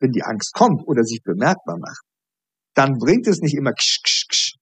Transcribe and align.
wenn 0.00 0.10
die 0.10 0.22
Angst 0.22 0.52
kommt 0.54 0.82
oder 0.86 1.02
sich 1.02 1.20
bemerkbar 1.22 1.78
macht, 1.78 2.02
dann 2.74 2.98
bringt 2.98 3.26
es 3.26 3.40
nicht 3.40 3.56
immer 3.56 3.72
ksch, 3.72 4.02
ksch, 4.02 4.28
ksch 4.28 4.54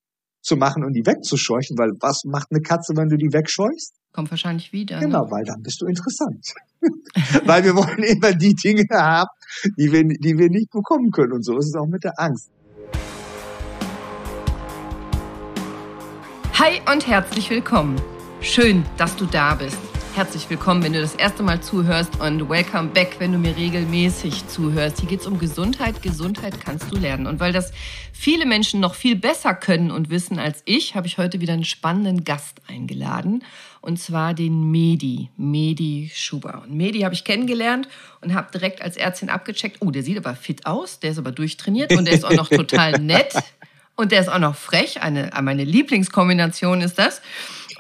zu 0.43 0.57
machen 0.57 0.85
und 0.85 0.93
die 0.93 1.07
wegzuscheuchen, 1.07 1.79
weil 1.79 1.93
was 2.01 2.25
macht 2.25 2.49
eine 2.51 2.61
Katze, 2.61 2.95
wenn 2.97 3.09
du 3.09 3.17
die 3.17 3.33
wegscheuchst? 3.33 3.95
Kommt 4.13 4.31
wahrscheinlich 4.31 4.73
wieder. 4.73 4.99
Genau, 4.99 5.25
ne? 5.25 5.31
weil 5.31 5.45
dann 5.45 5.63
bist 5.63 5.81
du 5.81 5.87
interessant. 5.87 6.45
weil 7.47 7.65
wir 7.65 7.75
wollen 7.75 8.03
immer 8.03 8.33
die 8.33 8.55
Dinge 8.55 8.85
haben, 8.91 9.31
die 9.79 9.91
wir, 9.91 10.03
die 10.03 10.37
wir 10.37 10.51
nicht 10.51 10.71
bekommen 10.71 11.11
können. 11.11 11.33
Und 11.33 11.45
so 11.45 11.57
ist 11.57 11.67
es 11.67 11.75
auch 11.75 11.87
mit 11.87 12.05
der 12.05 12.13
Angst. 12.17 12.51
Hi 16.55 16.81
und 16.93 17.07
herzlich 17.07 17.49
willkommen. 17.49 17.97
Schön, 18.41 18.85
dass 18.99 19.17
du 19.17 19.27
da 19.27 19.55
bist. 19.55 19.79
Herzlich 20.15 20.51
willkommen, 20.51 20.83
wenn 20.83 20.93
du 20.93 21.01
das 21.01 21.15
erste 21.15 21.43
Mal 21.43 21.63
zuhörst 21.63 22.21
und 22.21 22.51
welcome 22.51 22.91
back, 22.91 23.17
wenn 23.19 23.33
du 23.33 23.39
mir 23.39 23.57
regelmäßig 23.57 24.47
zuhörst. 24.47 25.01
Hier 25.01 25.09
geht 25.09 25.21
es 25.21 25.27
um 25.27 25.39
Gesundheit. 25.39 26.03
Gesundheit 26.03 26.61
kannst 26.63 26.93
du 26.93 26.99
lernen. 26.99 27.27
Und 27.27 27.41
weil 27.41 27.55
das 27.55 27.73
viele 28.13 28.45
Menschen 28.45 28.79
noch 28.79 28.95
viel 28.95 29.17
besser 29.17 29.55
können 29.55 29.91
und 29.91 30.11
wissen 30.11 30.39
als 30.39 30.61
ich, 30.67 30.95
habe 30.95 31.07
ich 31.07 31.17
heute 31.17 31.41
wieder 31.41 31.55
einen 31.55 31.65
spannenden 31.65 32.25
Gast 32.25 32.61
eingeladen. 32.69 33.43
Und 33.81 33.99
zwar 33.99 34.35
den 34.35 34.71
Medi, 34.71 35.31
Medi 35.39 36.11
Schuber. 36.15 36.61
Und 36.63 36.77
Medi 36.77 37.01
habe 37.01 37.15
ich 37.15 37.25
kennengelernt 37.25 37.89
und 38.21 38.35
habe 38.35 38.53
direkt 38.53 38.83
als 38.83 38.99
Ärztin 38.99 39.31
abgecheckt. 39.31 39.79
Oh, 39.81 39.91
der 39.91 40.03
sieht 40.03 40.19
aber 40.19 40.35
fit 40.35 40.67
aus, 40.67 41.01
der 41.01 41.13
ist 41.13 41.19
aber 41.19 41.33
durchtrainiert 41.33 41.97
und 41.97 42.05
der 42.05 42.13
ist 42.13 42.27
auch 42.27 42.35
noch 42.35 42.51
total 42.51 42.93
nett. 43.01 43.35
Und 43.95 44.13
der 44.13 44.21
ist 44.21 44.29
auch 44.29 44.39
noch 44.39 44.57
frech. 44.57 45.03
Eine, 45.03 45.31
meine 45.43 45.65
Lieblingskombination 45.65 46.81
ist 46.81 46.99
das. 46.99 47.23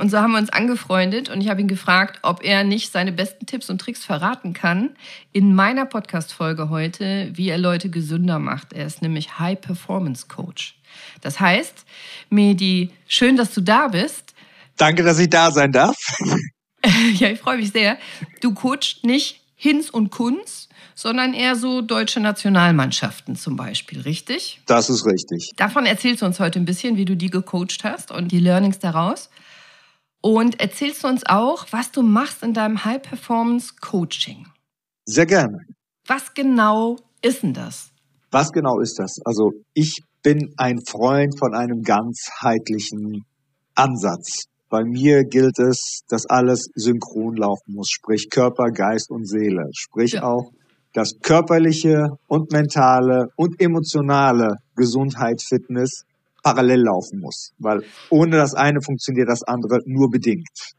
Und 0.02 0.11
so 0.11 0.19
haben 0.19 0.33
wir 0.33 0.38
uns 0.38 0.51
angefreundet 0.51 1.29
und 1.29 1.41
ich 1.41 1.48
habe 1.48 1.61
ihn 1.61 1.69
gefragt, 1.69 2.19
ob 2.23 2.42
er 2.42 2.65
nicht 2.65 2.91
seine 2.91 3.12
besten 3.12 3.47
Tipps 3.47 3.70
und 3.70 3.80
Tricks 3.80 4.05
verraten 4.05 4.52
kann 4.52 4.97
in 5.33 5.55
meiner 5.55 5.87
Podcast-Folge 5.87 6.70
heute, 6.70 7.30
wie 7.34 7.48
er 7.48 7.56
Leute 7.56 7.88
gesünder 7.88 8.41
macht. 8.41 8.73
Er 8.73 8.84
ist 8.84 9.01
nämlich 9.01 9.38
High 9.38 9.61
Performance 9.61 10.27
Coach. 10.27 10.77
Das 11.20 11.38
heißt, 11.38 11.84
Medi, 12.30 12.91
schön, 13.06 13.36
dass 13.36 13.55
du 13.55 13.61
da 13.61 13.86
bist. 13.86 14.34
Danke, 14.77 15.05
dass 15.05 15.20
ich 15.20 15.30
da 15.30 15.53
sein 15.53 15.70
darf. 15.70 15.97
ja, 17.14 17.28
ich 17.28 17.39
freue 17.39 17.58
mich 17.58 17.70
sehr. 17.70 17.97
Du 18.41 18.55
coachst 18.55 19.05
nicht 19.05 19.41
Hinz 19.55 19.89
und 19.89 20.11
Kunz, 20.11 20.69
sondern 20.97 21.33
eher 21.33 21.55
so 21.55 21.80
deutsche 21.80 22.19
Nationalmannschaften 22.19 23.36
zum 23.36 23.55
Beispiel, 23.55 24.00
richtig? 24.00 24.62
Das 24.67 24.91
ist 24.91 25.06
richtig. 25.06 25.53
Davon 25.56 25.86
erzählst 25.86 26.23
du 26.23 26.27
uns 26.27 26.41
heute 26.41 26.58
ein 26.58 26.64
bisschen, 26.64 26.97
wie 26.97 27.05
du 27.05 27.17
die 27.17 27.30
gecoacht 27.30 27.84
hast 27.84 28.11
und 28.11 28.33
die 28.33 28.41
Learnings 28.41 28.80
daraus. 28.80 29.30
Und 30.23 30.61
erzählst 30.61 31.03
du 31.03 31.09
uns 31.09 31.23
auch, 31.27 31.67
was 31.73 31.91
du 31.91 32.03
machst 32.03 32.42
in 32.42 32.55
deinem 32.55 32.84
High-Performance-Coaching? 32.84 34.47
Sehr 35.05 35.27
gerne. 35.27 35.59
Was 36.06 36.33
genau 36.33 36.97
ist 37.23 37.42
denn 37.42 37.53
das? 37.53 37.91
Was 38.31 38.53
genau 38.53 38.81
ist 38.81 38.98
das? 38.98 39.17
Also 39.25 39.51
ich 39.75 40.01
bin 40.23 40.55
ein 40.56 40.79
Freund 40.89 41.37
von 41.39 41.55
einem 41.55 41.83
ganzheitlichen 41.83 43.25
Ansatz. 43.75 44.45
Bei 44.69 44.84
mir 44.84 45.25
gilt 45.25 45.59
es, 45.59 46.01
dass 46.09 46.25
alles 46.27 46.67
synchron 46.75 47.36
laufen 47.36 47.75
muss, 47.75 47.91
sprich 47.91 48.29
Körper, 48.31 48.70
Geist 48.70 49.11
und 49.11 49.29
Seele, 49.29 49.64
sprich 49.75 50.12
ja. 50.12 50.23
auch 50.23 50.53
dass 50.92 51.19
körperliche 51.23 52.09
und 52.27 52.53
mentale 52.53 53.29
und 53.36 53.61
emotionale 53.61 54.57
Gesundheit, 54.77 55.41
Fitness 55.42 56.03
parallel 56.43 56.83
laufen 56.83 57.21
muss, 57.21 57.53
weil 57.59 57.83
ohne 58.11 58.37
das 58.37 58.55
eine 58.55 58.81
funktioniert 58.83 59.29
das 59.29 59.43
andere 59.43 59.81
nur 59.85 60.11
bedingt. 60.11 60.75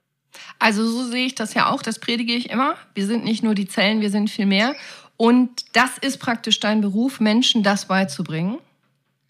Also 0.60 0.86
so 0.86 1.04
sehe 1.06 1.26
ich 1.26 1.36
das 1.36 1.54
ja 1.54 1.72
auch, 1.72 1.82
das 1.82 2.00
predige 2.00 2.34
ich 2.34 2.50
immer. 2.50 2.76
Wir 2.94 3.06
sind 3.06 3.24
nicht 3.24 3.44
nur 3.44 3.56
die 3.56 3.68
Zellen, 3.68 4.02
wir 4.02 4.10
sind 4.10 4.30
viel 4.30 4.46
mehr. 4.46 4.74
Und 5.18 5.66
das 5.74 5.98
ist 6.02 6.18
praktisch 6.18 6.60
dein 6.60 6.82
Beruf, 6.82 7.20
Menschen 7.20 7.64
das 7.64 7.86
beizubringen? 7.86 8.58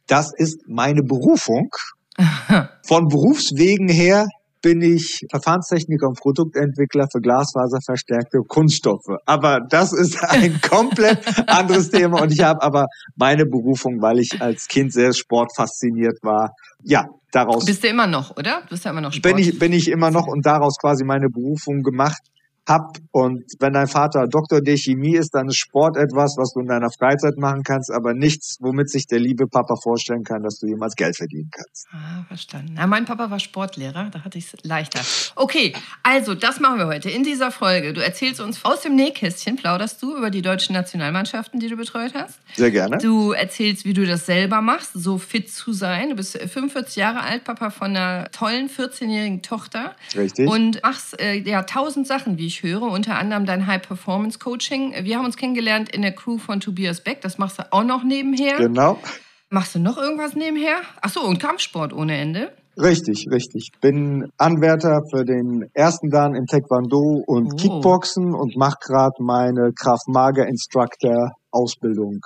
Das 0.07 0.31
ist 0.35 0.67
meine 0.67 1.01
Berufung. 1.01 1.69
Von 2.87 3.07
Berufswegen 3.07 3.89
her 3.89 4.27
bin 4.63 4.81
ich 4.81 5.25
Verfahrenstechniker 5.29 6.07
und 6.07 6.17
Produktentwickler 6.17 7.07
für 7.11 7.19
glasfaserverstärkte 7.19 8.39
Kunststoffe. 8.47 9.19
Aber 9.25 9.59
das 9.69 9.93
ist 9.93 10.23
ein 10.23 10.59
komplett 10.69 11.19
anderes 11.47 11.91
Thema 11.91 12.23
und 12.23 12.31
ich 12.31 12.41
habe 12.41 12.63
aber 12.63 12.85
meine 13.15 13.45
Berufung, 13.45 14.01
weil 14.01 14.19
ich 14.19 14.41
als 14.41 14.67
Kind 14.67 14.93
sehr 14.93 15.13
sportfasziniert 15.13 16.17
war. 16.23 16.51
Ja, 16.81 17.05
daraus. 17.31 17.65
Bist 17.65 17.83
du 17.83 17.89
immer 17.89 18.07
noch, 18.07 18.35
oder? 18.37 18.61
Du 18.63 18.69
bist 18.69 18.85
ja 18.85 18.91
immer 18.91 19.01
noch 19.01 19.11
Sport. 19.11 19.35
Bin 19.35 19.37
ich, 19.37 19.59
bin 19.59 19.73
ich 19.73 19.89
immer 19.89 20.09
noch 20.09 20.27
und 20.27 20.45
daraus 20.45 20.77
quasi 20.79 21.03
meine 21.03 21.27
Berufung 21.29 21.83
gemacht 21.83 22.21
hab. 22.67 22.97
Und 23.11 23.43
wenn 23.59 23.73
dein 23.73 23.87
Vater 23.87 24.27
Doktor 24.27 24.61
der 24.61 24.77
Chemie 24.77 25.15
ist, 25.15 25.33
dann 25.33 25.47
ist 25.47 25.57
Sport 25.57 25.97
etwas, 25.97 26.35
was 26.37 26.53
du 26.53 26.61
in 26.61 26.67
deiner 26.67 26.89
Freizeit 26.89 27.37
machen 27.37 27.63
kannst, 27.63 27.91
aber 27.91 28.13
nichts, 28.13 28.57
womit 28.61 28.89
sich 28.89 29.05
der 29.07 29.19
liebe 29.19 29.47
Papa 29.47 29.75
vorstellen 29.81 30.23
kann, 30.23 30.43
dass 30.43 30.59
du 30.59 30.67
jemals 30.67 30.95
Geld 30.95 31.15
verdienen 31.17 31.49
kannst. 31.51 31.87
Ah, 31.91 32.23
verstanden. 32.27 32.73
Na, 32.75 32.87
mein 32.87 33.05
Papa 33.05 33.29
war 33.29 33.39
Sportlehrer, 33.39 34.09
da 34.11 34.23
hatte 34.23 34.37
ich 34.37 34.53
es 34.53 34.63
leichter. 34.63 35.01
Okay, 35.35 35.73
also 36.03 36.35
das 36.35 36.59
machen 36.59 36.79
wir 36.79 36.87
heute 36.87 37.09
in 37.09 37.23
dieser 37.23 37.51
Folge. 37.51 37.93
Du 37.93 38.03
erzählst 38.03 38.39
uns 38.39 38.63
aus 38.63 38.81
dem 38.81 38.95
Nähkästchen, 38.95 39.57
plauderst 39.57 40.01
du 40.01 40.15
über 40.15 40.29
die 40.29 40.41
deutschen 40.41 40.73
Nationalmannschaften, 40.73 41.59
die 41.59 41.67
du 41.67 41.75
betreut 41.75 42.13
hast. 42.13 42.39
Sehr 42.55 42.71
gerne. 42.71 42.97
Du 42.97 43.31
erzählst, 43.31 43.85
wie 43.85 43.93
du 43.93 44.05
das 44.05 44.25
selber 44.25 44.61
machst, 44.61 44.91
so 44.93 45.17
fit 45.17 45.51
zu 45.51 45.73
sein. 45.73 46.09
Du 46.09 46.15
bist 46.15 46.37
45 46.37 46.95
Jahre 46.95 47.21
alt, 47.21 47.43
Papa 47.43 47.69
von 47.69 47.95
einer 47.95 48.31
tollen 48.31 48.69
14-jährigen 48.69 49.41
Tochter. 49.41 49.95
Richtig. 50.15 50.47
Und 50.47 50.81
machst 50.93 51.19
äh, 51.19 51.35
ja 51.35 51.63
tausend 51.63 52.07
Sachen, 52.07 52.37
wie 52.37 52.52
ich 52.53 52.63
höre, 52.63 52.83
unter 52.83 53.15
anderem 53.15 53.45
dein 53.45 53.65
High-Performance-Coaching. 53.65 54.93
Wir 55.03 55.17
haben 55.17 55.25
uns 55.25 55.37
kennengelernt 55.37 55.89
in 55.89 56.03
der 56.03 56.13
Crew 56.13 56.37
von 56.37 56.59
Tobias 56.59 57.01
Beck. 57.01 57.21
Das 57.21 57.37
machst 57.37 57.59
du 57.59 57.63
auch 57.71 57.83
noch 57.83 58.03
nebenher. 58.03 58.57
Genau. 58.57 58.99
Machst 59.49 59.75
du 59.75 59.79
noch 59.79 59.97
irgendwas 59.97 60.35
nebenher? 60.35 60.77
Ach 61.01 61.09
so, 61.09 61.21
und 61.21 61.39
Kampfsport 61.39 61.93
ohne 61.93 62.15
Ende. 62.17 62.51
Richtig, 62.77 63.27
richtig. 63.29 63.71
Bin 63.81 64.29
Anwärter 64.37 65.01
für 65.11 65.25
den 65.25 65.69
ersten 65.73 66.09
Dan 66.09 66.35
im 66.35 66.45
Taekwondo 66.45 67.23
und 67.25 67.53
oh. 67.53 67.55
Kickboxen 67.55 68.33
und 68.33 68.55
mache 68.55 68.77
gerade 68.81 69.15
meine 69.19 69.71
Kraft 69.73 70.07
Mager 70.07 70.47
Instructor 70.47 71.33
Ausbildung 71.51 72.19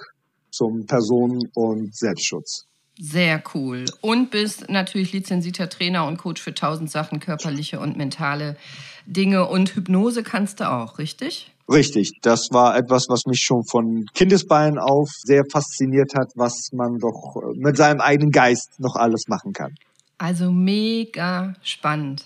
zum 0.51 0.85
Personen- 0.85 1.49
und 1.53 1.95
Selbstschutz. 1.95 2.65
Sehr 2.99 3.43
cool. 3.53 3.85
Und 4.01 4.31
bist 4.31 4.69
natürlich 4.69 5.13
lizenzierter 5.13 5.69
Trainer 5.69 6.07
und 6.07 6.17
Coach 6.17 6.41
für 6.41 6.53
tausend 6.53 6.89
Sachen, 6.89 7.19
körperliche 7.19 7.79
und 7.79 7.95
mentale 7.95 8.55
Dinge. 9.07 9.47
Und 9.47 9.75
Hypnose 9.75 10.23
kannst 10.23 10.59
du 10.59 10.69
auch, 10.69 10.99
richtig? 10.99 11.51
Richtig. 11.69 12.11
Das 12.21 12.47
war 12.51 12.77
etwas, 12.77 13.07
was 13.09 13.25
mich 13.25 13.39
schon 13.41 13.63
von 13.69 14.05
Kindesbeinen 14.13 14.79
auf 14.79 15.09
sehr 15.23 15.43
fasziniert 15.51 16.13
hat, 16.17 16.31
was 16.35 16.69
man 16.71 16.97
doch 16.99 17.41
mit 17.55 17.75
seinem 17.75 17.99
eigenen 17.99 18.31
Geist 18.31 18.79
noch 18.79 18.95
alles 18.95 19.23
machen 19.27 19.51
kann. 19.53 19.73
Also 20.17 20.51
mega 20.51 21.55
spannend. 21.61 22.25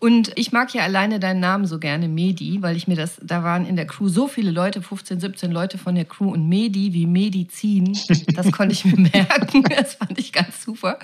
Und 0.00 0.30
ich 0.36 0.52
mag 0.52 0.72
ja 0.74 0.82
alleine 0.82 1.18
deinen 1.18 1.40
Namen 1.40 1.66
so 1.66 1.80
gerne, 1.80 2.06
Medi, 2.06 2.62
weil 2.62 2.76
ich 2.76 2.86
mir 2.86 2.94
das, 2.94 3.18
da 3.20 3.42
waren 3.42 3.66
in 3.66 3.74
der 3.74 3.86
Crew 3.86 4.08
so 4.08 4.28
viele 4.28 4.52
Leute, 4.52 4.80
15, 4.80 5.18
17 5.18 5.50
Leute 5.50 5.76
von 5.76 5.96
der 5.96 6.04
Crew 6.04 6.30
und 6.32 6.48
Medi 6.48 6.92
wie 6.92 7.06
Medizin, 7.06 7.98
das 8.34 8.52
konnte 8.52 8.74
ich 8.74 8.84
mir 8.84 8.96
merken. 8.96 9.64
Das 9.64 9.94
fand 9.94 10.16
ich 10.18 10.32
ganz 10.32 10.62
super. 10.62 11.00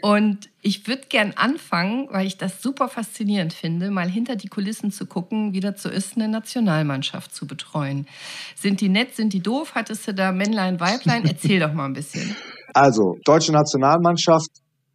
Und 0.00 0.48
ich 0.62 0.86
würde 0.88 1.02
gern 1.10 1.34
anfangen, 1.36 2.08
weil 2.10 2.26
ich 2.26 2.38
das 2.38 2.62
super 2.62 2.88
faszinierend 2.88 3.52
finde, 3.52 3.90
mal 3.90 4.08
hinter 4.08 4.36
die 4.36 4.48
Kulissen 4.48 4.90
zu 4.90 5.04
gucken, 5.04 5.52
wie 5.52 5.60
das 5.60 5.82
so 5.82 5.90
ist, 5.90 6.16
eine 6.16 6.28
Nationalmannschaft 6.28 7.34
zu 7.34 7.46
betreuen. 7.46 8.06
Sind 8.56 8.80
die 8.80 8.88
nett, 8.88 9.16
sind 9.16 9.34
die 9.34 9.40
doof? 9.40 9.72
Hattest 9.74 10.08
du 10.08 10.14
da 10.14 10.32
Männlein, 10.32 10.80
Weiblein? 10.80 11.26
Erzähl 11.26 11.60
doch 11.60 11.74
mal 11.74 11.84
ein 11.84 11.92
bisschen. 11.92 12.34
Also, 12.72 13.16
deutsche 13.24 13.52
Nationalmannschaft, 13.52 14.50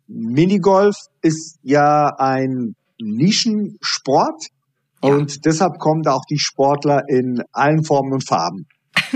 Minigolf 0.08 0.96
ist 1.22 1.60
ja 1.62 2.10
ein 2.18 2.76
Nischensport 3.00 4.48
ja. 5.04 5.10
und 5.10 5.46
deshalb 5.46 5.80
kommen 5.80 6.02
da 6.04 6.14
auch 6.14 6.26
die 6.30 6.40
Sportler 6.40 7.04
in 7.08 7.42
allen 7.52 7.84
Formen 7.84 8.14
und 8.14 8.28
Farben. 8.28 8.68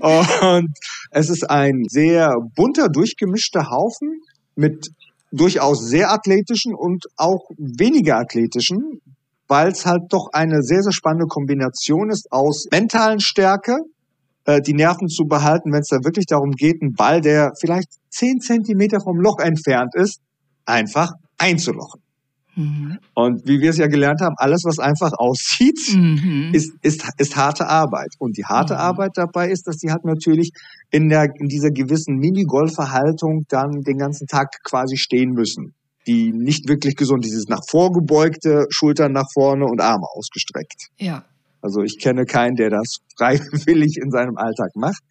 und 0.00 0.68
es 1.10 1.30
ist 1.30 1.48
ein 1.50 1.84
sehr 1.88 2.34
bunter, 2.54 2.88
durchgemischter 2.88 3.70
Haufen 3.70 4.20
mit 4.54 4.88
durchaus 5.32 5.86
sehr 5.88 6.12
athletischen 6.12 6.74
und 6.74 7.06
auch 7.16 7.50
weniger 7.56 8.18
athletischen, 8.18 9.00
weil 9.48 9.68
es 9.68 9.86
halt 9.86 10.02
doch 10.10 10.28
eine 10.32 10.62
sehr, 10.62 10.82
sehr 10.82 10.92
spannende 10.92 11.26
Kombination 11.26 12.10
ist 12.10 12.28
aus 12.30 12.66
mentalen 12.70 13.20
Stärke, 13.20 13.76
äh, 14.44 14.60
die 14.60 14.74
Nerven 14.74 15.08
zu 15.08 15.24
behalten, 15.24 15.72
wenn 15.72 15.80
es 15.80 15.88
da 15.88 15.98
wirklich 16.04 16.26
darum 16.26 16.52
geht, 16.52 16.82
einen 16.82 16.94
Ball, 16.94 17.20
der 17.20 17.52
vielleicht 17.60 17.88
zehn 18.10 18.40
Zentimeter 18.40 19.00
vom 19.00 19.20
Loch 19.20 19.38
entfernt 19.38 19.94
ist, 19.94 20.20
einfach 20.64 21.12
einzulochen. 21.40 22.02
Mhm. 22.56 22.98
Und 23.14 23.46
wie 23.46 23.60
wir 23.60 23.70
es 23.70 23.78
ja 23.78 23.86
gelernt 23.86 24.20
haben, 24.20 24.34
alles, 24.36 24.62
was 24.64 24.78
einfach 24.78 25.12
aussieht, 25.16 25.78
mhm. 25.94 26.50
ist, 26.52 26.72
ist, 26.82 27.04
ist 27.18 27.36
harte 27.36 27.68
Arbeit. 27.68 28.10
Und 28.18 28.36
die 28.36 28.44
harte 28.44 28.74
mhm. 28.74 28.80
Arbeit 28.80 29.12
dabei 29.14 29.50
ist, 29.50 29.66
dass 29.66 29.76
die 29.76 29.90
halt 29.90 30.04
natürlich 30.04 30.50
in, 30.90 31.08
der, 31.08 31.28
in 31.38 31.48
dieser 31.48 31.70
gewissen 31.70 32.16
Minigolferhaltung 32.16 33.44
dann 33.48 33.82
den 33.82 33.98
ganzen 33.98 34.26
Tag 34.26 34.48
quasi 34.64 34.96
stehen 34.96 35.30
müssen. 35.30 35.74
Die 36.06 36.32
nicht 36.32 36.68
wirklich 36.68 36.96
gesund, 36.96 37.24
dieses 37.24 37.46
nach 37.48 37.62
vorgebeugte, 37.68 38.66
Schultern 38.70 39.12
nach 39.12 39.26
vorne 39.32 39.66
und 39.66 39.80
Arme 39.80 40.06
ausgestreckt. 40.14 40.88
Ja. 40.98 41.24
Also 41.62 41.82
ich 41.82 41.98
kenne 41.98 42.24
keinen, 42.24 42.56
der 42.56 42.70
das 42.70 42.98
freiwillig 43.16 43.98
in 44.02 44.10
seinem 44.10 44.36
Alltag 44.36 44.70
macht. 44.74 45.02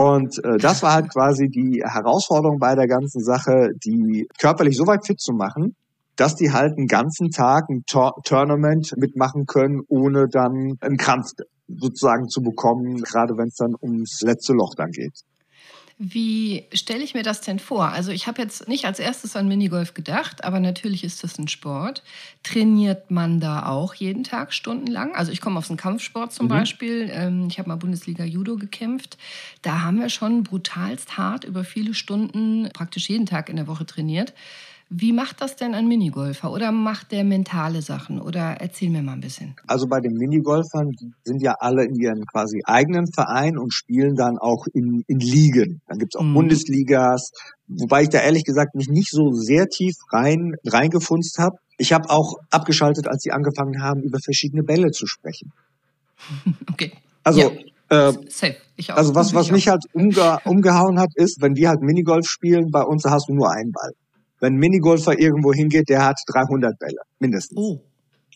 Und 0.00 0.42
äh, 0.44 0.56
das 0.56 0.82
war 0.82 0.94
halt 0.94 1.12
quasi 1.12 1.50
die 1.50 1.82
Herausforderung 1.84 2.58
bei 2.58 2.74
der 2.74 2.88
ganzen 2.88 3.22
Sache, 3.22 3.72
die 3.84 4.26
körperlich 4.38 4.74
so 4.74 4.86
weit 4.86 5.06
fit 5.06 5.20
zu 5.20 5.34
machen, 5.34 5.76
dass 6.16 6.36
die 6.36 6.52
halt 6.52 6.78
einen 6.78 6.86
ganzen 6.86 7.28
Tag 7.28 7.68
ein 7.68 7.82
Tor 7.86 8.14
Tournament 8.24 8.94
mitmachen 8.96 9.44
können, 9.44 9.82
ohne 9.88 10.26
dann 10.26 10.78
einen 10.80 10.96
Krampf 10.96 11.32
sozusagen 11.68 12.28
zu 12.28 12.40
bekommen, 12.40 13.02
gerade 13.02 13.36
wenn 13.36 13.48
es 13.48 13.56
dann 13.56 13.74
ums 13.78 14.22
letzte 14.22 14.54
Loch 14.54 14.74
dann 14.74 14.90
geht. 14.90 15.20
Wie 16.02 16.64
stelle 16.72 17.04
ich 17.04 17.12
mir 17.12 17.22
das 17.22 17.42
denn 17.42 17.58
vor? 17.58 17.88
Also 17.88 18.10
ich 18.10 18.26
habe 18.26 18.40
jetzt 18.40 18.66
nicht 18.68 18.86
als 18.86 18.98
erstes 18.98 19.36
an 19.36 19.46
Minigolf 19.48 19.92
gedacht, 19.92 20.44
aber 20.44 20.58
natürlich 20.58 21.04
ist 21.04 21.22
das 21.22 21.38
ein 21.38 21.46
Sport. 21.46 22.02
Trainiert 22.42 23.10
man 23.10 23.38
da 23.38 23.66
auch 23.66 23.92
jeden 23.92 24.24
Tag 24.24 24.54
stundenlang? 24.54 25.14
Also 25.14 25.30
ich 25.30 25.42
komme 25.42 25.58
aus 25.58 25.66
dem 25.66 25.76
Kampfsport 25.76 26.32
zum 26.32 26.46
mhm. 26.46 26.50
Beispiel. 26.50 27.10
Ähm, 27.12 27.48
ich 27.50 27.58
habe 27.58 27.68
mal 27.68 27.76
Bundesliga 27.76 28.24
Judo 28.24 28.56
gekämpft. 28.56 29.18
Da 29.60 29.82
haben 29.82 30.00
wir 30.00 30.08
schon 30.08 30.42
brutalst 30.42 31.18
hart 31.18 31.44
über 31.44 31.64
viele 31.64 31.92
Stunden, 31.92 32.70
praktisch 32.72 33.10
jeden 33.10 33.26
Tag 33.26 33.50
in 33.50 33.56
der 33.56 33.66
Woche 33.66 33.84
trainiert. 33.84 34.32
Wie 34.92 35.12
macht 35.12 35.40
das 35.40 35.54
denn 35.54 35.72
ein 35.74 35.86
Minigolfer 35.86 36.50
oder 36.50 36.72
macht 36.72 37.12
der 37.12 37.22
mentale 37.22 37.80
Sachen? 37.80 38.20
Oder 38.20 38.56
erzähl 38.60 38.90
mir 38.90 39.02
mal 39.02 39.12
ein 39.12 39.20
bisschen. 39.20 39.54
Also 39.68 39.86
bei 39.86 40.00
den 40.00 40.14
Minigolfern, 40.14 40.90
die 40.90 41.12
sind 41.22 41.42
ja 41.42 41.54
alle 41.60 41.84
in 41.84 41.94
ihren 41.94 42.26
quasi 42.26 42.60
eigenen 42.64 43.06
Verein 43.06 43.56
und 43.56 43.72
spielen 43.72 44.16
dann 44.16 44.36
auch 44.36 44.66
in, 44.74 45.04
in 45.06 45.20
Ligen. 45.20 45.80
Dann 45.86 45.98
gibt's 45.98 46.16
auch 46.16 46.24
mhm. 46.24 46.34
Bundesligas, 46.34 47.30
wobei 47.68 48.02
ich 48.02 48.08
da 48.08 48.18
ehrlich 48.18 48.42
gesagt 48.42 48.74
mich 48.74 48.88
nicht 48.88 49.12
so 49.12 49.30
sehr 49.30 49.68
tief 49.68 49.94
rein 50.10 50.56
reingefunzt 50.66 51.38
habe. 51.38 51.56
Ich 51.78 51.92
habe 51.92 52.10
auch 52.10 52.34
abgeschaltet, 52.50 53.06
als 53.06 53.22
sie 53.22 53.30
angefangen 53.30 53.80
haben, 53.80 54.02
über 54.02 54.18
verschiedene 54.18 54.64
Bälle 54.64 54.90
zu 54.90 55.06
sprechen. 55.06 55.52
Okay. 56.72 56.92
Also 57.22 57.40
ja. 57.40 58.08
Äh, 58.08 58.12
Safe. 58.28 58.56
Ich 58.76 58.92
auch. 58.92 58.96
Also 58.96 59.14
was, 59.14 59.34
was 59.34 59.50
mich 59.50 59.68
halt 59.68 59.84
umge 59.92 60.38
umgehauen 60.44 60.98
hat, 60.98 61.10
ist, 61.14 61.40
wenn 61.40 61.54
wir 61.54 61.68
halt 61.68 61.80
Minigolf 61.80 62.26
spielen, 62.26 62.70
bei 62.70 62.82
uns 62.82 63.04
hast 63.04 63.28
du 63.28 63.34
nur 63.34 63.52
einen 63.52 63.72
Ball. 63.72 63.92
Wenn 64.40 64.54
ein 64.54 64.58
Minigolfer 64.58 65.18
irgendwo 65.18 65.52
hingeht, 65.52 65.88
der 65.88 66.04
hat 66.04 66.18
300 66.26 66.78
Bälle, 66.78 67.00
mindestens. 67.18 67.58
Oh. 67.58 67.80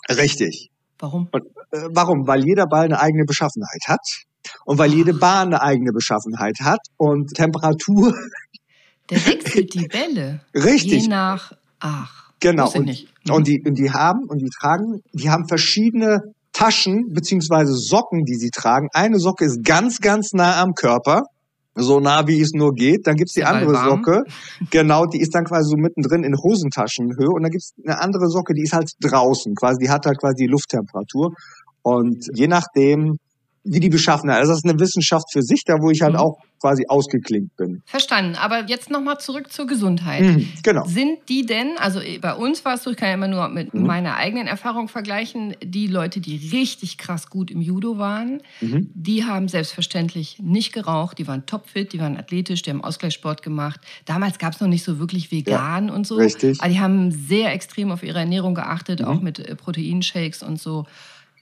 Richtig. 0.08 0.70
Warum? 0.98 1.28
Und, 1.32 1.44
äh, 1.72 1.88
warum? 1.90 2.26
Weil 2.26 2.44
jeder 2.44 2.66
Ball 2.66 2.84
eine 2.84 3.00
eigene 3.00 3.24
Beschaffenheit 3.24 3.82
hat 3.86 4.00
und 4.64 4.78
weil 4.78 4.92
jede 4.92 5.14
Bahn 5.14 5.48
eine 5.48 5.62
eigene 5.62 5.92
Beschaffenheit 5.92 6.58
hat 6.60 6.80
und 6.96 7.34
Temperatur. 7.34 8.14
Der 9.10 9.26
wechselt 9.26 9.74
die 9.74 9.86
Bälle. 9.86 10.40
Richtig. 10.54 11.02
Je 11.02 11.08
nach, 11.08 11.52
ach. 11.80 12.30
Genau. 12.40 12.70
Und, 12.72 12.86
mhm. 12.86 13.32
und, 13.32 13.46
die, 13.46 13.62
und 13.66 13.78
die 13.78 13.90
haben, 13.90 14.24
und 14.28 14.38
die 14.38 14.48
tragen, 14.48 15.02
die 15.12 15.30
haben 15.30 15.46
verschiedene 15.46 16.20
Taschen 16.52 17.12
beziehungsweise 17.12 17.74
Socken, 17.74 18.24
die 18.24 18.36
sie 18.36 18.50
tragen. 18.50 18.88
Eine 18.92 19.18
Socke 19.18 19.44
ist 19.44 19.62
ganz, 19.64 20.00
ganz 20.00 20.32
nah 20.32 20.60
am 20.60 20.74
Körper 20.74 21.24
so 21.74 22.00
nah 22.00 22.26
wie 22.26 22.40
es 22.40 22.52
nur 22.52 22.72
geht. 22.72 23.06
Dann 23.06 23.16
gibt's 23.16 23.34
die 23.34 23.44
andere 23.44 23.74
Socke, 23.74 24.24
genau, 24.70 25.06
die 25.06 25.20
ist 25.20 25.34
dann 25.34 25.44
quasi 25.44 25.70
so 25.70 25.76
mittendrin 25.76 26.24
in 26.24 26.36
Hosentaschenhöhe 26.36 27.30
und 27.30 27.42
dann 27.42 27.50
gibt's 27.50 27.72
eine 27.84 28.00
andere 28.00 28.28
Socke, 28.28 28.54
die 28.54 28.62
ist 28.62 28.72
halt 28.72 28.90
draußen, 29.00 29.54
quasi, 29.54 29.78
die 29.84 29.90
hat 29.90 30.06
halt 30.06 30.18
quasi 30.18 30.44
die 30.44 30.46
Lufttemperatur. 30.46 31.34
Und 31.82 32.26
je 32.34 32.48
nachdem, 32.48 33.18
wie 33.64 33.80
die 33.80 33.88
beschaffen. 33.88 34.30
Also 34.30 34.52
das 34.52 34.58
ist 34.58 34.68
eine 34.68 34.78
Wissenschaft 34.78 35.32
für 35.32 35.42
sich, 35.42 35.64
da 35.64 35.74
wo 35.80 35.90
ich 35.90 36.02
halt 36.02 36.14
mhm. 36.14 36.20
auch 36.20 36.36
quasi 36.64 36.86
ausgeklinkt 36.88 37.58
bin. 37.58 37.82
Verstanden. 37.84 38.36
Aber 38.36 38.64
jetzt 38.68 38.88
nochmal 38.88 39.18
zurück 39.18 39.52
zur 39.52 39.66
Gesundheit. 39.66 40.22
Mhm, 40.22 40.48
genau. 40.62 40.86
Sind 40.86 41.18
die 41.28 41.44
denn, 41.44 41.76
also 41.76 42.00
bei 42.22 42.32
uns 42.32 42.64
war 42.64 42.76
es 42.76 42.84
so, 42.84 42.90
ich 42.90 42.96
kann 42.96 43.08
ja 43.08 43.14
immer 43.14 43.28
nur 43.28 43.48
mit 43.48 43.74
mhm. 43.74 43.82
meiner 43.82 44.16
eigenen 44.16 44.46
Erfahrung 44.46 44.88
vergleichen, 44.88 45.54
die 45.62 45.88
Leute, 45.88 46.20
die 46.20 46.36
richtig 46.56 46.96
krass 46.96 47.28
gut 47.28 47.50
im 47.50 47.60
Judo 47.60 47.98
waren, 47.98 48.40
mhm. 48.62 48.90
die 48.94 49.24
haben 49.24 49.48
selbstverständlich 49.48 50.38
nicht 50.40 50.72
geraucht, 50.72 51.18
die 51.18 51.28
waren 51.28 51.44
topfit, 51.44 51.92
die 51.92 52.00
waren 52.00 52.16
athletisch, 52.16 52.62
die 52.62 52.70
haben 52.70 52.82
Ausgleichssport 52.82 53.42
gemacht. 53.42 53.80
Damals 54.06 54.38
gab 54.38 54.54
es 54.54 54.60
noch 54.60 54.68
nicht 54.68 54.84
so 54.84 54.98
wirklich 54.98 55.30
vegan 55.30 55.88
ja, 55.88 55.94
und 55.94 56.06
so. 56.06 56.16
Richtig. 56.16 56.62
Aber 56.62 56.70
die 56.70 56.80
haben 56.80 57.10
sehr 57.10 57.52
extrem 57.52 57.90
auf 57.90 58.02
ihre 58.02 58.20
Ernährung 58.20 58.54
geachtet, 58.54 59.00
mhm. 59.00 59.06
auch 59.06 59.20
mit 59.20 59.38
äh, 59.38 59.54
Proteinshakes 59.54 60.42
und 60.42 60.58
so. 60.58 60.86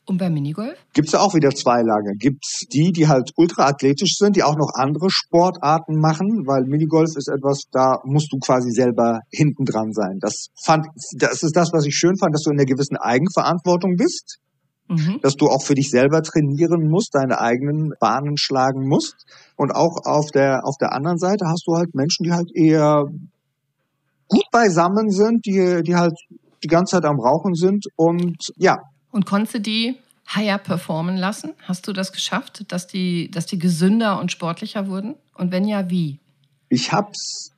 Und 0.04 0.18
beim 0.18 0.34
Minigolf? 0.34 0.76
Gibt's 0.94 1.12
ja 1.12 1.20
auch 1.20 1.34
wieder 1.34 1.50
zwei 1.50 1.80
Lager. 1.82 2.12
Gibt's 2.18 2.64
die, 2.72 2.90
die 2.90 3.06
halt 3.06 3.30
ultraathletisch 3.36 4.16
sind, 4.16 4.34
die 4.34 4.42
auch 4.42 4.56
noch 4.56 4.70
andere 4.74 5.08
Sportarten 5.10 6.00
machen, 6.00 6.42
weil 6.44 6.64
Minigolf 6.64 7.16
ist 7.16 7.28
etwas, 7.28 7.62
da 7.70 8.00
musst 8.04 8.32
du 8.32 8.38
quasi 8.38 8.72
selber 8.72 9.20
hinten 9.30 9.64
dran 9.64 9.92
sein. 9.92 10.18
Das 10.20 10.48
fand, 10.64 10.86
das 11.16 11.42
ist 11.44 11.54
das, 11.54 11.72
was 11.72 11.86
ich 11.86 11.94
schön 11.94 12.16
fand, 12.18 12.34
dass 12.34 12.42
du 12.42 12.50
in 12.50 12.58
einer 12.58 12.66
gewissen 12.66 12.96
Eigenverantwortung 12.96 13.94
bist. 13.96 14.38
Mhm. 14.88 15.20
Dass 15.22 15.36
du 15.36 15.46
auch 15.46 15.62
für 15.62 15.74
dich 15.74 15.88
selber 15.88 16.22
trainieren 16.22 16.88
musst, 16.88 17.14
deine 17.14 17.40
eigenen 17.40 17.92
Bahnen 18.00 18.36
schlagen 18.36 18.88
musst. 18.88 19.24
Und 19.56 19.70
auch 19.70 19.98
auf 20.04 20.30
der, 20.32 20.66
auf 20.66 20.76
der 20.80 20.92
anderen 20.92 21.18
Seite 21.18 21.46
hast 21.46 21.62
du 21.66 21.76
halt 21.76 21.94
Menschen, 21.94 22.24
die 22.24 22.32
halt 22.32 22.50
eher 22.52 23.04
gut 24.26 24.44
beisammen 24.50 25.10
sind, 25.10 25.46
die, 25.46 25.82
die 25.86 25.94
halt 25.94 26.18
die 26.64 26.68
ganze 26.68 26.96
Zeit 26.96 27.04
am 27.04 27.20
Rauchen 27.20 27.54
sind 27.54 27.86
und 27.96 28.36
ja, 28.56 28.78
und 29.12 29.26
konntest 29.26 29.54
du 29.54 29.60
die 29.60 29.96
higher 30.34 30.58
performen 30.58 31.16
lassen? 31.16 31.52
Hast 31.62 31.86
du 31.86 31.92
das 31.92 32.12
geschafft, 32.12 32.64
dass 32.72 32.86
die, 32.86 33.30
dass 33.30 33.46
die 33.46 33.58
gesünder 33.58 34.18
und 34.18 34.32
sportlicher 34.32 34.88
wurden? 34.88 35.14
Und 35.34 35.52
wenn 35.52 35.66
ja, 35.66 35.88
wie? 35.88 36.18
Ich 36.68 36.92
hab's. 36.92 37.50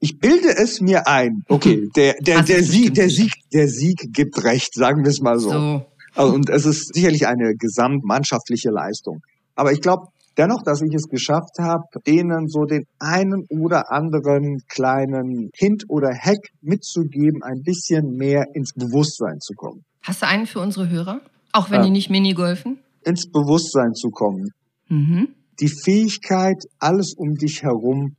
Ich 0.00 0.18
bilde 0.18 0.48
es 0.48 0.80
mir 0.80 1.06
ein. 1.06 1.44
Okay, 1.48 1.88
der, 1.96 2.14
der, 2.20 2.42
der 2.42 2.62
Sieg, 2.62 2.94
der 2.94 3.08
Sieg, 3.08 3.32
der 3.52 3.68
Sieg 3.68 4.12
gibt 4.12 4.42
recht, 4.44 4.74
sagen 4.74 5.02
wir 5.02 5.10
es 5.10 5.20
mal 5.20 5.38
so. 5.38 5.50
so. 5.50 5.86
Also, 6.14 6.34
und 6.34 6.50
es 6.50 6.66
ist 6.66 6.94
sicherlich 6.94 7.26
eine 7.26 7.54
gesamtmannschaftliche 7.54 8.70
Leistung. 8.70 9.20
Aber 9.54 9.72
ich 9.72 9.80
glaube 9.80 10.08
dennoch, 10.36 10.62
dass 10.62 10.82
ich 10.82 10.94
es 10.94 11.08
geschafft 11.08 11.58
habe, 11.58 11.84
denen 12.06 12.48
so 12.48 12.64
den 12.64 12.84
einen 12.98 13.46
oder 13.48 13.90
anderen 13.90 14.60
kleinen 14.68 15.50
Hint 15.54 15.84
oder 15.88 16.10
Hack 16.14 16.48
mitzugeben, 16.60 17.42
ein 17.42 17.62
bisschen 17.62 18.16
mehr 18.16 18.44
ins 18.52 18.72
Bewusstsein 18.74 19.40
zu 19.40 19.54
kommen. 19.54 19.84
Hast 20.04 20.20
du 20.20 20.26
einen 20.26 20.46
für 20.46 20.60
unsere 20.60 20.90
Hörer? 20.90 21.22
Auch 21.52 21.70
wenn 21.70 21.80
ja. 21.80 21.86
die 21.86 21.90
nicht 21.90 22.10
Minigolfen? 22.10 22.78
Ins 23.04 23.30
Bewusstsein 23.30 23.94
zu 23.94 24.10
kommen. 24.10 24.50
Mhm. 24.88 25.28
Die 25.60 25.68
Fähigkeit, 25.68 26.62
alles 26.78 27.14
um 27.16 27.34
dich 27.34 27.62
herum 27.62 28.14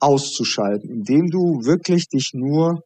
auszuschalten, 0.00 0.90
indem 0.90 1.28
du 1.30 1.64
wirklich 1.64 2.08
dich 2.08 2.30
nur 2.32 2.80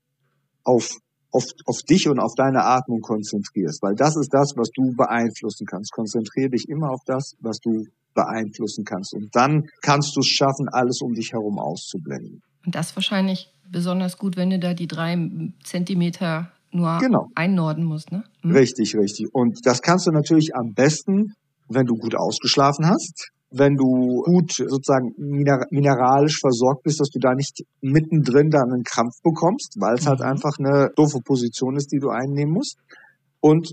auf, 0.63 0.91
auf, 1.31 1.45
auf 1.65 1.79
dich 1.89 2.07
und 2.09 2.19
auf 2.19 2.33
deine 2.37 2.65
Atmung 2.65 3.01
konzentrierst. 3.01 3.83
Weil 3.83 3.95
das 3.95 4.15
ist 4.17 4.35
das, 4.35 4.53
was 4.57 4.69
du 4.71 4.95
beeinflussen 4.95 5.67
kannst. 5.67 5.93
Konzentriere 5.93 6.51
dich 6.51 6.69
immer 6.69 6.91
auf 6.91 7.01
das, 7.07 7.35
was 7.41 7.61
du 7.61 7.87
beeinflussen 8.15 8.85
kannst. 8.85 9.15
Und 9.15 9.35
dann 9.35 9.65
kannst 9.81 10.17
du 10.17 10.21
es 10.21 10.27
schaffen, 10.27 10.69
alles 10.69 11.01
um 11.01 11.15
dich 11.15 11.33
herum 11.33 11.59
auszublenden. 11.59 12.43
Und 12.67 12.75
das 12.75 12.95
wahrscheinlich 12.95 13.49
besonders 13.71 14.19
gut, 14.19 14.37
wenn 14.37 14.51
du 14.51 14.59
da 14.59 14.75
die 14.75 14.87
drei 14.87 15.17
Zentimeter 15.63 16.53
nur 16.75 16.99
genau. 16.99 17.29
einnorden 17.35 17.85
musst, 17.85 18.13
ne? 18.13 18.25
Hm? 18.43 18.51
Richtig, 18.51 18.97
richtig. 18.97 19.29
Und 19.33 19.65
das 19.65 19.81
kannst 19.81 20.07
du 20.07 20.11
natürlich 20.11 20.55
am 20.55 20.73
besten, 20.75 21.33
wenn 21.69 21.87
du 21.87 21.95
gut 21.95 22.15
ausgeschlafen 22.15 22.87
hast, 22.87 23.31
wenn 23.51 23.77
du 23.77 24.23
gut 24.25 24.53
sozusagen 24.53 25.15
mineralisch 25.17 26.39
versorgt 26.41 26.83
bist, 26.83 27.01
dass 27.01 27.09
du 27.09 27.21
da 27.21 27.35
nicht 27.35 27.63
mittendrin 27.81 28.51
dann 28.51 28.73
einen 28.73 28.83
Krampf 28.83 29.15
bekommst, 29.23 29.77
weil 29.79 29.95
es 29.95 30.07
halt 30.07 30.19
mhm. 30.19 30.25
halt 30.25 30.35
einfach 30.35 30.59
eine 30.59 30.91
doofe 30.97 31.21
Position 31.25 31.77
ist, 31.77 31.93
die 31.93 31.99
du 31.99 32.11
einnehmen 32.11 32.53
musst. 32.53 32.77
Und 33.41 33.73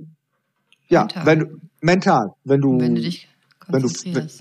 ja, 0.88 1.01
mental. 1.01 1.25
wenn 1.25 1.39
du 1.39 1.46
mental, 1.81 2.27
wenn 2.43 2.62
du, 2.62 2.79
wenn 2.79 2.96
du 2.96 3.01
dich 3.01 3.27
wenn 3.67 3.84
du 3.84 3.89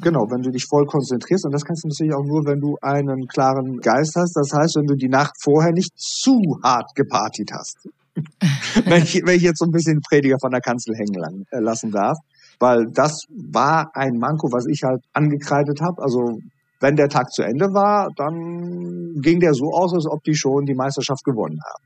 genau, 0.02 0.26
wenn 0.30 0.42
du 0.42 0.50
dich 0.50 0.66
voll 0.68 0.86
konzentrierst 0.86 1.44
und 1.46 1.52
das 1.52 1.64
kannst 1.64 1.84
du 1.84 1.88
natürlich 1.88 2.14
auch 2.14 2.24
nur, 2.24 2.44
wenn 2.46 2.58
du 2.58 2.76
einen 2.82 3.26
klaren 3.28 3.78
Geist 3.78 4.16
hast. 4.16 4.34
Das 4.34 4.50
heißt, 4.52 4.76
wenn 4.76 4.86
du 4.86 4.96
die 4.96 5.08
Nacht 5.08 5.34
vorher 5.42 5.72
nicht 5.72 5.92
zu 5.96 6.36
hart 6.62 6.94
gepartigt 6.94 7.52
hast. 7.52 7.88
wenn, 8.84 9.02
ich, 9.02 9.22
wenn 9.24 9.36
ich 9.36 9.42
jetzt 9.42 9.58
so 9.58 9.66
ein 9.66 9.70
bisschen 9.70 10.00
Prediger 10.00 10.38
von 10.40 10.50
der 10.50 10.60
Kanzel 10.60 10.94
hängen 10.96 11.46
äh, 11.50 11.58
lassen 11.58 11.90
darf. 11.90 12.18
Weil 12.58 12.86
das 12.92 13.24
war 13.30 13.90
ein 13.94 14.18
Manko, 14.18 14.52
was 14.52 14.66
ich 14.66 14.82
halt 14.82 15.02
angekreidet 15.12 15.80
habe. 15.80 16.02
Also 16.02 16.38
wenn 16.80 16.96
der 16.96 17.08
Tag 17.08 17.30
zu 17.30 17.42
Ende 17.42 17.72
war, 17.72 18.10
dann 18.16 19.14
ging 19.20 19.40
der 19.40 19.54
so 19.54 19.72
aus, 19.72 19.94
als 19.94 20.06
ob 20.06 20.22
die 20.24 20.34
schon 20.34 20.66
die 20.66 20.74
Meisterschaft 20.74 21.24
gewonnen 21.24 21.58
haben. 21.64 21.84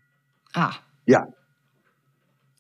Ah. 0.54 0.75
Ja. 1.07 1.26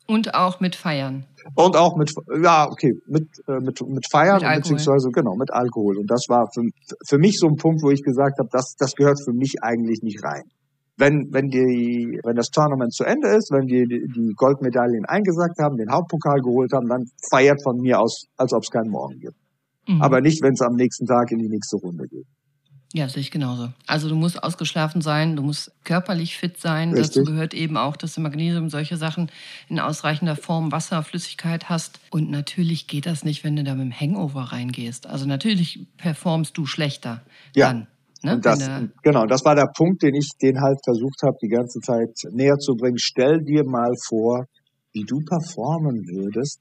Und 0.06 0.34
auch 0.34 0.60
mit 0.60 0.76
Feiern. 0.76 1.24
Und 1.54 1.76
auch 1.76 1.96
mit, 1.96 2.12
ja, 2.42 2.68
okay, 2.70 2.92
mit, 3.06 3.26
äh, 3.48 3.58
mit, 3.60 3.80
mit 3.80 4.06
Feiern, 4.10 4.42
mit 4.42 4.62
beziehungsweise, 4.62 5.08
genau, 5.10 5.34
mit 5.34 5.50
Alkohol. 5.52 5.96
Und 5.98 6.10
das 6.10 6.26
war 6.28 6.48
für, 6.52 6.62
für 7.08 7.18
mich 7.18 7.38
so 7.38 7.48
ein 7.48 7.56
Punkt, 7.56 7.82
wo 7.82 7.90
ich 7.90 8.02
gesagt 8.02 8.38
habe, 8.38 8.48
das, 8.52 8.74
das 8.78 8.94
gehört 8.94 9.18
für 9.24 9.32
mich 9.32 9.62
eigentlich 9.62 10.02
nicht 10.02 10.22
rein 10.22 10.44
wenn, 10.96 11.32
wenn 11.32 11.48
die, 11.48 12.20
wenn 12.24 12.36
das 12.36 12.50
Tournament 12.50 12.94
zu 12.94 13.04
Ende 13.04 13.28
ist, 13.28 13.50
wenn 13.50 13.66
die, 13.66 13.84
die 13.86 14.32
Goldmedaillen 14.36 15.04
eingesagt 15.06 15.58
haben, 15.58 15.76
den 15.76 15.90
Hauptpokal 15.90 16.40
geholt 16.40 16.72
haben, 16.72 16.88
dann 16.88 17.04
feiert 17.30 17.62
von 17.62 17.78
mir 17.78 18.00
aus, 18.00 18.26
als 18.36 18.52
ob 18.52 18.62
es 18.62 18.70
keinen 18.70 18.90
Morgen 18.90 19.18
gibt. 19.18 19.36
Mhm. 19.88 20.02
Aber 20.02 20.20
nicht, 20.20 20.42
wenn 20.42 20.52
es 20.52 20.62
am 20.62 20.74
nächsten 20.74 21.06
Tag 21.06 21.32
in 21.32 21.38
die 21.38 21.48
nächste 21.48 21.76
Runde 21.76 22.06
geht. 22.08 22.26
Ja, 22.94 23.08
sehe 23.08 23.22
ich 23.22 23.32
genauso. 23.32 23.72
Also 23.88 24.08
du 24.08 24.14
musst 24.14 24.40
ausgeschlafen 24.40 25.00
sein, 25.00 25.34
du 25.34 25.42
musst 25.42 25.72
körperlich 25.82 26.36
fit 26.36 26.60
sein. 26.60 26.92
Richtig. 26.92 27.24
Dazu 27.24 27.24
gehört 27.24 27.52
eben 27.52 27.76
auch, 27.76 27.96
dass 27.96 28.14
du 28.14 28.20
Magnesium, 28.20 28.70
solche 28.70 28.96
Sachen 28.96 29.32
in 29.68 29.80
ausreichender 29.80 30.36
Form, 30.36 30.70
Wasser, 30.70 31.02
Flüssigkeit 31.02 31.68
hast. 31.68 31.98
Und 32.10 32.30
natürlich 32.30 32.86
geht 32.86 33.06
das 33.06 33.24
nicht, 33.24 33.42
wenn 33.42 33.56
du 33.56 33.64
da 33.64 33.74
mit 33.74 33.86
dem 33.86 34.00
Hangover 34.00 34.42
reingehst. 34.42 35.08
Also 35.08 35.26
natürlich 35.26 35.88
performst 35.96 36.56
du 36.56 36.66
schlechter 36.66 37.22
ja. 37.56 37.66
dann. 37.66 37.88
Ne? 38.24 38.40
Das, 38.40 38.70
genau, 39.02 39.26
das 39.26 39.44
war 39.44 39.54
der 39.54 39.68
Punkt, 39.76 40.02
den 40.02 40.14
ich 40.14 40.30
den 40.40 40.60
halt 40.60 40.78
versucht 40.82 41.22
habe, 41.22 41.36
die 41.42 41.48
ganze 41.48 41.80
Zeit 41.80 42.10
näher 42.32 42.56
zu 42.56 42.74
bringen. 42.74 42.98
Stell 42.98 43.42
dir 43.42 43.64
mal 43.64 43.92
vor, 44.08 44.46
wie 44.92 45.04
du 45.04 45.20
performen 45.20 46.06
würdest, 46.06 46.60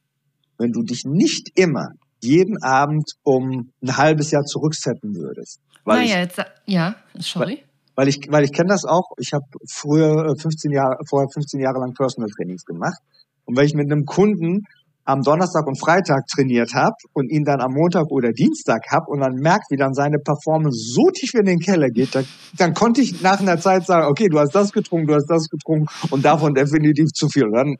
wenn 0.57 0.71
du 0.71 0.83
dich 0.83 1.03
nicht 1.05 1.51
immer 1.55 1.89
jeden 2.21 2.61
Abend 2.61 3.11
um 3.23 3.71
ein 3.81 3.97
halbes 3.97 4.31
Jahr 4.31 4.43
zurücksetzen 4.43 5.15
würdest. 5.15 5.59
Weil 5.83 5.99
naja, 5.99 6.15
ich, 6.15 6.23
jetzt, 6.23 6.45
ja, 6.65 6.95
sorry. 7.17 7.63
Weil, 7.95 8.05
weil 8.05 8.07
ich, 8.07 8.19
weil 8.29 8.43
ich 8.43 8.53
kenne 8.53 8.69
das 8.69 8.85
auch. 8.85 9.11
Ich 9.17 9.33
habe 9.33 9.45
früher 9.69 10.35
15 10.37 10.71
äh, 10.71 10.75
Jahre, 10.75 10.97
vorher 11.07 11.27
15 11.33 11.59
Jahre 11.59 11.79
lang 11.79 11.93
Personal 11.93 12.29
Trainings 12.29 12.63
gemacht. 12.63 12.99
Und 13.45 13.57
wenn 13.57 13.65
ich 13.65 13.73
mit 13.73 13.91
einem 13.91 14.05
Kunden 14.05 14.63
am 15.05 15.21
Donnerstag 15.21 15.67
und 15.67 15.79
Freitag 15.79 16.27
trainiert 16.27 16.73
habe 16.73 16.95
und 17.13 17.29
ihn 17.29 17.43
dann 17.43 17.59
am 17.61 17.73
Montag 17.73 18.07
oder 18.09 18.31
Dienstag 18.31 18.83
hab 18.89 19.07
und 19.07 19.19
dann 19.19 19.35
merkt, 19.35 19.69
wie 19.69 19.75
dann 19.75 19.93
seine 19.93 20.17
Performance 20.17 20.93
so 20.93 21.09
tief 21.11 21.33
in 21.33 21.45
den 21.45 21.59
Keller 21.59 21.89
geht, 21.89 22.15
dann, 22.15 22.25
dann 22.57 22.73
konnte 22.73 23.01
ich 23.01 23.21
nach 23.21 23.39
einer 23.39 23.59
Zeit 23.59 23.85
sagen, 23.85 24.07
okay, 24.07 24.29
du 24.29 24.39
hast 24.39 24.55
das 24.55 24.71
getrunken, 24.71 25.07
du 25.07 25.15
hast 25.15 25.29
das 25.29 25.49
getrunken 25.49 25.87
und 26.09 26.23
davon 26.23 26.53
definitiv 26.53 27.07
zu 27.13 27.27
viel. 27.27 27.49
Dann 27.51 27.67
äh, 27.71 27.75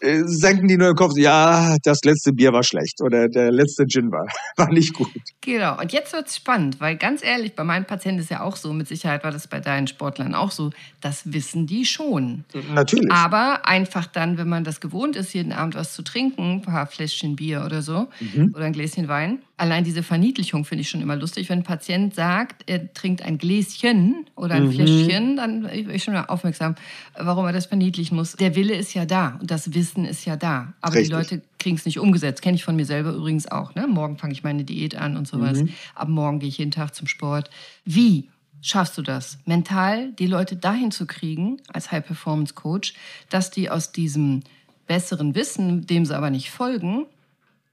senken 0.00 0.68
die 0.68 0.76
nur 0.76 0.88
den 0.88 0.96
Kopf, 0.96 1.12
ja, 1.16 1.76
das 1.82 2.00
letzte 2.04 2.32
Bier 2.32 2.52
war 2.52 2.62
schlecht 2.62 3.00
oder 3.02 3.28
der 3.28 3.50
letzte 3.50 3.86
Gin 3.86 4.10
war, 4.10 4.26
war 4.56 4.68
nicht 4.70 4.94
gut. 4.94 5.10
Genau, 5.40 5.80
und 5.80 5.92
jetzt 5.92 6.12
wird 6.12 6.28
es 6.28 6.36
spannend, 6.36 6.80
weil 6.80 6.96
ganz 6.96 7.24
ehrlich, 7.24 7.54
bei 7.54 7.64
meinen 7.64 7.84
Patienten 7.84 8.20
ist 8.20 8.30
ja 8.30 8.42
auch 8.42 8.56
so, 8.56 8.72
mit 8.72 8.88
Sicherheit 8.88 9.24
war 9.24 9.30
das 9.30 9.48
bei 9.48 9.60
deinen 9.60 9.86
Sportlern 9.86 10.34
auch 10.34 10.50
so, 10.50 10.70
das 11.00 11.32
wissen 11.32 11.66
die 11.66 11.84
schon. 11.84 12.44
Natürlich. 12.72 13.10
Aber 13.10 13.66
einfach 13.66 14.06
dann, 14.06 14.38
wenn 14.38 14.48
man 14.48 14.64
das 14.64 14.80
gewohnt 14.80 15.16
ist, 15.16 15.32
jeden 15.34 15.52
Abend 15.52 15.74
was 15.74 15.94
zu 15.94 16.02
trinken, 16.02 16.54
ein 16.54 16.62
paar 16.62 16.86
Fläschchen 16.86 17.36
Bier 17.36 17.62
oder 17.64 17.82
so 17.82 18.08
mhm. 18.20 18.52
oder 18.54 18.64
ein 18.64 18.72
Gläschen 18.72 19.08
Wein, 19.08 19.38
allein 19.56 19.84
diese 19.84 20.02
Verniedlichung 20.02 20.64
finde 20.64 20.82
ich 20.82 20.90
schon 20.90 21.00
immer 21.00 21.16
lustig. 21.16 21.48
Wenn 21.48 21.60
ein 21.60 21.64
Patient 21.64 22.14
sagt, 22.14 22.68
er 22.68 22.92
trinkt 22.92 23.22
ein 23.22 23.38
Gläschen 23.38 24.26
oder 24.34 24.54
ein 24.56 24.66
mhm. 24.66 24.72
Fläschchen, 24.72 25.36
dann 25.36 25.62
bin 25.62 25.90
ich 25.90 26.02
schon 26.02 26.14
mal 26.14 26.24
aufmerksam, 26.26 26.74
warum 27.16 27.46
er 27.46 27.52
das 27.52 27.66
verniedlichen 27.66 28.16
muss. 28.16 28.32
Der 28.32 28.56
Wille 28.56 28.74
ist 28.74 28.94
ja 28.94 29.06
da 29.06 29.38
und 29.40 29.50
das 29.50 29.74
Wissen 29.74 30.04
ist 30.04 30.24
ja 30.24 30.36
da. 30.36 30.74
Aber 30.80 30.94
Richtig. 30.94 31.08
die 31.08 31.14
Leute 31.14 31.42
kriegen 31.58 31.76
es 31.76 31.84
nicht 31.84 31.98
umgesetzt. 31.98 32.42
Kenne 32.42 32.56
ich 32.56 32.64
von 32.64 32.76
mir 32.76 32.86
selber 32.86 33.12
übrigens 33.12 33.46
auch. 33.46 33.74
Ne? 33.74 33.86
Morgen 33.86 34.18
fange 34.18 34.32
ich 34.32 34.42
meine 34.42 34.64
Diät 34.64 34.96
an 34.96 35.16
und 35.16 35.28
sowas. 35.28 35.62
Mhm. 35.62 35.70
Ab 35.94 36.08
morgen 36.08 36.40
gehe 36.40 36.48
ich 36.48 36.58
jeden 36.58 36.72
Tag 36.72 36.94
zum 36.94 37.06
Sport. 37.06 37.50
Wie 37.84 38.28
schaffst 38.60 38.98
du 38.98 39.02
das, 39.02 39.38
mental 39.44 40.12
die 40.12 40.26
Leute 40.26 40.56
dahin 40.56 40.90
zu 40.90 41.06
kriegen, 41.06 41.58
als 41.72 41.92
High-Performance-Coach, 41.92 42.94
dass 43.28 43.50
die 43.50 43.70
aus 43.70 43.92
diesem 43.92 44.42
besseren 44.86 45.34
Wissen, 45.34 45.86
dem 45.86 46.06
sie 46.06 46.16
aber 46.16 46.30
nicht 46.30 46.50
folgen, 46.50 47.06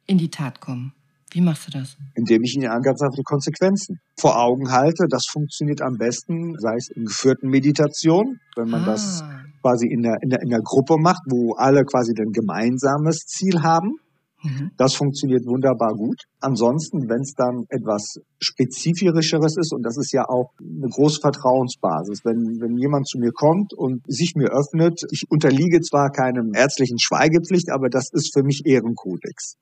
in 0.06 0.18
die 0.18 0.30
Tat 0.30 0.60
kommen? 0.60 0.94
Wie 1.32 1.42
machst 1.42 1.68
du 1.68 1.80
das? 1.80 1.98
Indem 2.14 2.44
ich 2.44 2.56
ihnen 2.56 2.70
ganz 2.82 3.02
einfach 3.02 3.16
die 3.16 3.24
Konsequenzen 3.24 4.00
vor 4.20 4.38
Augen 4.38 4.72
halte. 4.72 5.06
Das 5.10 5.26
funktioniert 5.28 5.82
am 5.82 5.98
besten, 5.98 6.56
sei 6.60 6.76
es 6.76 6.90
in 6.90 7.06
geführten 7.06 7.50
Meditation, 7.50 8.40
wenn 8.56 8.70
man 8.70 8.84
ah. 8.84 8.86
das 8.88 9.24
quasi 9.62 9.88
in 9.88 10.02
der, 10.02 10.18
in, 10.22 10.30
der, 10.30 10.42
in 10.42 10.50
der 10.50 10.62
Gruppe 10.62 10.98
macht, 11.00 11.22
wo 11.30 11.54
alle 11.56 11.86
quasi 11.86 12.14
ein 12.18 12.32
gemeinsames 12.32 13.20
Ziel 13.28 13.62
haben. 13.62 13.96
Mhm. 14.44 14.72
Das 14.76 14.96
funktioniert 14.96 15.46
wunderbar 15.46 15.94
gut. 15.94 16.24
Ansonsten, 16.40 17.08
wenn 17.08 17.22
es 17.22 17.34
dann 17.38 17.66
etwas 17.70 18.16
spezifischeres 18.40 19.56
ist, 19.56 19.72
und 19.72 19.84
das 19.84 19.98
ist 19.98 20.12
ja 20.12 20.28
auch 20.28 20.52
eine 20.60 20.90
große 20.90 21.20
Vertrauensbasis, 21.22 22.26
wenn, 22.26 22.60
wenn 22.60 22.76
jemand 22.78 23.08
zu 23.08 23.20
mir 23.20 23.32
kommt 23.32 23.74
und 23.74 24.02
sich 24.08 24.34
mir 24.36 24.50
öffnet, 24.50 25.04
ich 25.12 25.26
unterliege 25.30 25.80
zwar 25.82 26.10
keinem 26.10 26.54
ärztlichen 26.56 26.98
Schweigepflicht, 27.00 27.72
aber 27.72 27.90
das 27.90 28.10
ist 28.12 28.34
für 28.34 28.44
mich 28.44 28.64
Ehrenkodex. 28.66 29.58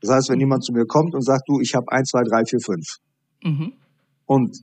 Das 0.00 0.10
heißt, 0.10 0.30
wenn 0.30 0.40
jemand 0.40 0.64
zu 0.64 0.72
mir 0.72 0.86
kommt 0.86 1.14
und 1.14 1.24
sagt, 1.24 1.48
du, 1.48 1.60
ich 1.60 1.74
habe 1.74 1.86
eins, 1.90 2.10
zwei, 2.10 2.22
drei, 2.22 2.44
vier, 2.44 2.60
fünf. 2.60 2.86
Mhm. 3.42 3.72
Und 4.26 4.56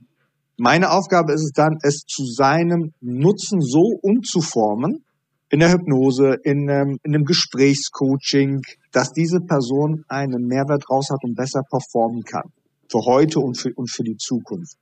meine 0.56 0.90
Aufgabe 0.90 1.32
ist 1.32 1.42
es 1.42 1.52
dann, 1.52 1.76
es 1.82 2.04
zu 2.06 2.24
seinem 2.24 2.92
Nutzen 3.00 3.60
so 3.60 3.98
umzuformen, 4.00 5.04
in 5.50 5.60
der 5.60 5.72
Hypnose, 5.72 6.36
in, 6.42 6.68
ähm, 6.68 6.98
in 7.02 7.14
einem 7.14 7.24
Gesprächscoaching, 7.24 8.62
dass 8.92 9.12
diese 9.12 9.40
Person 9.40 10.04
einen 10.08 10.46
Mehrwert 10.46 10.84
raus 10.90 11.08
hat 11.10 11.22
und 11.22 11.36
besser 11.36 11.60
performen 11.70 12.22
kann. 12.22 12.50
Für 12.90 13.00
heute 13.04 13.40
und 13.40 13.56
für, 13.56 13.70
und 13.76 13.90
für 13.90 14.02
die 14.02 14.16
Zukunft. 14.16 14.76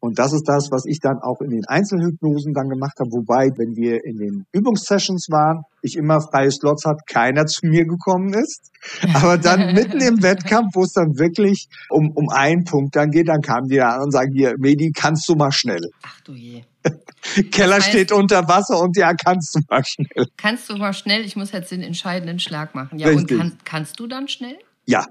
Und 0.00 0.18
das 0.18 0.32
ist 0.32 0.44
das, 0.46 0.68
was 0.70 0.84
ich 0.86 1.00
dann 1.00 1.18
auch 1.18 1.40
in 1.40 1.50
den 1.50 1.64
Einzelhypnosen 1.66 2.54
dann 2.54 2.68
gemacht 2.68 2.98
habe. 3.00 3.10
Wobei, 3.10 3.50
wenn 3.56 3.74
wir 3.74 4.04
in 4.04 4.16
den 4.16 4.46
Übungssessions 4.52 5.26
waren, 5.28 5.62
ich 5.82 5.96
immer 5.96 6.20
freie 6.20 6.52
Slots 6.52 6.84
hatte, 6.84 7.00
keiner 7.06 7.46
zu 7.46 7.66
mir 7.66 7.84
gekommen 7.84 8.32
ist. 8.32 8.70
Aber 9.14 9.38
dann 9.38 9.58
mitten 9.74 10.00
im 10.00 10.22
Wettkampf, 10.22 10.74
wo 10.74 10.84
es 10.84 10.92
dann 10.92 11.18
wirklich 11.18 11.66
um, 11.90 12.12
um 12.14 12.28
einen 12.28 12.62
Punkt 12.64 12.94
dann 12.94 13.10
geht, 13.10 13.28
dann 13.28 13.40
kamen 13.40 13.68
die 13.68 13.80
an 13.80 14.02
und 14.02 14.12
sagen, 14.12 14.32
hier, 14.32 14.54
Medi, 14.58 14.92
kannst 14.94 15.28
du 15.28 15.34
mal 15.34 15.50
schnell. 15.50 15.82
Ach 16.02 16.20
du 16.20 16.32
je. 16.32 16.62
Keller 17.50 17.76
das 17.76 17.86
heißt, 17.86 17.88
steht 17.88 18.12
unter 18.12 18.46
Wasser 18.46 18.80
und 18.80 18.96
ja, 18.96 19.12
kannst 19.14 19.56
du 19.56 19.60
mal 19.68 19.82
schnell. 19.84 20.26
Kannst 20.36 20.70
du 20.70 20.76
mal 20.76 20.92
schnell? 20.92 21.24
Ich 21.24 21.34
muss 21.34 21.50
jetzt 21.50 21.72
den 21.72 21.82
entscheidenden 21.82 22.38
Schlag 22.38 22.74
machen. 22.76 22.98
Ja, 22.98 23.08
Richtig. 23.08 23.32
und 23.32 23.38
kann, 23.38 23.58
kannst 23.64 23.98
du 23.98 24.06
dann 24.06 24.28
schnell? 24.28 24.58
Ja. 24.86 25.04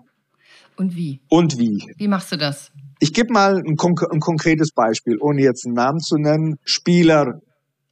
Und 0.78 0.96
wie? 0.96 1.20
Und 1.28 1.58
wie? 1.58 1.84
Wie 1.98 2.08
machst 2.08 2.32
du 2.32 2.38
das? 2.38 2.72
Ich 3.00 3.14
gebe 3.14 3.32
mal 3.32 3.58
ein, 3.58 3.76
konk 3.76 4.04
ein, 4.12 4.20
konkretes 4.20 4.72
Beispiel, 4.72 5.18
ohne 5.20 5.42
jetzt 5.42 5.66
einen 5.66 5.76
Namen 5.76 6.00
zu 6.00 6.18
nennen. 6.18 6.56
Spieler 6.64 7.42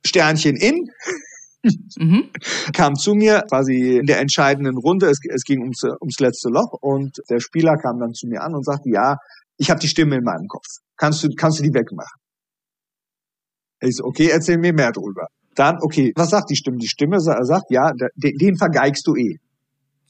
Sternchen 0.06 0.56
in. 0.56 0.88
Mhm. 1.98 2.30
kam 2.74 2.94
zu 2.94 3.16
mir 3.16 3.42
quasi 3.50 3.98
in 3.98 4.06
der 4.06 4.20
entscheidenden 4.20 4.78
Runde. 4.78 5.08
Es, 5.08 5.18
es 5.34 5.42
ging 5.42 5.62
ums, 5.62 5.84
ums 5.84 6.20
letzte 6.20 6.50
Loch 6.50 6.78
und 6.80 7.18
der 7.28 7.40
Spieler 7.40 7.76
kam 7.78 7.98
dann 8.00 8.14
zu 8.14 8.28
mir 8.28 8.44
an 8.44 8.54
und 8.54 8.64
sagte, 8.64 8.92
ja, 8.92 9.16
ich 9.58 9.72
habe 9.72 9.80
die 9.80 9.88
Stimme 9.88 10.18
in 10.18 10.24
meinem 10.24 10.48
Kopf. 10.48 10.68
Kannst 10.96 11.24
du, 11.24 11.30
kannst 11.36 11.58
du 11.58 11.64
die 11.64 11.74
wegmachen? 11.74 12.20
Ich 13.82 13.96
so, 13.96 14.04
okay, 14.04 14.30
erzähl 14.32 14.60
mir 14.60 14.74
mehr 14.74 14.92
drüber. 14.92 15.26
Dann, 15.56 15.78
okay, 15.82 16.14
was 16.16 16.30
sagt 16.30 16.52
die 16.52 16.56
Stimme? 16.56 16.78
Die 16.78 16.88
Stimme 16.88 17.20
sagt, 17.20 17.66
ja, 17.70 17.92
den, 17.94 18.38
den 18.38 18.58
vergeigst 18.58 19.08
du 19.08 19.16
eh. 19.16 19.38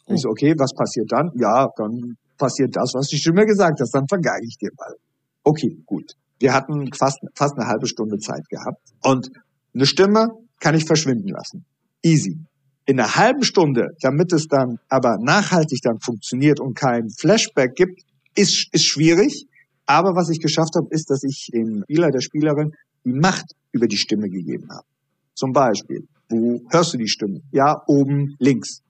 Ich 0.08 0.22
so, 0.22 0.30
okay, 0.30 0.54
was 0.58 0.74
passiert 0.74 1.12
dann? 1.12 1.32
Ja, 1.36 1.68
dann 1.78 2.16
passiert 2.38 2.76
das, 2.76 2.94
was 2.94 3.08
die 3.08 3.18
Stimme 3.18 3.46
gesagt 3.46 3.80
hat, 3.80 3.88
dann 3.92 4.08
vergeige 4.08 4.46
ich 4.48 4.58
dir 4.58 4.72
mal. 4.78 4.96
Okay, 5.44 5.78
gut. 5.86 6.14
Wir 6.40 6.54
hatten 6.54 6.92
fast, 6.94 7.20
fast 7.34 7.58
eine 7.58 7.68
halbe 7.68 7.88
Stunde 7.88 8.18
Zeit 8.18 8.48
gehabt 8.50 8.82
und 9.04 9.30
eine 9.74 9.86
Stimme 9.86 10.30
kann 10.60 10.76
ich 10.76 10.86
verschwinden 10.86 11.30
lassen. 11.30 11.66
Easy. 12.04 12.40
In 12.86 13.00
einer 13.00 13.16
halben 13.16 13.44
Stunde, 13.44 13.90
damit 14.02 14.32
es 14.32 14.48
dann 14.48 14.78
aber 14.90 15.18
nachhaltig 15.20 15.80
dann 15.82 16.00
funktioniert 16.00 16.60
und 16.60 16.76
kein 16.76 17.10
Flashback 17.10 17.76
gibt, 17.76 18.02
ist, 18.36 18.68
ist 18.72 18.86
schwierig. 18.86 19.48
Aber 19.86 20.16
was 20.16 20.30
ich 20.30 20.40
geschafft 20.40 20.76
habe, 20.76 20.88
ist, 20.92 21.10
dass 21.10 21.24
ich 21.24 21.50
dem 21.54 21.84
Spieler, 21.84 22.12
der 22.12 22.22
Spielerin 22.22 22.72
die 23.06 23.14
Macht 23.14 23.54
über 23.72 23.88
die 23.88 23.98
Stimme 23.98 24.30
gegeben 24.30 24.68
habe. 24.70 24.86
Zum 25.34 25.52
Beispiel, 25.52 26.08
wo 26.30 26.62
hörst 26.70 26.94
du 26.94 26.98
die 26.98 27.08
Stimme? 27.08 27.42
Ja, 27.52 27.82
oben 27.88 28.36
links. 28.40 28.82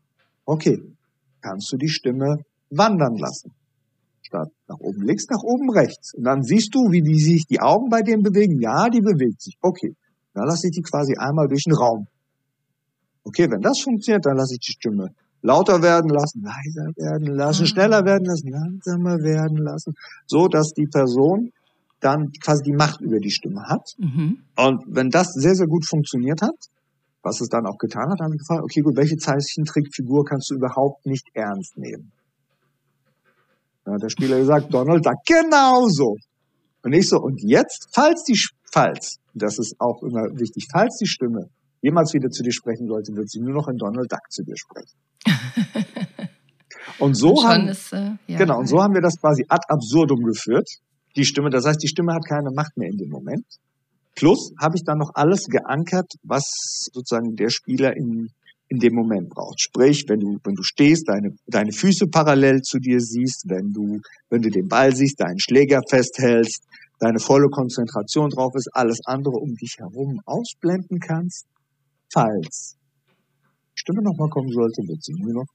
Okay, 0.45 0.79
kannst 1.41 1.71
du 1.71 1.77
die 1.77 1.89
Stimme 1.89 2.37
wandern 2.69 3.15
lassen. 3.17 3.53
Statt 4.21 4.49
nach 4.67 4.79
oben 4.79 5.03
links, 5.03 5.25
nach 5.29 5.43
oben 5.43 5.69
rechts. 5.69 6.13
Und 6.15 6.23
dann 6.23 6.41
siehst 6.41 6.73
du, 6.73 6.91
wie 6.91 7.01
die 7.01 7.19
sich 7.19 7.45
die 7.45 7.59
Augen 7.59 7.89
bei 7.89 8.01
dem 8.01 8.21
bewegen. 8.21 8.59
Ja, 8.59 8.89
die 8.89 9.01
bewegt 9.01 9.41
sich. 9.41 9.57
Okay. 9.61 9.95
Dann 10.33 10.47
lasse 10.47 10.67
ich 10.67 10.73
die 10.73 10.81
quasi 10.81 11.15
einmal 11.17 11.47
durch 11.47 11.63
den 11.63 11.75
Raum. 11.75 12.07
Okay, 13.23 13.49
wenn 13.49 13.61
das 13.61 13.79
funktioniert, 13.79 14.25
dann 14.25 14.37
lasse 14.37 14.55
ich 14.55 14.59
die 14.59 14.73
Stimme 14.73 15.09
lauter 15.45 15.81
werden 15.81 16.09
lassen, 16.09 16.41
leiser 16.41 16.89
werden 16.97 17.35
lassen, 17.35 17.63
ah. 17.63 17.67
schneller 17.67 18.03
werden 18.03 18.25
lassen, 18.25 18.49
langsamer 18.49 19.17
werden 19.21 19.57
lassen, 19.57 19.93
so 20.25 20.47
dass 20.47 20.73
die 20.73 20.87
Person 20.87 21.51
dann 21.99 22.31
quasi 22.43 22.63
die 22.63 22.73
Macht 22.73 23.01
über 23.01 23.19
die 23.19 23.31
Stimme 23.31 23.61
hat. 23.67 23.93
Mhm. 23.97 24.39
Und 24.57 24.83
wenn 24.87 25.09
das 25.09 25.33
sehr, 25.33 25.55
sehr 25.55 25.67
gut 25.67 25.87
funktioniert 25.87 26.41
hat, 26.41 26.57
was 27.21 27.41
es 27.41 27.47
dann 27.47 27.65
auch 27.65 27.77
getan 27.77 28.09
hat, 28.09 28.19
haben 28.19 28.33
wir 28.33 28.37
gefragt, 28.37 28.63
okay, 28.63 28.81
gut, 28.81 28.97
welche 28.97 29.17
Zeichentrickfigur 29.17 30.25
kannst 30.25 30.49
du 30.49 30.55
überhaupt 30.55 31.05
nicht 31.05 31.27
ernst 31.33 31.77
nehmen? 31.77 32.11
Dann 33.85 33.95
hat 33.95 34.03
der 34.03 34.09
Spieler 34.09 34.39
gesagt, 34.39 34.73
Donald 34.73 35.05
Duck, 35.05 35.15
genauso. 35.25 36.17
Und 36.83 36.93
ich 36.93 37.07
so, 37.07 37.17
und 37.17 37.39
jetzt, 37.41 37.87
falls 37.93 38.23
die, 38.23 38.37
falls, 38.71 39.19
das 39.33 39.57
ist 39.59 39.75
auch 39.79 40.01
immer 40.03 40.23
wichtig, 40.37 40.67
falls 40.71 40.97
die 40.97 41.07
Stimme 41.07 41.49
jemals 41.81 42.13
wieder 42.13 42.29
zu 42.29 42.41
dir 42.41 42.51
sprechen 42.51 42.87
sollte, 42.87 43.15
wird 43.15 43.29
sie 43.29 43.39
nur 43.39 43.53
noch 43.53 43.67
in 43.67 43.77
Donald 43.77 44.11
Duck 44.11 44.31
zu 44.31 44.43
dir 44.43 44.55
sprechen. 44.57 44.97
und 46.99 47.15
so 47.15 47.33
und 47.33 47.47
haben, 47.47 47.67
ist, 47.67 47.93
äh, 47.93 48.11
ja, 48.27 48.37
genau, 48.37 48.59
und 48.59 48.67
so 48.67 48.81
haben 48.81 48.93
wir 48.93 49.01
das 49.01 49.19
quasi 49.19 49.45
ad 49.47 49.63
absurdum 49.67 50.23
geführt. 50.23 50.67
Die 51.15 51.25
Stimme, 51.25 51.49
das 51.49 51.65
heißt, 51.65 51.81
die 51.81 51.87
Stimme 51.87 52.13
hat 52.13 52.25
keine 52.27 52.49
Macht 52.51 52.75
mehr 52.75 52.89
in 52.89 52.97
dem 52.97 53.09
Moment. 53.09 53.45
Plus 54.15 54.53
habe 54.59 54.75
ich 54.77 54.83
dann 54.83 54.97
noch 54.97 55.11
alles 55.13 55.45
geankert, 55.45 56.11
was 56.23 56.89
sozusagen 56.91 57.35
der 57.35 57.49
Spieler 57.49 57.95
in 57.95 58.29
in 58.67 58.79
dem 58.79 58.93
Moment 58.93 59.29
braucht. 59.29 59.61
Sprich, 59.61 60.05
wenn 60.07 60.19
du, 60.19 60.37
wenn 60.43 60.55
du 60.55 60.63
stehst, 60.63 61.07
deine, 61.07 61.35
deine 61.47 61.71
Füße 61.71 62.07
parallel 62.07 62.61
zu 62.61 62.79
dir 62.79 62.99
siehst, 62.99 63.45
wenn 63.47 63.71
du, 63.71 63.99
wenn 64.29 64.41
du 64.41 64.49
den 64.49 64.67
Ball 64.67 64.95
siehst, 64.95 65.19
deinen 65.19 65.39
Schläger 65.39 65.81
festhältst, 65.87 66.63
deine 66.99 67.19
volle 67.19 67.49
Konzentration 67.49 68.29
drauf 68.29 68.53
ist, 68.55 68.69
alles 68.73 68.99
andere 69.05 69.35
um 69.35 69.53
dich 69.55 69.75
herum 69.77 70.19
ausblenden 70.25 70.99
kannst, 70.99 71.45
falls 72.11 72.77
die 73.75 73.79
Stimme 73.81 74.01
nochmal 74.01 74.29
kommen 74.29 74.49
sollte, 74.49 74.81
wird 74.87 75.03
sie 75.03 75.13
nur 75.13 75.33
noch 75.33 75.47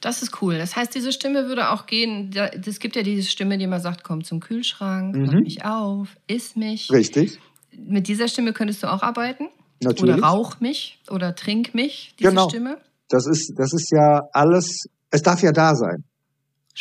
das 0.00 0.22
ist 0.22 0.42
cool. 0.42 0.58
Das 0.58 0.76
heißt, 0.76 0.94
diese 0.94 1.12
Stimme 1.12 1.46
würde 1.46 1.70
auch 1.70 1.86
gehen. 1.86 2.30
Es 2.34 2.80
gibt 2.80 2.96
ja 2.96 3.02
diese 3.02 3.28
Stimme, 3.28 3.58
die 3.58 3.64
immer 3.64 3.80
sagt: 3.80 4.04
Komm 4.04 4.24
zum 4.24 4.40
Kühlschrank, 4.40 5.14
mhm. 5.14 5.26
mach 5.26 5.34
mich 5.34 5.64
auf, 5.64 6.16
iss 6.26 6.56
mich. 6.56 6.90
Richtig. 6.90 7.38
Mit 7.72 8.08
dieser 8.08 8.28
Stimme 8.28 8.52
könntest 8.52 8.82
du 8.82 8.92
auch 8.92 9.02
arbeiten? 9.02 9.48
Natürlich. 9.82 10.16
Oder 10.16 10.26
rauch 10.26 10.60
mich 10.60 11.00
oder 11.10 11.34
trink 11.34 11.74
mich, 11.74 12.14
diese 12.18 12.30
genau. 12.30 12.48
Stimme? 12.48 12.78
Das 13.08 13.26
ist, 13.26 13.52
das 13.56 13.72
ist 13.72 13.90
ja 13.90 14.22
alles, 14.32 14.86
es 15.10 15.22
darf 15.22 15.42
ja 15.42 15.52
da 15.52 15.74
sein. 15.74 16.04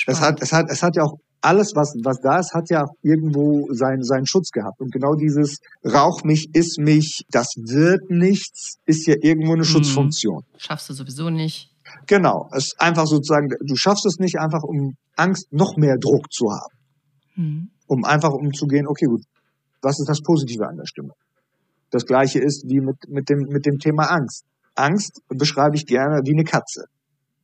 Es 0.08 0.22
hat, 0.22 0.42
es 0.42 0.54
hat, 0.54 0.68
es 0.70 0.82
hat 0.82 0.96
ja 0.96 1.04
auch 1.04 1.18
alles, 1.42 1.74
was, 1.76 1.94
was 2.04 2.22
da 2.22 2.40
ist, 2.40 2.54
hat 2.54 2.70
ja 2.70 2.86
irgendwo 3.02 3.68
seinen, 3.74 4.04
seinen 4.04 4.26
Schutz 4.26 4.52
gehabt. 4.52 4.80
Und 4.80 4.92
genau 4.92 5.16
dieses 5.16 5.58
Rauch 5.84 6.24
mich, 6.24 6.48
iss 6.54 6.78
mich, 6.78 7.26
das 7.30 7.48
wird 7.58 8.10
nichts, 8.10 8.78
ist 8.86 9.08
ja 9.08 9.16
irgendwo 9.20 9.54
eine 9.54 9.64
mhm. 9.64 9.66
Schutzfunktion. 9.66 10.44
Schaffst 10.58 10.90
du 10.90 10.94
sowieso 10.94 11.30
nicht. 11.30 11.72
Genau. 12.08 12.48
Es 12.52 12.68
ist 12.68 12.76
einfach 12.80 13.08
sozusagen, 13.08 13.50
du 13.50 13.76
schaffst 13.76 14.06
es 14.06 14.18
nicht 14.20 14.40
einfach, 14.40 14.64
um 14.64 14.96
Angst 15.16 15.52
noch 15.52 15.76
mehr 15.78 15.98
Druck 15.98 16.32
zu 16.32 16.46
haben. 16.52 16.78
Mhm. 17.36 17.70
Um 17.88 18.06
einfach 18.06 18.32
umzugehen, 18.32 18.88
okay, 18.88 19.06
gut, 19.06 19.24
was 19.82 20.00
ist 20.00 20.08
das 20.08 20.22
Positive 20.22 20.68
an 20.68 20.78
der 20.78 20.86
Stimme? 20.86 21.14
Das 21.92 22.06
gleiche 22.06 22.40
ist 22.40 22.66
wie 22.68 22.80
mit, 22.80 22.98
mit, 23.08 23.30
dem, 23.30 23.48
mit 23.50 23.66
dem 23.66 23.78
Thema 23.78 24.06
Angst. 24.06 24.46
Angst 24.76 25.22
beschreibe 25.28 25.76
ich 25.76 25.86
gerne 25.86 26.22
wie 26.24 26.34
eine 26.34 26.44
Katze. 26.44 26.86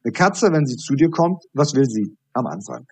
Eine 0.04 0.14
Katze, 0.14 0.48
wenn 0.52 0.66
sie 0.66 0.78
zu 0.78 0.96
dir 0.96 1.10
kommt, 1.10 1.44
was 1.54 1.74
will 1.76 1.86
sie 1.86 2.16
am 2.34 2.48
Anfang? 2.48 2.86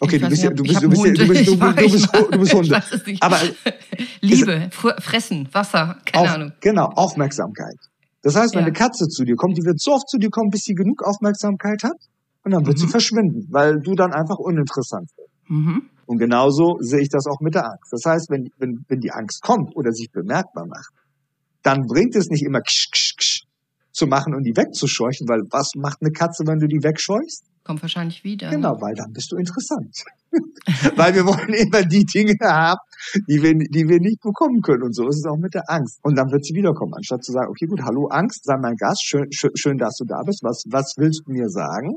Okay, 0.00 0.18
du 0.18 0.28
bist, 0.28 0.42
ja, 0.42 0.50
du 0.50 0.62
bist, 0.62 0.82
du 0.82 0.88
bist, 0.88 1.04
du 1.04 1.08
bist, 1.10 1.46
du 1.48 1.58
bist, 1.58 2.14
du 2.14 2.38
bist, 2.38 2.54
Hunde. 2.54 2.82
Aber 3.20 3.40
Liebe, 4.20 4.70
fressen, 4.70 5.48
Wasser, 5.52 5.98
keine 6.04 6.30
Ahnung. 6.30 6.52
Genau, 6.60 6.86
Aufmerksamkeit. 6.94 7.76
Das 8.22 8.36
heißt, 8.36 8.54
wenn 8.54 8.62
eine 8.62 8.72
Katze 8.72 9.08
zu 9.08 9.24
dir 9.24 9.34
kommt, 9.36 9.58
die 9.58 9.64
wird 9.64 9.80
so 9.80 9.92
oft 9.92 10.08
zu 10.08 10.18
dir 10.18 10.30
kommen, 10.30 10.50
bis 10.50 10.62
sie 10.62 10.74
genug 10.74 11.02
Aufmerksamkeit 11.04 11.82
hat, 11.82 11.98
und 12.44 12.52
dann 12.52 12.64
wird 12.66 12.78
mhm. 12.78 12.80
sie 12.80 12.88
verschwinden, 12.88 13.46
weil 13.50 13.80
du 13.80 13.94
dann 13.94 14.12
einfach 14.12 14.38
uninteressant 14.38 15.10
wirst. 15.16 15.50
Mhm. 15.50 15.90
Und 16.08 16.18
genauso 16.18 16.78
sehe 16.80 17.02
ich 17.02 17.10
das 17.10 17.26
auch 17.26 17.40
mit 17.40 17.54
der 17.54 17.66
Angst. 17.66 17.92
Das 17.92 18.02
heißt, 18.06 18.30
wenn, 18.30 18.48
wenn, 18.56 18.84
wenn 18.88 19.00
die 19.00 19.12
Angst 19.12 19.42
kommt 19.42 19.76
oder 19.76 19.92
sich 19.92 20.10
bemerkbar 20.10 20.66
macht, 20.66 20.94
dann 21.62 21.86
bringt 21.86 22.16
es 22.16 22.30
nicht 22.30 22.42
immer 22.42 22.62
ksch, 22.62 22.90
ksch, 22.90 23.16
ksch 23.18 23.42
zu 23.92 24.06
machen 24.06 24.34
und 24.34 24.44
die 24.44 24.56
wegzuscheuchen, 24.56 25.28
weil 25.28 25.42
was 25.50 25.72
macht 25.76 25.98
eine 26.00 26.10
Katze, 26.10 26.44
wenn 26.46 26.58
du 26.58 26.66
die 26.66 26.82
wegscheuchst? 26.82 27.44
Kommt 27.62 27.82
wahrscheinlich 27.82 28.24
wieder. 28.24 28.48
Genau, 28.48 28.72
ne? 28.74 28.80
weil 28.80 28.94
dann 28.94 29.12
bist 29.12 29.30
du 29.30 29.36
interessant. 29.36 29.92
weil 30.96 31.14
wir 31.14 31.26
wollen 31.26 31.52
immer 31.52 31.82
die 31.82 32.04
Dinge 32.04 32.36
haben, 32.40 32.80
die 33.28 33.42
wir, 33.42 33.52
die 33.52 33.86
wir 33.86 34.00
nicht 34.00 34.22
bekommen 34.22 34.62
können. 34.62 34.84
Und 34.84 34.94
so 34.94 35.06
ist 35.08 35.18
es 35.18 35.26
auch 35.26 35.36
mit 35.36 35.52
der 35.52 35.64
Angst. 35.68 35.98
Und 36.02 36.16
dann 36.16 36.30
wird 36.32 36.46
sie 36.46 36.54
wiederkommen, 36.54 36.94
anstatt 36.94 37.22
zu 37.22 37.32
sagen, 37.32 37.50
okay, 37.50 37.66
gut, 37.66 37.82
hallo 37.82 38.06
Angst, 38.06 38.44
sei 38.44 38.56
mein 38.56 38.76
Gast, 38.76 39.04
schön, 39.04 39.26
schön, 39.30 39.50
schön 39.54 39.76
dass 39.76 39.96
du 39.96 40.06
da 40.06 40.22
bist. 40.24 40.42
Was, 40.42 40.64
was 40.70 40.94
willst 40.96 41.24
du 41.26 41.32
mir 41.32 41.50
sagen? 41.50 41.96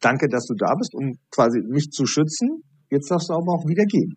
Danke, 0.00 0.28
dass 0.28 0.46
du 0.46 0.54
da 0.54 0.74
bist, 0.76 0.94
um 0.94 1.18
quasi 1.32 1.58
mich 1.66 1.90
zu 1.90 2.06
schützen. 2.06 2.62
Jetzt 2.90 3.10
darfst 3.10 3.28
du 3.28 3.34
aber 3.34 3.52
auch 3.52 3.66
wieder 3.66 3.84
gehen. 3.84 4.16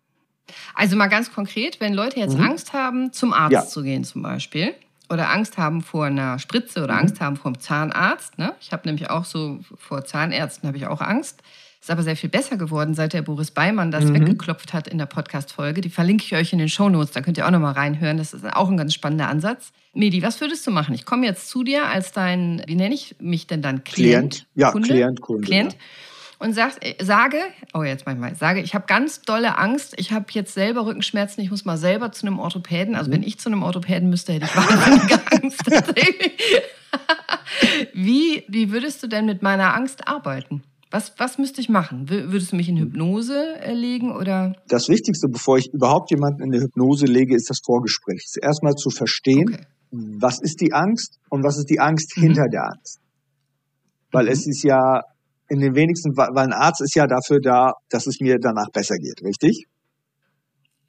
Also 0.74 0.96
mal 0.96 1.08
ganz 1.08 1.32
konkret, 1.32 1.80
wenn 1.80 1.94
Leute 1.94 2.18
jetzt 2.18 2.36
mhm. 2.36 2.44
Angst 2.44 2.72
haben, 2.72 3.12
zum 3.12 3.32
Arzt 3.32 3.52
ja. 3.52 3.64
zu 3.64 3.82
gehen 3.82 4.04
zum 4.04 4.22
Beispiel, 4.22 4.74
oder 5.10 5.30
Angst 5.30 5.58
haben 5.58 5.82
vor 5.82 6.06
einer 6.06 6.38
Spritze 6.38 6.82
oder 6.82 6.94
mhm. 6.94 7.00
Angst 7.00 7.20
haben 7.20 7.36
vor 7.36 7.46
einem 7.46 7.60
Zahnarzt. 7.60 8.38
Ne? 8.38 8.54
Ich 8.60 8.72
habe 8.72 8.88
nämlich 8.88 9.10
auch 9.10 9.24
so 9.24 9.60
vor 9.76 10.04
Zahnärzten 10.04 10.66
habe 10.66 10.78
ich 10.78 10.86
auch 10.86 11.00
Angst. 11.00 11.42
Ist 11.80 11.90
aber 11.90 12.04
sehr 12.04 12.16
viel 12.16 12.30
besser 12.30 12.56
geworden, 12.56 12.94
seit 12.94 13.12
der 13.12 13.22
Boris 13.22 13.50
Beimann 13.50 13.90
das 13.90 14.04
mhm. 14.04 14.14
weggeklopft 14.14 14.72
hat 14.72 14.86
in 14.86 14.98
der 14.98 15.06
Podcast-Folge. 15.06 15.80
Die 15.80 15.90
verlinke 15.90 16.24
ich 16.24 16.34
euch 16.34 16.52
in 16.52 16.60
den 16.60 16.68
Show 16.68 16.88
Notes. 16.88 17.10
Da 17.10 17.22
könnt 17.22 17.38
ihr 17.38 17.46
auch 17.46 17.50
nochmal 17.50 17.72
reinhören. 17.72 18.18
Das 18.18 18.32
ist 18.32 18.46
auch 18.46 18.70
ein 18.70 18.76
ganz 18.76 18.94
spannender 18.94 19.28
Ansatz. 19.28 19.72
Medi, 19.92 20.22
was 20.22 20.40
würdest 20.40 20.64
du 20.64 20.70
machen? 20.70 20.94
Ich 20.94 21.04
komme 21.04 21.26
jetzt 21.26 21.48
zu 21.48 21.64
dir 21.64 21.88
als 21.88 22.12
dein, 22.12 22.62
wie 22.68 22.76
nenne 22.76 22.94
ich 22.94 23.16
mich 23.18 23.48
denn 23.48 23.62
dann? 23.62 23.82
Klient? 23.82 24.32
Klient. 24.32 24.46
Ja, 24.54 24.70
Kunde? 24.70 24.88
Klient, 24.88 25.20
Kunde. 25.20 25.44
Klient. 25.44 25.72
Ja 25.72 25.78
und 26.42 26.54
sag, 26.54 26.72
sage, 27.00 27.36
oh 27.72 27.84
jetzt 27.84 28.04
manchmal, 28.04 28.34
sage, 28.34 28.60
ich 28.60 28.74
habe 28.74 28.86
ganz 28.86 29.22
dolle 29.22 29.58
Angst, 29.58 29.94
ich 29.96 30.10
habe 30.10 30.26
jetzt 30.30 30.54
selber 30.54 30.86
Rückenschmerzen, 30.86 31.42
ich 31.42 31.50
muss 31.50 31.64
mal 31.64 31.76
selber 31.76 32.10
zu 32.10 32.26
einem 32.26 32.40
Orthopäden. 32.40 32.96
Also 32.96 33.12
wenn 33.12 33.22
ich 33.22 33.38
zu 33.38 33.48
einem 33.48 33.62
Orthopäden 33.62 34.10
müsste, 34.10 34.32
hätte 34.32 34.46
ich 34.46 34.56
wahnsinnige 34.56 35.20
Angst. 35.30 35.70
wie, 37.94 38.42
wie 38.48 38.72
würdest 38.72 39.02
du 39.02 39.06
denn 39.06 39.24
mit 39.24 39.42
meiner 39.42 39.74
Angst 39.74 40.08
arbeiten? 40.08 40.64
Was, 40.90 41.12
was 41.16 41.38
müsste 41.38 41.60
ich 41.60 41.68
machen? 41.68 42.10
Würdest 42.10 42.52
du 42.52 42.56
mich 42.56 42.68
in 42.68 42.76
Hypnose 42.76 43.60
äh, 43.60 43.72
legen 43.72 44.10
oder? 44.10 44.54
Das 44.68 44.88
Wichtigste, 44.88 45.28
bevor 45.28 45.58
ich 45.58 45.72
überhaupt 45.72 46.10
jemanden 46.10 46.42
in 46.42 46.52
eine 46.52 46.62
Hypnose 46.62 47.06
lege, 47.06 47.36
ist 47.36 47.48
das 47.48 47.60
Vorgespräch. 47.64 48.24
Erstmal 48.42 48.74
zu 48.74 48.90
verstehen, 48.90 49.48
okay. 49.48 49.64
was 49.90 50.42
ist 50.42 50.60
die 50.60 50.72
Angst 50.72 51.18
und 51.30 51.44
was 51.44 51.56
ist 51.56 51.70
die 51.70 51.78
Angst 51.78 52.16
mhm. 52.16 52.22
hinter 52.22 52.48
der 52.48 52.64
Angst. 52.64 52.98
Weil 54.10 54.24
mhm. 54.24 54.32
es 54.32 54.46
ist 54.46 54.64
ja 54.64 55.02
in 55.52 55.60
den 55.60 55.74
wenigsten, 55.74 56.16
weil 56.16 56.44
ein 56.46 56.54
Arzt 56.54 56.80
ist 56.80 56.94
ja 56.96 57.06
dafür 57.06 57.38
da, 57.38 57.72
dass 57.90 58.06
es 58.06 58.20
mir 58.20 58.38
danach 58.40 58.70
besser 58.72 58.96
geht, 58.96 59.22
richtig? 59.22 59.66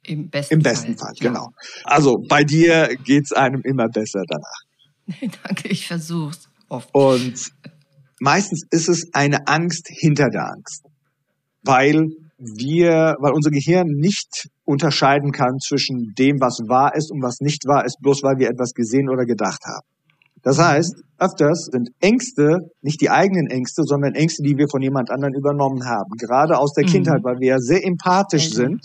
Im 0.06 0.30
besten, 0.30 0.54
Im 0.54 0.60
besten 0.60 0.96
Fall, 0.96 1.12
Fall 1.14 1.28
genau. 1.28 1.48
Also 1.84 2.16
bei 2.28 2.44
dir 2.44 2.96
geht's 3.04 3.32
einem 3.32 3.60
immer 3.62 3.88
besser 3.88 4.22
danach. 4.26 5.30
Danke, 5.44 5.68
ich 5.68 5.86
versuch's 5.86 6.48
oft. 6.68 6.88
Und 6.94 7.34
meistens 8.20 8.64
ist 8.70 8.88
es 8.88 9.10
eine 9.12 9.46
Angst 9.46 9.86
hinter 9.88 10.30
der 10.30 10.46
Angst, 10.46 10.86
weil 11.62 12.08
wir, 12.38 13.16
weil 13.20 13.32
unser 13.32 13.50
Gehirn 13.50 13.86
nicht 13.86 14.48
unterscheiden 14.64 15.30
kann 15.30 15.58
zwischen 15.58 16.14
dem, 16.18 16.40
was 16.40 16.60
wahr 16.68 16.94
ist 16.96 17.12
und 17.12 17.22
was 17.22 17.40
nicht 17.40 17.66
wahr 17.66 17.84
ist, 17.84 17.98
bloß 18.00 18.22
weil 18.22 18.38
wir 18.38 18.48
etwas 18.48 18.72
gesehen 18.72 19.10
oder 19.10 19.26
gedacht 19.26 19.60
haben. 19.66 19.86
Das 20.44 20.58
heißt, 20.58 21.02
öfters 21.18 21.68
sind 21.72 21.88
Ängste 22.00 22.58
nicht 22.82 23.00
die 23.00 23.10
eigenen 23.10 23.48
Ängste, 23.48 23.82
sondern 23.84 24.14
Ängste, 24.14 24.42
die 24.42 24.56
wir 24.56 24.66
von 24.70 24.82
jemand 24.82 25.10
anderen 25.10 25.34
übernommen 25.34 25.84
haben. 25.84 26.10
Gerade 26.18 26.58
aus 26.58 26.74
der 26.74 26.84
mhm. 26.84 26.90
Kindheit, 26.90 27.24
weil 27.24 27.40
wir 27.40 27.48
ja 27.48 27.58
sehr 27.58 27.84
empathisch 27.84 28.50
mhm. 28.50 28.54
sind. 28.54 28.80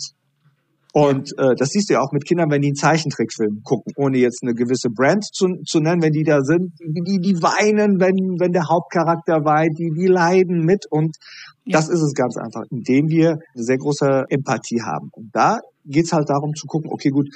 Und 0.92 1.30
äh, 1.38 1.54
das 1.56 1.68
siehst 1.68 1.88
du 1.88 1.94
ja 1.94 2.00
auch 2.00 2.10
mit 2.10 2.26
Kindern, 2.26 2.50
wenn 2.50 2.62
die 2.62 2.68
einen 2.68 2.74
Zeichentrickfilm 2.74 3.60
gucken, 3.62 3.92
ohne 3.96 4.18
jetzt 4.18 4.40
eine 4.42 4.54
gewisse 4.54 4.88
Brand 4.88 5.24
zu, 5.24 5.46
zu 5.64 5.78
nennen, 5.78 6.02
wenn 6.02 6.10
die 6.10 6.24
da 6.24 6.40
sind, 6.40 6.72
die, 6.80 7.20
die 7.20 7.36
weinen, 7.42 8.00
wenn, 8.00 8.40
wenn 8.40 8.50
der 8.50 8.68
Hauptcharakter 8.68 9.44
weint, 9.44 9.78
die, 9.78 9.92
die 9.96 10.08
leiden 10.08 10.64
mit. 10.64 10.86
Und 10.90 11.14
ja. 11.64 11.78
das 11.78 11.88
ist 11.88 12.00
es 12.00 12.12
ganz 12.14 12.36
einfach, 12.36 12.64
indem 12.70 13.08
wir 13.08 13.38
eine 13.54 13.62
sehr 13.62 13.78
große 13.78 14.24
Empathie 14.30 14.82
haben. 14.82 15.10
Und 15.12 15.30
da 15.32 15.58
geht's 15.84 16.12
halt 16.12 16.28
darum 16.28 16.54
zu 16.54 16.66
gucken, 16.66 16.90
okay, 16.92 17.10
gut, 17.10 17.28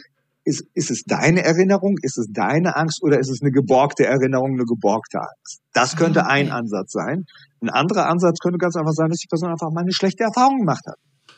ist, 0.45 0.65
ist 0.75 0.91
es 0.91 1.05
deine 1.05 1.43
Erinnerung? 1.43 1.97
Ist 2.03 2.19
es 2.19 2.29
deine 2.31 2.77
Angst 2.77 3.03
oder 3.03 3.19
ist 3.19 3.31
es 3.31 3.41
eine 3.41 3.51
geborgte 3.51 4.05
Erinnerung, 4.05 4.53
eine 4.53 4.65
geborgte 4.65 5.19
Angst? 5.19 5.61
Das 5.73 5.97
könnte 5.97 6.21
okay. 6.21 6.31
ein 6.31 6.51
Ansatz 6.51 6.93
sein. 6.93 7.25
Ein 7.61 7.71
anderer 7.71 8.09
Ansatz 8.09 8.39
könnte 8.41 8.59
ganz 8.59 8.77
einfach 8.77 8.93
sein, 8.93 9.09
dass 9.09 9.19
die 9.19 9.29
Person 9.29 9.51
einfach 9.51 9.71
mal 9.71 9.81
eine 9.81 9.93
schlechte 9.93 10.25
Erfahrung 10.25 10.59
gemacht 10.59 10.85
hat. 10.87 10.97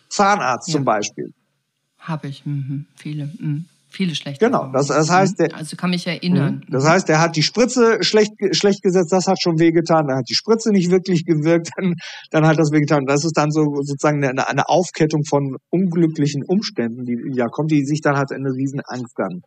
Zahnarzt 0.08 0.68
ja. 0.68 0.72
zum 0.72 0.84
Beispiel. 0.84 1.32
Habe 1.98 2.28
ich, 2.28 2.44
mhm. 2.44 2.86
viele. 2.96 3.26
Mhm. 3.38 3.66
Viele 3.96 4.14
schlechte 4.14 4.44
Genau, 4.44 4.70
das, 4.74 4.88
das 4.88 5.10
heißt, 5.10 5.38
der, 5.40 5.56
also 5.56 5.74
kann 5.74 5.88
mich 5.88 6.06
erinnern. 6.06 6.56
Mhm. 6.56 6.70
Das 6.70 6.86
heißt, 6.86 7.08
der 7.08 7.18
hat 7.18 7.34
die 7.34 7.42
Spritze 7.42 7.96
schlecht, 8.02 8.32
schlecht 8.52 8.82
gesetzt, 8.82 9.10
das 9.10 9.26
hat 9.26 9.40
schon 9.40 9.58
wehgetan, 9.58 10.06
dann 10.06 10.18
hat 10.18 10.28
die 10.28 10.34
Spritze 10.34 10.70
nicht 10.70 10.90
wirklich 10.90 11.24
gewirkt, 11.24 11.70
dann, 11.76 11.94
dann 12.30 12.46
hat 12.46 12.58
das 12.58 12.72
wehgetan. 12.72 13.06
Das 13.06 13.24
ist 13.24 13.38
dann 13.38 13.50
so 13.50 13.64
sozusagen 13.76 14.22
eine, 14.22 14.46
eine 14.46 14.68
Aufkettung 14.68 15.24
von 15.24 15.56
unglücklichen 15.70 16.44
Umständen, 16.44 17.06
die 17.06 17.16
ja 17.32 17.46
kommt, 17.46 17.70
die 17.70 17.86
sich 17.86 18.02
dann 18.02 18.18
halt 18.18 18.32
eine 18.32 18.50
riesen 18.50 18.82
Angst 18.86 19.14
dann 19.16 19.40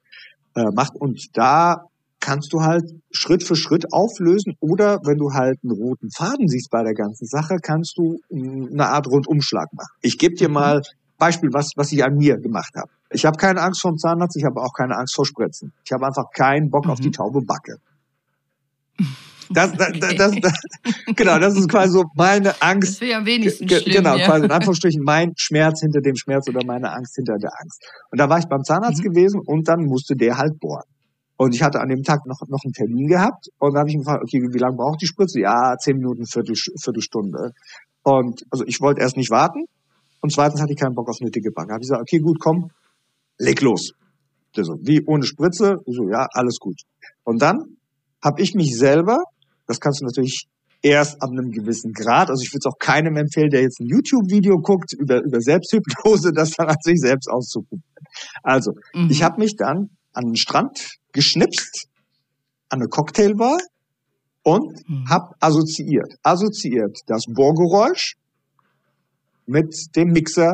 äh, 0.56 0.72
macht. 0.74 0.96
Und 0.96 1.28
da 1.34 1.84
kannst 2.20 2.52
du 2.52 2.62
halt 2.62 2.86
Schritt 3.12 3.44
für 3.44 3.56
Schritt 3.56 3.94
auflösen 3.94 4.56
oder 4.60 4.98
wenn 5.06 5.20
du 5.20 5.32
halt 5.32 5.60
einen 5.64 5.74
roten 5.74 6.10
Faden 6.10 6.48
siehst 6.48 6.72
bei 6.72 6.82
der 6.82 6.96
ganzen 6.96 7.28
Sache, 7.28 7.58
kannst 7.62 8.00
du 8.00 8.18
eine 8.32 8.88
Art 8.88 9.06
Rundumschlag 9.06 9.72
machen. 9.74 9.94
Ich 10.02 10.18
gebe 10.18 10.34
dir 10.34 10.48
mhm. 10.48 10.56
mal 10.56 10.82
Beispiel, 11.20 11.50
was, 11.54 11.74
was 11.76 11.92
ich 11.92 12.04
an 12.04 12.16
mir 12.16 12.38
gemacht 12.38 12.74
habe. 12.76 12.90
Ich 13.12 13.26
habe 13.26 13.38
keine 13.38 13.62
Angst 13.62 13.82
vor 13.82 13.92
dem 13.92 13.98
Zahnarzt, 13.98 14.38
ich 14.38 14.44
habe 14.44 14.62
auch 14.62 14.74
keine 14.74 14.96
Angst 14.96 15.16
vor 15.16 15.26
Spritzen. 15.26 15.74
Ich 15.84 15.92
habe 15.92 16.06
einfach 16.06 16.30
keinen 16.34 16.70
Bock 16.70 16.86
mhm. 16.86 16.92
auf 16.92 17.00
die 17.00 17.08
mhm. 17.08 17.14
taube 17.14 17.42
Backe. 17.42 17.78
Das, 19.52 19.72
das, 19.72 19.88
okay. 19.88 20.16
das, 20.16 20.32
das, 20.42 20.54
genau, 21.16 21.40
das 21.40 21.58
ist 21.58 21.68
quasi 21.70 21.92
so 21.92 22.04
meine 22.14 22.62
Angst. 22.62 22.94
Das 22.94 23.02
wäre 23.02 23.18
am 23.18 23.26
wenigsten 23.26 23.68
schlimm, 23.68 23.84
Genau, 23.84 24.16
ja. 24.16 24.28
quasi 24.28 24.46
in 24.46 24.52
Anführungsstrichen 24.52 25.02
mein 25.04 25.34
Schmerz 25.38 25.82
hinter 25.82 26.02
dem 26.02 26.16
Schmerz 26.16 26.48
oder 26.48 26.64
meine 26.64 26.92
Angst 26.92 27.16
hinter 27.16 27.36
der 27.40 27.50
Angst. 27.60 27.84
Und 28.12 28.20
da 28.20 28.30
war 28.30 28.38
ich 28.38 28.46
beim 28.46 28.64
Zahnarzt 28.64 29.00
mhm. 29.00 29.10
gewesen 29.10 29.42
und 29.44 29.68
dann 29.68 29.86
musste 29.86 30.16
der 30.16 30.38
halt 30.38 30.60
bohren. 30.60 30.86
Und 31.36 31.56
ich 31.56 31.64
hatte 31.64 31.80
an 31.80 31.90
dem 31.90 32.04
Tag 32.04 32.26
noch, 32.28 32.42
noch 32.48 32.64
einen 32.64 32.74
Termin 32.74 33.08
gehabt 33.08 33.48
und 33.58 33.74
dann 33.74 33.80
habe 33.80 33.90
ich 33.90 33.96
ihn 33.96 34.02
gefragt, 34.02 34.22
okay, 34.22 34.40
wie, 34.40 34.54
wie 34.54 34.60
lange 34.60 34.76
braucht 34.76 35.02
die 35.02 35.08
Spritze? 35.08 35.40
Ja, 35.40 35.78
zehn 35.80 35.98
Minuten, 35.98 36.26
Viertel, 36.28 36.54
Viertelstunde. 36.56 37.54
Und 38.04 38.44
also 38.52 38.66
ich 38.68 38.82
wollte 38.82 39.02
erst 39.02 39.18
nicht 39.18 39.32
warten 39.32 39.66
und 40.22 40.32
zweitens 40.32 40.62
hatte 40.62 40.74
ich 40.74 40.80
keinen 40.80 40.96
Bock 40.96 41.10
auf 41.10 41.18
eine 41.22 41.32
dicke 41.32 41.52
Backe. 41.52 41.74
Habe 41.74 41.82
ich 41.82 41.88
gesagt, 41.88 42.02
okay, 42.02 42.20
gut, 42.20 42.40
komm, 42.40 42.70
leg 43.40 43.62
los. 43.62 43.94
Der 44.56 44.64
so, 44.64 44.76
wie 44.82 45.02
ohne 45.06 45.24
Spritze? 45.24 45.78
Ich 45.86 45.96
so, 45.96 46.10
ja, 46.10 46.28
alles 46.32 46.58
gut. 46.60 46.82
Und 47.24 47.42
dann 47.42 47.78
habe 48.24 48.42
ich 48.42 48.54
mich 48.54 48.78
selber, 48.78 49.18
das 49.68 49.80
kannst 49.80 50.02
du 50.02 50.06
natürlich 50.06 50.48
erst 50.82 51.22
ab 51.22 51.30
einem 51.32 51.52
gewissen 51.52 51.92
Grad. 51.94 52.30
Also 52.30 52.42
ich 52.44 52.52
würde 52.52 52.62
es 52.66 52.72
auch 52.72 52.80
keinem 52.80 53.18
empfehlen, 53.18 53.50
der 53.50 53.62
jetzt 53.62 53.80
ein 53.80 53.88
YouTube-Video 53.88 54.58
guckt 54.58 54.94
über, 54.94 55.22
über 55.22 55.42
Selbsthypnose, 55.42 56.32
das 56.36 56.52
dann 56.52 56.68
an 56.68 56.78
sich 56.82 57.00
selbst 57.00 57.30
auszuprobieren. 57.30 57.84
Also, 58.44 58.74
mhm. 58.94 59.10
ich 59.10 59.24
habe 59.24 59.40
mich 59.40 59.56
dann 59.56 59.90
an 60.14 60.26
den 60.26 60.36
Strand 60.36 60.98
geschnipst, 61.12 61.88
an 62.70 62.80
eine 62.80 62.88
Cocktailbar 62.88 63.58
und 64.44 64.90
mhm. 64.90 65.10
habe 65.10 65.34
assoziiert. 65.40 66.16
Assoziiert 66.24 66.98
das 67.08 67.26
Bohrgeräusch 67.28 68.16
mit 69.46 69.76
dem 69.96 70.10
Mixer, 70.10 70.54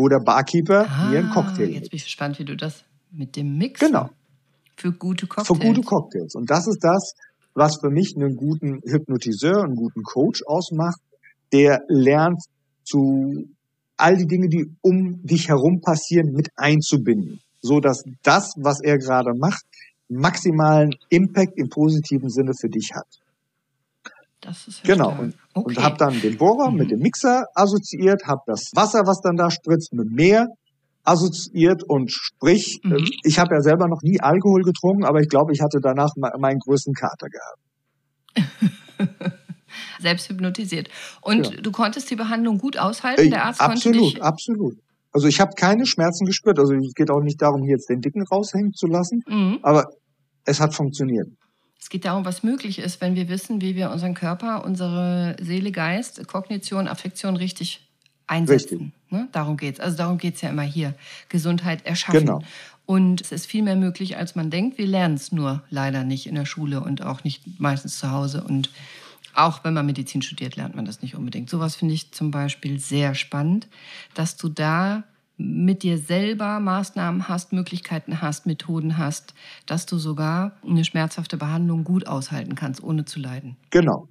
wo 0.00 0.08
der 0.08 0.20
Barkeeper 0.20 0.86
ah, 0.88 1.10
mir 1.10 1.18
einen 1.18 1.30
Cocktail 1.30 1.68
Jetzt 1.68 1.90
bin 1.90 1.98
ich 1.98 2.04
gespannt, 2.04 2.38
wie 2.38 2.44
du 2.46 2.56
das 2.56 2.84
mit 3.10 3.36
dem 3.36 3.58
Mixer 3.58 3.86
genau. 3.86 4.10
für 4.76 4.92
gute 4.92 5.26
Cocktails. 5.26 5.58
Für 5.58 5.66
gute 5.66 5.82
Cocktails. 5.82 6.34
Und 6.34 6.48
das 6.48 6.66
ist 6.66 6.78
das, 6.82 7.14
was 7.52 7.76
für 7.80 7.90
mich 7.90 8.14
einen 8.16 8.34
guten 8.34 8.80
Hypnotiseur, 8.82 9.62
einen 9.62 9.74
guten 9.74 10.02
Coach 10.02 10.42
ausmacht, 10.46 10.98
der 11.52 11.82
lernt 11.88 12.40
zu 12.82 13.44
all 13.98 14.16
die 14.16 14.26
Dinge, 14.26 14.48
die 14.48 14.70
um 14.80 15.22
dich 15.22 15.48
herum 15.48 15.82
passieren, 15.82 16.32
mit 16.32 16.48
einzubinden, 16.56 17.40
so 17.60 17.80
dass 17.80 18.02
das, 18.22 18.54
was 18.56 18.80
er 18.80 18.96
gerade 18.96 19.34
macht, 19.34 19.62
maximalen 20.08 20.94
Impact 21.10 21.58
im 21.58 21.68
positiven 21.68 22.30
Sinne 22.30 22.52
für 22.58 22.70
dich 22.70 22.92
hat. 22.94 23.19
Das 24.40 24.66
ist 24.68 24.82
genau 24.84 25.10
und, 25.18 25.34
okay. 25.52 25.76
und 25.76 25.84
habe 25.84 25.96
dann 25.98 26.18
den 26.20 26.38
Bohrer 26.38 26.70
mhm. 26.70 26.78
mit 26.78 26.90
dem 26.90 27.00
Mixer 27.00 27.44
assoziiert, 27.54 28.26
habe 28.26 28.40
das 28.46 28.70
Wasser, 28.74 29.06
was 29.06 29.20
dann 29.20 29.36
da 29.36 29.50
spritzt, 29.50 29.92
mit 29.92 30.10
Meer 30.10 30.48
assoziiert 31.04 31.82
und 31.82 32.10
sprich, 32.10 32.80
mhm. 32.82 33.06
ich 33.24 33.38
habe 33.38 33.54
ja 33.54 33.60
selber 33.60 33.88
noch 33.88 34.02
nie 34.02 34.20
Alkohol 34.20 34.62
getrunken, 34.62 35.04
aber 35.04 35.20
ich 35.20 35.28
glaube, 35.28 35.52
ich 35.52 35.60
hatte 35.60 35.78
danach 35.82 36.10
meinen 36.16 36.58
größten 36.58 36.94
Kater 36.94 37.26
gehabt. 37.28 37.60
Selbst 40.00 40.28
hypnotisiert. 40.28 40.88
Und 41.20 41.50
ja. 41.50 41.60
du 41.60 41.70
konntest 41.70 42.10
die 42.10 42.16
Behandlung 42.16 42.58
gut 42.58 42.76
aushalten? 42.76 43.30
Der 43.30 43.44
Arzt 43.44 43.60
absolut, 43.60 43.98
konnte 43.98 44.14
dich 44.14 44.22
absolut. 44.22 44.78
Also 45.12 45.26
ich 45.26 45.40
habe 45.40 45.52
keine 45.56 45.86
Schmerzen 45.86 46.24
gespürt. 46.24 46.58
Also 46.58 46.74
es 46.74 46.94
geht 46.94 47.10
auch 47.10 47.22
nicht 47.22 47.40
darum, 47.42 47.64
jetzt 47.64 47.88
den 47.88 48.00
Dicken 48.00 48.22
raushängen 48.22 48.72
zu 48.72 48.86
lassen, 48.86 49.22
mhm. 49.26 49.58
aber 49.62 49.86
es 50.44 50.60
hat 50.60 50.74
funktioniert. 50.74 51.28
Es 51.80 51.88
geht 51.88 52.04
darum, 52.04 52.24
was 52.24 52.42
möglich 52.42 52.78
ist, 52.78 53.00
wenn 53.00 53.14
wir 53.14 53.28
wissen, 53.28 53.60
wie 53.60 53.74
wir 53.74 53.90
unseren 53.90 54.14
Körper, 54.14 54.64
unsere 54.64 55.36
Seele, 55.40 55.72
Geist, 55.72 56.26
Kognition, 56.28 56.86
Affektion 56.86 57.36
richtig 57.36 57.88
einsetzen. 58.26 58.92
Ne? 59.08 59.28
Darum 59.32 59.56
geht's. 59.56 59.80
Also 59.80 59.96
darum 59.96 60.18
geht's 60.18 60.40
ja 60.42 60.50
immer 60.50 60.62
hier. 60.62 60.94
Gesundheit 61.28 61.84
erschaffen. 61.86 62.20
Genau. 62.20 62.42
Und 62.86 63.20
es 63.20 63.32
ist 63.32 63.46
viel 63.46 63.62
mehr 63.62 63.76
möglich, 63.76 64.16
als 64.16 64.34
man 64.34 64.50
denkt. 64.50 64.76
Wir 64.76 64.86
lernen 64.86 65.14
es 65.14 65.32
nur 65.32 65.62
leider 65.70 66.04
nicht 66.04 66.26
in 66.26 66.34
der 66.34 66.44
Schule 66.44 66.80
und 66.80 67.02
auch 67.02 67.24
nicht 67.24 67.60
meistens 67.60 67.98
zu 67.98 68.10
Hause. 68.10 68.44
Und 68.44 68.70
auch 69.34 69.64
wenn 69.64 69.74
man 69.74 69.86
Medizin 69.86 70.22
studiert, 70.22 70.56
lernt 70.56 70.74
man 70.74 70.84
das 70.84 71.00
nicht 71.00 71.14
unbedingt. 71.14 71.48
Sowas 71.48 71.76
finde 71.76 71.94
ich 71.94 72.12
zum 72.12 72.30
Beispiel 72.30 72.78
sehr 72.78 73.14
spannend, 73.14 73.68
dass 74.14 74.36
du 74.36 74.48
da 74.48 75.04
mit 75.40 75.82
dir 75.82 75.98
selber 75.98 76.60
Maßnahmen 76.60 77.28
hast, 77.28 77.52
Möglichkeiten 77.52 78.20
hast, 78.20 78.46
Methoden 78.46 78.98
hast, 78.98 79.34
dass 79.66 79.86
du 79.86 79.96
sogar 79.96 80.52
eine 80.66 80.84
schmerzhafte 80.84 81.36
Behandlung 81.36 81.84
gut 81.84 82.06
aushalten 82.06 82.54
kannst, 82.54 82.82
ohne 82.82 83.04
zu 83.04 83.18
leiden. 83.18 83.56
Genau. 83.70 84.08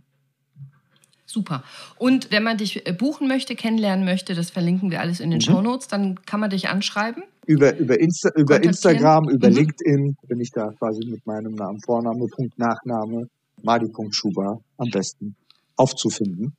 Super. 1.26 1.64
Und 2.00 2.32
wenn 2.32 2.42
man 2.42 2.58
dich 2.58 2.88
äh, 2.88 2.92
buchen 2.92 3.28
möchte, 3.28 3.56
kennenlernen 3.56 4.04
möchte, 4.04 4.34
das 4.34 4.50
verlinken 4.50 4.90
wir 4.90 5.00
alles 5.00 5.20
in 5.20 5.30
den 5.30 5.38
mhm. 5.38 5.44
Show 5.44 5.62
Notes, 5.62 5.88
dann 5.88 6.20
kann 6.26 6.40
man 6.40 6.50
dich 6.50 6.70
anschreiben. 6.70 7.24
Über, 7.46 7.78
über, 7.78 8.00
Insta, 8.00 8.30
über 8.36 8.64
Instagram, 8.64 9.30
über 9.30 9.50
mhm. 9.50 9.56
LinkedIn 9.56 10.16
bin 10.28 10.40
ich 10.40 10.50
da 10.52 10.72
quasi 10.80 11.08
mit 11.08 11.26
meinem 11.28 11.54
Namen, 11.54 11.80
Vorname, 11.86 12.26
Punkt, 12.36 12.58
Nachname, 12.58 13.28
Madi.schuba 13.62 14.60
am 14.78 14.90
besten 14.90 15.36
aufzufinden. 15.76 16.56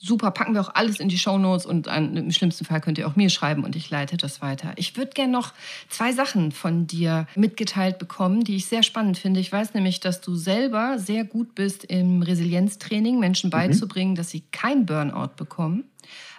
Super, 0.00 0.30
packen 0.30 0.54
wir 0.54 0.60
auch 0.60 0.74
alles 0.74 1.00
in 1.00 1.08
die 1.08 1.18
Show 1.18 1.38
Notes 1.38 1.66
und 1.66 1.88
an, 1.88 2.16
im 2.16 2.30
schlimmsten 2.30 2.64
Fall 2.64 2.80
könnt 2.80 2.98
ihr 2.98 3.08
auch 3.08 3.16
mir 3.16 3.30
schreiben 3.30 3.64
und 3.64 3.74
ich 3.74 3.90
leite 3.90 4.16
das 4.16 4.40
weiter. 4.40 4.72
Ich 4.76 4.96
würde 4.96 5.10
gerne 5.10 5.32
noch 5.32 5.52
zwei 5.88 6.12
Sachen 6.12 6.52
von 6.52 6.86
dir 6.86 7.26
mitgeteilt 7.34 7.98
bekommen, 7.98 8.44
die 8.44 8.54
ich 8.54 8.66
sehr 8.66 8.84
spannend 8.84 9.18
finde. 9.18 9.40
Ich 9.40 9.50
weiß 9.50 9.74
nämlich, 9.74 9.98
dass 9.98 10.20
du 10.20 10.36
selber 10.36 11.00
sehr 11.00 11.24
gut 11.24 11.56
bist 11.56 11.84
im 11.84 12.22
Resilienztraining, 12.22 13.18
Menschen 13.18 13.48
mhm. 13.48 13.52
beizubringen, 13.52 14.14
dass 14.14 14.30
sie 14.30 14.44
kein 14.52 14.86
Burnout 14.86 15.34
bekommen. 15.36 15.84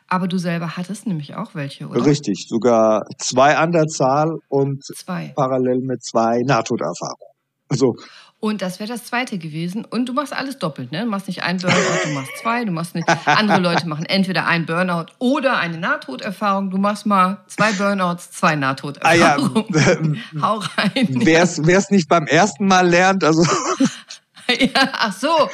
Aber 0.07 0.27
du 0.27 0.37
selber 0.37 0.77
hattest 0.77 1.05
nämlich 1.05 1.35
auch 1.35 1.53
welche, 1.53 1.87
oder? 1.87 2.05
Richtig, 2.05 2.47
sogar 2.47 3.05
zwei 3.17 3.57
an 3.57 3.73
der 3.73 3.87
Zahl 3.87 4.39
und 4.47 4.83
zwei. 4.83 5.33
parallel 5.35 5.81
mit 5.81 6.03
zwei 6.03 6.41
Nahtoderfahrungen. 6.45 7.29
Also 7.67 7.95
und 8.41 8.61
das 8.61 8.79
wäre 8.79 8.87
das 8.87 9.03
zweite 9.03 9.37
gewesen. 9.37 9.83
Und 9.83 10.07
du 10.07 10.13
machst 10.13 10.31
alles 10.31 10.57
doppelt, 10.57 10.93
ne? 10.93 11.01
Du 11.01 11.09
machst 11.09 11.27
nicht 11.27 11.43
ein 11.43 11.57
Burnout, 11.57 11.75
du 12.05 12.09
machst 12.13 12.31
zwei, 12.41 12.63
du 12.63 12.71
machst 12.71 12.95
nicht. 12.95 13.05
Andere 13.25 13.59
Leute 13.59 13.85
machen 13.85 14.05
entweder 14.05 14.47
ein 14.47 14.65
Burnout 14.65 15.07
oder 15.19 15.57
eine 15.57 15.77
Nahtoderfahrung. 15.77 16.69
Du 16.69 16.77
machst 16.77 17.05
mal 17.05 17.43
zwei 17.47 17.73
Burnouts, 17.73 18.31
zwei 18.31 18.55
Nahtoderfahrungen. 18.55 19.65
Ah 19.73 20.39
ja, 20.39 20.41
Hau 20.41 20.59
rein. 20.77 21.07
Wer 21.09 21.43
es 21.43 21.89
nicht 21.89 22.07
beim 22.07 22.27
ersten 22.27 22.65
Mal 22.65 22.87
lernt, 22.87 23.25
also 23.25 23.43
ja, 24.57 24.89
ach 24.93 25.13
so. 25.13 25.49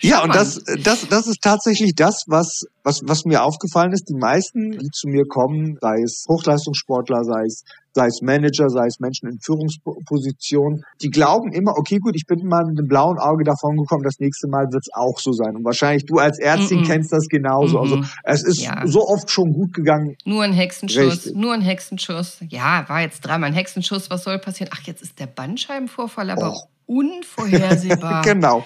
ja, 0.00 0.22
und 0.24 0.34
das, 0.34 0.62
das, 0.82 1.06
das 1.08 1.28
ist 1.28 1.42
tatsächlich 1.42 1.94
das, 1.94 2.24
was, 2.26 2.64
was, 2.82 3.02
was 3.04 3.24
mir 3.24 3.44
aufgefallen 3.44 3.92
ist. 3.92 4.08
Die 4.08 4.18
meisten, 4.18 4.72
die 4.72 4.90
zu 4.90 5.06
mir 5.08 5.26
kommen, 5.28 5.78
sei 5.80 6.02
es 6.02 6.24
Hochleistungssportler, 6.28 7.22
sei 7.22 7.44
es, 7.46 7.62
sei 7.94 8.06
es 8.06 8.20
Manager, 8.22 8.68
sei 8.68 8.86
es 8.86 8.98
Menschen 9.00 9.28
in 9.28 9.38
Führungspositionen, 9.40 10.82
die 11.00 11.10
glauben 11.10 11.52
immer, 11.52 11.72
okay, 11.76 11.98
gut, 11.98 12.14
ich 12.16 12.26
bin 12.26 12.46
mal 12.46 12.64
mit 12.64 12.78
einem 12.78 12.88
blauen 12.88 13.18
Auge 13.18 13.44
davon 13.44 13.76
gekommen, 13.76 14.02
das 14.02 14.18
nächste 14.18 14.48
Mal 14.48 14.66
wird 14.72 14.82
es 14.82 14.92
auch 14.94 15.18
so 15.18 15.32
sein. 15.32 15.56
Und 15.56 15.64
wahrscheinlich 15.64 16.04
du 16.04 16.18
als 16.18 16.38
Ärztin 16.38 16.80
mm 16.80 16.82
-mm. 16.82 16.86
kennst 16.86 17.12
das 17.12 17.28
genauso. 17.28 17.78
Mm 17.78 17.84
also 17.84 18.02
es 18.24 18.42
ist 18.42 18.62
ja. 18.62 18.82
so 18.86 19.06
oft 19.06 19.30
schon 19.30 19.52
gut 19.52 19.72
gegangen. 19.72 20.16
Nur 20.24 20.42
ein 20.42 20.52
Hexenschuss, 20.52 21.26
Richtig. 21.26 21.36
nur 21.36 21.54
ein 21.54 21.60
Hexenschuss. 21.60 22.38
Ja, 22.48 22.84
war 22.88 23.00
jetzt 23.00 23.20
dreimal 23.20 23.50
ein 23.50 23.54
Hexenschuss, 23.54 24.10
was 24.10 24.24
soll 24.24 24.38
passieren? 24.38 24.70
Ach, 24.74 24.82
jetzt 24.82 25.02
ist 25.02 25.18
der 25.20 25.26
Bandscheibenvorfall 25.26 26.30
aber 26.30 26.52
oh 26.52 26.68
unvorhersehbar. 26.86 28.22
genau. 28.24 28.64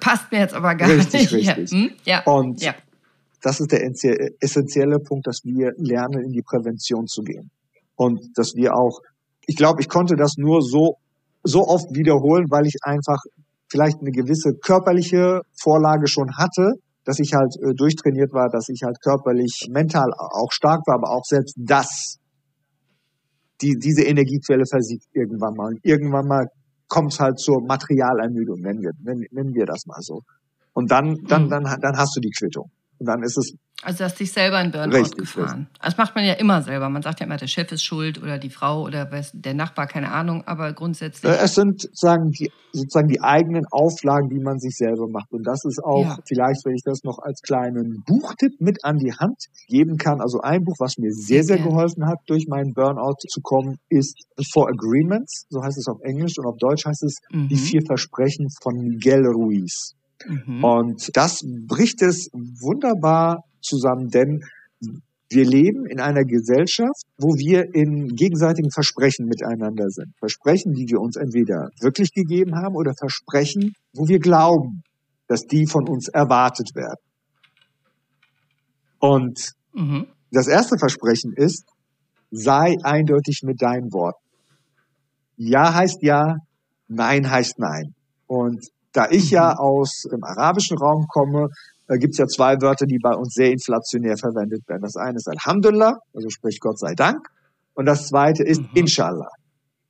Passt 0.00 0.30
mir 0.30 0.38
jetzt 0.38 0.54
aber 0.54 0.74
gar 0.74 0.88
richtig, 0.88 1.32
nicht. 1.32 1.48
Richtig. 1.48 1.70
Hm? 1.70 1.90
Ja. 2.04 2.22
Und 2.24 2.62
ja. 2.62 2.74
das 3.42 3.60
ist 3.60 3.72
der 3.72 3.82
essentielle 4.40 4.98
Punkt, 4.98 5.26
dass 5.26 5.40
wir 5.44 5.72
lernen, 5.76 6.24
in 6.24 6.32
die 6.32 6.42
Prävention 6.42 7.06
zu 7.06 7.22
gehen. 7.22 7.50
Und 7.96 8.20
dass 8.36 8.54
wir 8.54 8.74
auch, 8.74 9.00
ich 9.46 9.56
glaube, 9.56 9.80
ich 9.80 9.88
konnte 9.88 10.16
das 10.16 10.34
nur 10.36 10.62
so, 10.62 10.96
so 11.42 11.60
oft 11.60 11.86
wiederholen, 11.94 12.46
weil 12.50 12.66
ich 12.66 12.76
einfach 12.82 13.18
vielleicht 13.70 14.00
eine 14.00 14.10
gewisse 14.10 14.54
körperliche 14.54 15.40
Vorlage 15.60 16.06
schon 16.06 16.36
hatte, 16.36 16.72
dass 17.04 17.18
ich 17.18 17.34
halt 17.34 17.54
äh, 17.60 17.74
durchtrainiert 17.74 18.32
war, 18.32 18.48
dass 18.48 18.68
ich 18.68 18.82
halt 18.82 18.96
körperlich, 19.02 19.68
mental 19.70 20.10
auch 20.14 20.52
stark 20.52 20.80
war, 20.86 20.96
aber 20.96 21.10
auch 21.10 21.24
selbst 21.24 21.54
das, 21.58 22.18
die, 23.60 23.76
diese 23.78 24.04
Energiequelle 24.04 24.64
versiegt 24.66 25.06
irgendwann 25.12 25.54
mal. 25.54 25.68
Und 25.74 25.80
irgendwann 25.84 26.26
mal 26.26 26.46
kommt 26.88 27.12
es 27.12 27.20
halt 27.20 27.38
zur 27.38 27.62
Materialermüdung, 27.66 28.60
nennen 28.60 28.80
wir, 28.80 28.92
nennen, 29.02 29.26
nennen 29.30 29.54
wir 29.54 29.66
das 29.66 29.86
mal 29.86 30.00
so. 30.00 30.20
Und 30.72 30.90
dann, 30.90 31.16
dann, 31.28 31.44
mhm. 31.44 31.50
dann, 31.50 31.64
dann 31.80 31.96
hast 31.96 32.16
du 32.16 32.20
die 32.20 32.30
Quittung. 32.30 32.70
Und 32.98 33.06
dann 33.06 33.22
ist 33.22 33.38
es. 33.38 33.54
Also 33.84 33.98
du 33.98 34.04
hast 34.04 34.18
dich 34.18 34.32
selber 34.32 34.60
in 34.60 34.70
Burnout 34.70 34.96
richtig, 34.96 35.18
gefahren. 35.18 35.60
Richtig. 35.60 35.82
Das 35.82 35.96
macht 35.96 36.14
man 36.14 36.24
ja 36.24 36.34
immer 36.34 36.62
selber. 36.62 36.88
Man 36.88 37.02
sagt 37.02 37.20
ja 37.20 37.26
immer, 37.26 37.36
der 37.36 37.46
Chef 37.46 37.70
ist 37.70 37.84
schuld 37.84 38.22
oder 38.22 38.38
die 38.38 38.50
Frau 38.50 38.82
oder 38.82 39.08
der 39.32 39.54
Nachbar, 39.54 39.86
keine 39.86 40.10
Ahnung, 40.10 40.42
aber 40.46 40.72
grundsätzlich. 40.72 41.30
Äh, 41.30 41.36
es 41.36 41.54
sind 41.54 41.82
sozusagen 41.82 42.30
die, 42.30 42.50
sozusagen 42.72 43.08
die 43.08 43.20
eigenen 43.20 43.66
Auflagen, 43.70 44.28
die 44.30 44.40
man 44.40 44.58
sich 44.58 44.76
selber 44.76 45.06
macht. 45.08 45.32
Und 45.32 45.46
das 45.46 45.64
ist 45.64 45.82
auch 45.84 46.04
ja. 46.04 46.18
vielleicht, 46.26 46.64
wenn 46.64 46.74
ich 46.74 46.82
das 46.82 47.04
noch 47.04 47.18
als 47.18 47.42
kleinen 47.42 48.02
Buchtipp 48.06 48.60
mit 48.60 48.84
an 48.84 48.96
die 48.98 49.12
Hand 49.12 49.38
geben 49.68 49.98
kann. 49.98 50.20
Also 50.20 50.40
ein 50.40 50.64
Buch, 50.64 50.76
was 50.78 50.96
mir 50.98 51.12
sehr, 51.12 51.44
sehr 51.44 51.58
geholfen 51.58 52.06
hat, 52.06 52.18
durch 52.26 52.46
meinen 52.48 52.72
Burnout 52.72 53.16
zu 53.28 53.40
kommen, 53.42 53.76
ist 53.90 54.18
The 54.36 54.44
Four 54.50 54.68
Agreements. 54.68 55.46
So 55.50 55.62
heißt 55.62 55.76
es 55.76 55.86
auf 55.88 56.00
Englisch 56.02 56.38
und 56.38 56.46
auf 56.46 56.56
Deutsch 56.58 56.86
heißt 56.86 57.02
es 57.04 57.18
mhm. 57.30 57.48
Die 57.48 57.56
vier 57.56 57.82
Versprechen 57.86 58.48
von 58.62 58.76
Miguel 58.76 59.26
Ruiz. 59.26 59.94
Mhm. 60.26 60.64
Und 60.64 61.16
das 61.16 61.40
bricht 61.66 62.02
es 62.02 62.28
wunderbar 62.32 63.44
zusammen, 63.64 64.08
denn 64.08 64.40
wir 65.30 65.44
leben 65.44 65.86
in 65.86 66.00
einer 66.00 66.24
Gesellschaft, 66.24 67.02
wo 67.18 67.34
wir 67.34 67.74
in 67.74 68.08
gegenseitigen 68.14 68.70
Versprechen 68.70 69.26
miteinander 69.26 69.88
sind. 69.88 70.12
Versprechen, 70.18 70.74
die 70.74 70.86
wir 70.88 71.00
uns 71.00 71.16
entweder 71.16 71.70
wirklich 71.80 72.12
gegeben 72.12 72.54
haben 72.56 72.76
oder 72.76 72.92
Versprechen, 72.98 73.72
wo 73.94 74.06
wir 74.06 74.18
glauben, 74.18 74.82
dass 75.26 75.40
die 75.42 75.66
von 75.66 75.88
uns 75.88 76.08
erwartet 76.08 76.70
werden. 76.74 77.00
Und 79.00 79.52
mhm. 79.72 80.06
das 80.30 80.46
erste 80.46 80.78
Versprechen 80.78 81.32
ist, 81.34 81.64
sei 82.30 82.76
eindeutig 82.82 83.40
mit 83.44 83.60
deinen 83.60 83.92
Worten. 83.92 84.22
Ja 85.36 85.74
heißt 85.74 86.02
ja, 86.02 86.36
nein 86.88 87.30
heißt 87.30 87.58
nein. 87.58 87.94
Und 88.26 88.64
da 88.92 89.08
ich 89.10 89.30
ja 89.30 89.52
mhm. 89.52 89.58
aus 89.58 90.04
dem 90.10 90.22
arabischen 90.22 90.78
Raum 90.78 91.06
komme, 91.08 91.48
äh, 91.88 91.98
gibt 91.98 92.12
es 92.12 92.18
ja 92.18 92.26
zwei 92.26 92.60
Wörter, 92.60 92.86
die 92.86 92.98
bei 93.02 93.14
uns 93.14 93.34
sehr 93.34 93.50
inflationär 93.50 94.16
verwendet 94.16 94.66
werden. 94.68 94.82
Das 94.82 94.96
eine 94.96 95.16
ist 95.16 95.28
Alhamdulillah, 95.28 95.98
also 96.14 96.28
sprich 96.30 96.60
Gott 96.60 96.78
sei 96.78 96.94
Dank. 96.94 97.26
Und 97.74 97.86
das 97.86 98.08
zweite 98.08 98.42
ist 98.44 98.60
mhm. 98.60 98.68
Inshallah. 98.74 99.28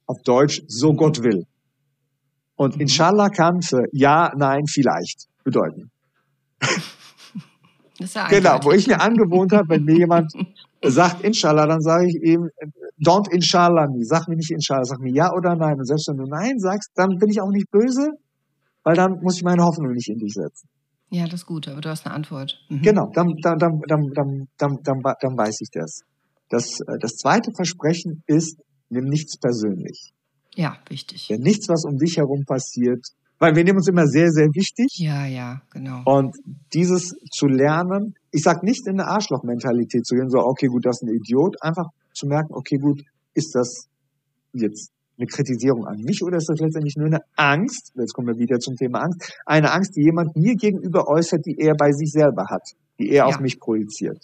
Auf 0.06 0.22
Deutsch, 0.22 0.62
so 0.66 0.94
Gott 0.94 1.22
will. 1.22 1.44
Und 2.56 2.76
mhm. 2.76 2.82
Inshallah 2.82 3.28
kann 3.28 3.62
für 3.62 3.84
Ja, 3.92 4.32
Nein, 4.36 4.64
vielleicht 4.66 5.26
bedeuten. 5.44 5.90
Ja 7.98 8.26
Genau, 8.28 8.58
wo 8.62 8.72
ich 8.72 8.88
mir 8.88 9.00
angewohnt 9.00 9.52
habe, 9.52 9.68
wenn 9.68 9.84
mir 9.84 9.96
jemand 9.96 10.32
sagt 10.82 11.22
Inshallah, 11.22 11.66
dann 11.66 11.80
sage 11.80 12.08
ich 12.08 12.16
ihm, 12.22 12.50
don't 12.98 13.30
Inshallah 13.30 13.86
me. 13.86 14.04
Sag 14.04 14.26
mir 14.28 14.36
nicht 14.36 14.50
Inshallah, 14.50 14.84
sag 14.84 14.98
mir 14.98 15.12
ja 15.12 15.32
oder 15.32 15.54
nein. 15.54 15.78
Und 15.78 15.86
selbst 15.86 16.08
wenn 16.08 16.16
du 16.16 16.26
nein 16.26 16.58
sagst, 16.58 16.90
dann 16.96 17.18
bin 17.18 17.30
ich 17.30 17.40
auch 17.40 17.50
nicht 17.50 17.70
böse, 17.70 18.10
weil 18.82 18.96
dann 18.96 19.20
muss 19.22 19.36
ich 19.36 19.44
meine 19.44 19.62
Hoffnung 19.62 19.92
nicht 19.92 20.08
in 20.08 20.18
dich 20.18 20.32
setzen. 20.34 20.68
Ja, 21.14 21.26
das 21.26 21.42
ist 21.42 21.46
gut, 21.46 21.68
aber 21.68 21.80
du 21.80 21.88
hast 21.88 22.04
eine 22.06 22.14
Antwort. 22.14 22.58
Mhm. 22.68 22.82
Genau, 22.82 23.08
dann, 23.14 23.28
dann, 23.40 23.56
dann, 23.56 23.80
dann, 23.86 24.10
dann, 24.12 24.48
dann, 24.58 24.78
dann, 24.82 25.00
dann 25.20 25.38
weiß 25.38 25.60
ich 25.60 25.68
das. 25.72 26.00
Das, 26.48 26.80
äh, 26.80 26.98
das 27.00 27.12
zweite 27.12 27.52
Versprechen 27.54 28.24
ist, 28.26 28.60
nimm 28.88 29.04
nichts 29.04 29.38
persönlich. 29.38 30.12
Ja, 30.56 30.76
wichtig. 30.88 31.28
Denn 31.28 31.40
nichts, 31.40 31.68
was 31.68 31.84
um 31.84 31.98
dich 31.98 32.16
herum 32.16 32.42
passiert, 32.44 33.06
weil 33.38 33.54
wir 33.54 33.62
nehmen 33.62 33.78
uns 33.78 33.88
immer 33.88 34.06
sehr, 34.06 34.30
sehr 34.30 34.48
wichtig. 34.54 34.88
Ja, 34.96 35.24
ja, 35.26 35.62
genau. 35.70 36.02
Und 36.04 36.34
dieses 36.72 37.14
zu 37.30 37.46
lernen, 37.46 38.14
ich 38.32 38.42
sag 38.42 38.64
nicht 38.64 38.84
in 38.88 39.00
eine 39.00 39.08
Arschloch-Mentalität 39.08 40.04
zu 40.04 40.16
gehen, 40.16 40.28
so, 40.28 40.38
okay, 40.38 40.66
gut, 40.66 40.84
das 40.84 41.00
ist 41.00 41.08
ein 41.08 41.14
Idiot, 41.14 41.62
einfach 41.62 41.86
zu 42.12 42.26
merken, 42.26 42.54
okay, 42.54 42.76
gut, 42.76 43.02
ist 43.34 43.54
das 43.54 43.86
jetzt 44.52 44.90
eine 45.16 45.26
Kritisierung 45.26 45.86
an 45.86 45.98
mich 46.00 46.22
oder 46.24 46.38
ist 46.38 46.48
das 46.48 46.58
letztendlich 46.58 46.96
nur 46.96 47.06
eine 47.06 47.20
Angst, 47.36 47.92
jetzt 47.94 48.12
kommen 48.14 48.28
wir 48.28 48.38
wieder 48.38 48.58
zum 48.58 48.74
Thema 48.76 49.00
Angst, 49.02 49.32
eine 49.46 49.72
Angst, 49.72 49.96
die 49.96 50.02
jemand 50.02 50.34
mir 50.36 50.54
gegenüber 50.56 51.06
äußert, 51.08 51.46
die 51.46 51.56
er 51.58 51.74
bei 51.74 51.92
sich 51.92 52.10
selber 52.10 52.46
hat, 52.50 52.62
die 52.98 53.08
er 53.10 53.14
Ja. 53.16 53.24
auf 53.26 53.40
mich 53.40 53.58
projiziert. 53.60 54.18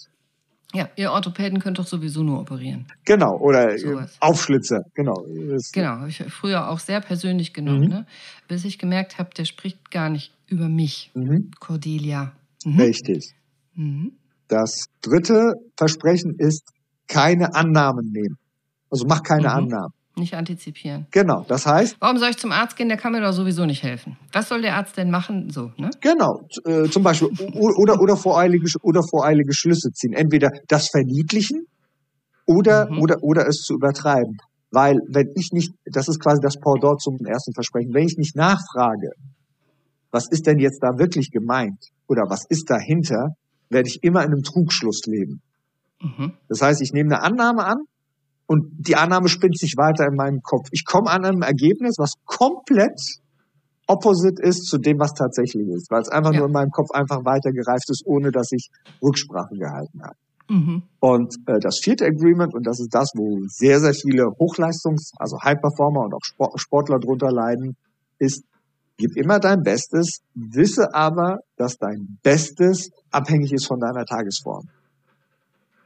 Ja, 0.73 0.89
ihr 0.95 1.11
Orthopäden 1.11 1.59
könnt 1.59 1.81
doch 1.81 1.87
sowieso 1.87 2.23
nur 2.23 2.41
operieren. 2.41 2.87
Genau, 3.05 3.37
oder 3.39 3.73
äh, 3.75 3.79
Sowas. 3.79 4.17
Aufschlitzer, 4.21 4.83
genau. 4.95 5.25
Genau, 5.73 5.89
habe 5.89 6.09
ich 6.09 6.23
früher 6.33 6.69
auch 6.71 6.79
sehr 6.79 7.01
persönlich 7.01 7.53
genommen, 7.53 7.83
Mhm. 7.83 7.89
ne? 7.89 8.07
bis 8.47 8.65
ich 8.65 8.79
gemerkt 8.79 9.19
habe, 9.19 9.31
der 9.37 9.47
spricht 9.47 9.91
gar 9.91 10.11
nicht 10.11 10.33
über 10.47 10.69
mich. 10.69 11.11
Mhm, 11.15 11.51
Cordelia. 11.59 12.33
Mhm. 12.65 12.79
richtig. 12.81 13.35
Mhm. 13.75 14.13
Das 14.47 14.87
dritte 15.03 15.55
Versprechen 15.77 16.35
ist, 16.39 16.69
keine 17.09 17.55
Annahmen 17.55 18.11
nehmen. 18.13 18.37
Also 18.91 19.07
mach 19.09 19.23
keine 19.25 19.49
Mhm. 19.49 19.55
Annahmen. 19.55 19.93
Nicht 20.17 20.35
antizipieren. 20.35 21.07
Genau, 21.13 21.45
das 21.47 21.67
heißt, 21.67 21.97
Warum 22.01 22.19
soll 22.19 22.31
ich 22.31 22.37
zum 22.37 22.51
Arzt 22.53 22.77
gehen? 22.77 22.89
Der 22.89 22.99
kann 22.99 23.13
mir 23.13 23.21
doch 23.21 23.33
sowieso 23.33 23.65
nicht 23.65 23.83
helfen. 23.83 24.17
Was 24.33 24.49
soll 24.49 24.61
der 24.61 24.75
Arzt 24.77 24.97
denn 24.97 25.11
machen? 25.11 25.51
So, 25.51 25.71
ne? 25.77 25.91
Genau, 26.01 26.41
äh, 26.65 26.89
zum 26.91 27.03
Beispiel 27.05 27.29
oder 27.55 28.01
oder 28.01 28.17
voreilige 28.17 28.67
oder 28.83 29.03
voreilige 29.09 29.55
Schlüsse 29.55 29.91
ziehen. 29.93 30.13
Entweder 30.13 30.51
das 30.69 30.89
verniedlichen 30.89 31.65
oder 32.45 32.91
Mhm. 32.91 32.99
oder 33.01 33.17
oder 33.23 33.47
es 33.47 33.59
zu 33.63 33.75
übertreiben, 33.75 34.37
weil 34.73 34.97
wenn 35.09 35.29
ich 35.37 35.51
nicht, 35.53 35.71
das 35.87 36.09
ist 36.09 36.21
quasi 36.21 36.41
das 36.43 36.57
Pendant 36.59 37.01
zum 37.01 37.17
ersten 37.25 37.53
Versprechen, 37.55 37.95
wenn 37.95 38.07
ich 38.07 38.17
nicht 38.19 38.35
nachfrage, 38.37 39.11
was 40.11 40.29
ist 40.31 40.47
denn 40.47 40.59
jetzt 40.59 40.83
da 40.83 40.99
wirklich 40.99 41.31
gemeint 41.31 41.79
oder 42.09 42.23
was 42.29 42.45
ist 42.49 42.69
dahinter, 42.69 43.29
werde 43.69 43.89
ich 43.89 44.01
immer 44.03 44.21
in 44.25 44.33
einem 44.33 44.43
Trugschluss 44.43 45.03
leben. 45.07 45.41
Mhm. 46.03 46.33
Das 46.49 46.63
heißt, 46.63 46.83
ich 46.83 46.93
nehme 46.93 47.15
eine 47.15 47.23
Annahme 47.23 47.65
an 47.65 47.77
und 48.51 48.67
die 48.79 48.97
Annahme 48.97 49.29
spinnt 49.29 49.57
sich 49.57 49.75
weiter 49.77 50.09
in 50.09 50.17
meinem 50.17 50.41
Kopf. 50.43 50.67
Ich 50.73 50.85
komme 50.85 51.09
an 51.09 51.25
einem 51.25 51.43
Ergebnis, 51.43 51.95
was 51.99 52.15
komplett 52.25 52.99
opposite 53.87 54.43
ist 54.43 54.65
zu 54.67 54.79
dem, 54.79 54.99
was 54.99 55.13
tatsächlich 55.15 55.69
ist, 55.69 55.89
weil 55.89 56.01
es 56.03 56.09
einfach 56.09 56.33
Ja. 56.33 56.39
nur 56.41 56.49
in 56.49 56.53
meinem 56.53 56.71
Kopf 56.73 56.91
einfach 56.91 57.25
weitergereift 57.25 57.89
ist, 57.89 58.03
ohne 58.05 58.33
dass 58.33 58.51
ich 58.51 58.69
Rücksprache 59.01 59.55
gehalten 59.55 60.03
habe. 60.03 60.17
Mhm. 60.49 60.83
Und 60.99 61.37
äh, 61.47 61.61
das 61.61 61.79
vierte 61.81 62.05
Agreement, 62.07 62.53
und 62.53 62.67
das 62.67 62.81
ist 62.81 62.93
das, 62.93 63.13
wo 63.15 63.39
sehr, 63.47 63.79
sehr 63.79 63.95
viele 63.95 64.25
Hochleistungs-, 64.25 65.13
also 65.17 65.39
High-Performer 65.45 66.01
und 66.07 66.15
auch 66.15 66.25
Sport 66.25 66.61
Sportler 66.61 66.99
drunter 66.99 67.31
leiden, 67.31 67.77
ist, 68.19 68.43
gib 68.97 69.17
immer 69.17 69.39
dein 69.39 69.63
Bestes, 69.63 70.23
wisse 70.35 70.93
aber, 70.93 71.39
dass 71.57 71.77
dein 71.77 72.19
Bestes 72.25 72.91
abhängig 73.13 73.53
ist 73.53 73.69
von 73.69 73.79
deiner 73.79 74.05
Tagesform. 74.05 74.65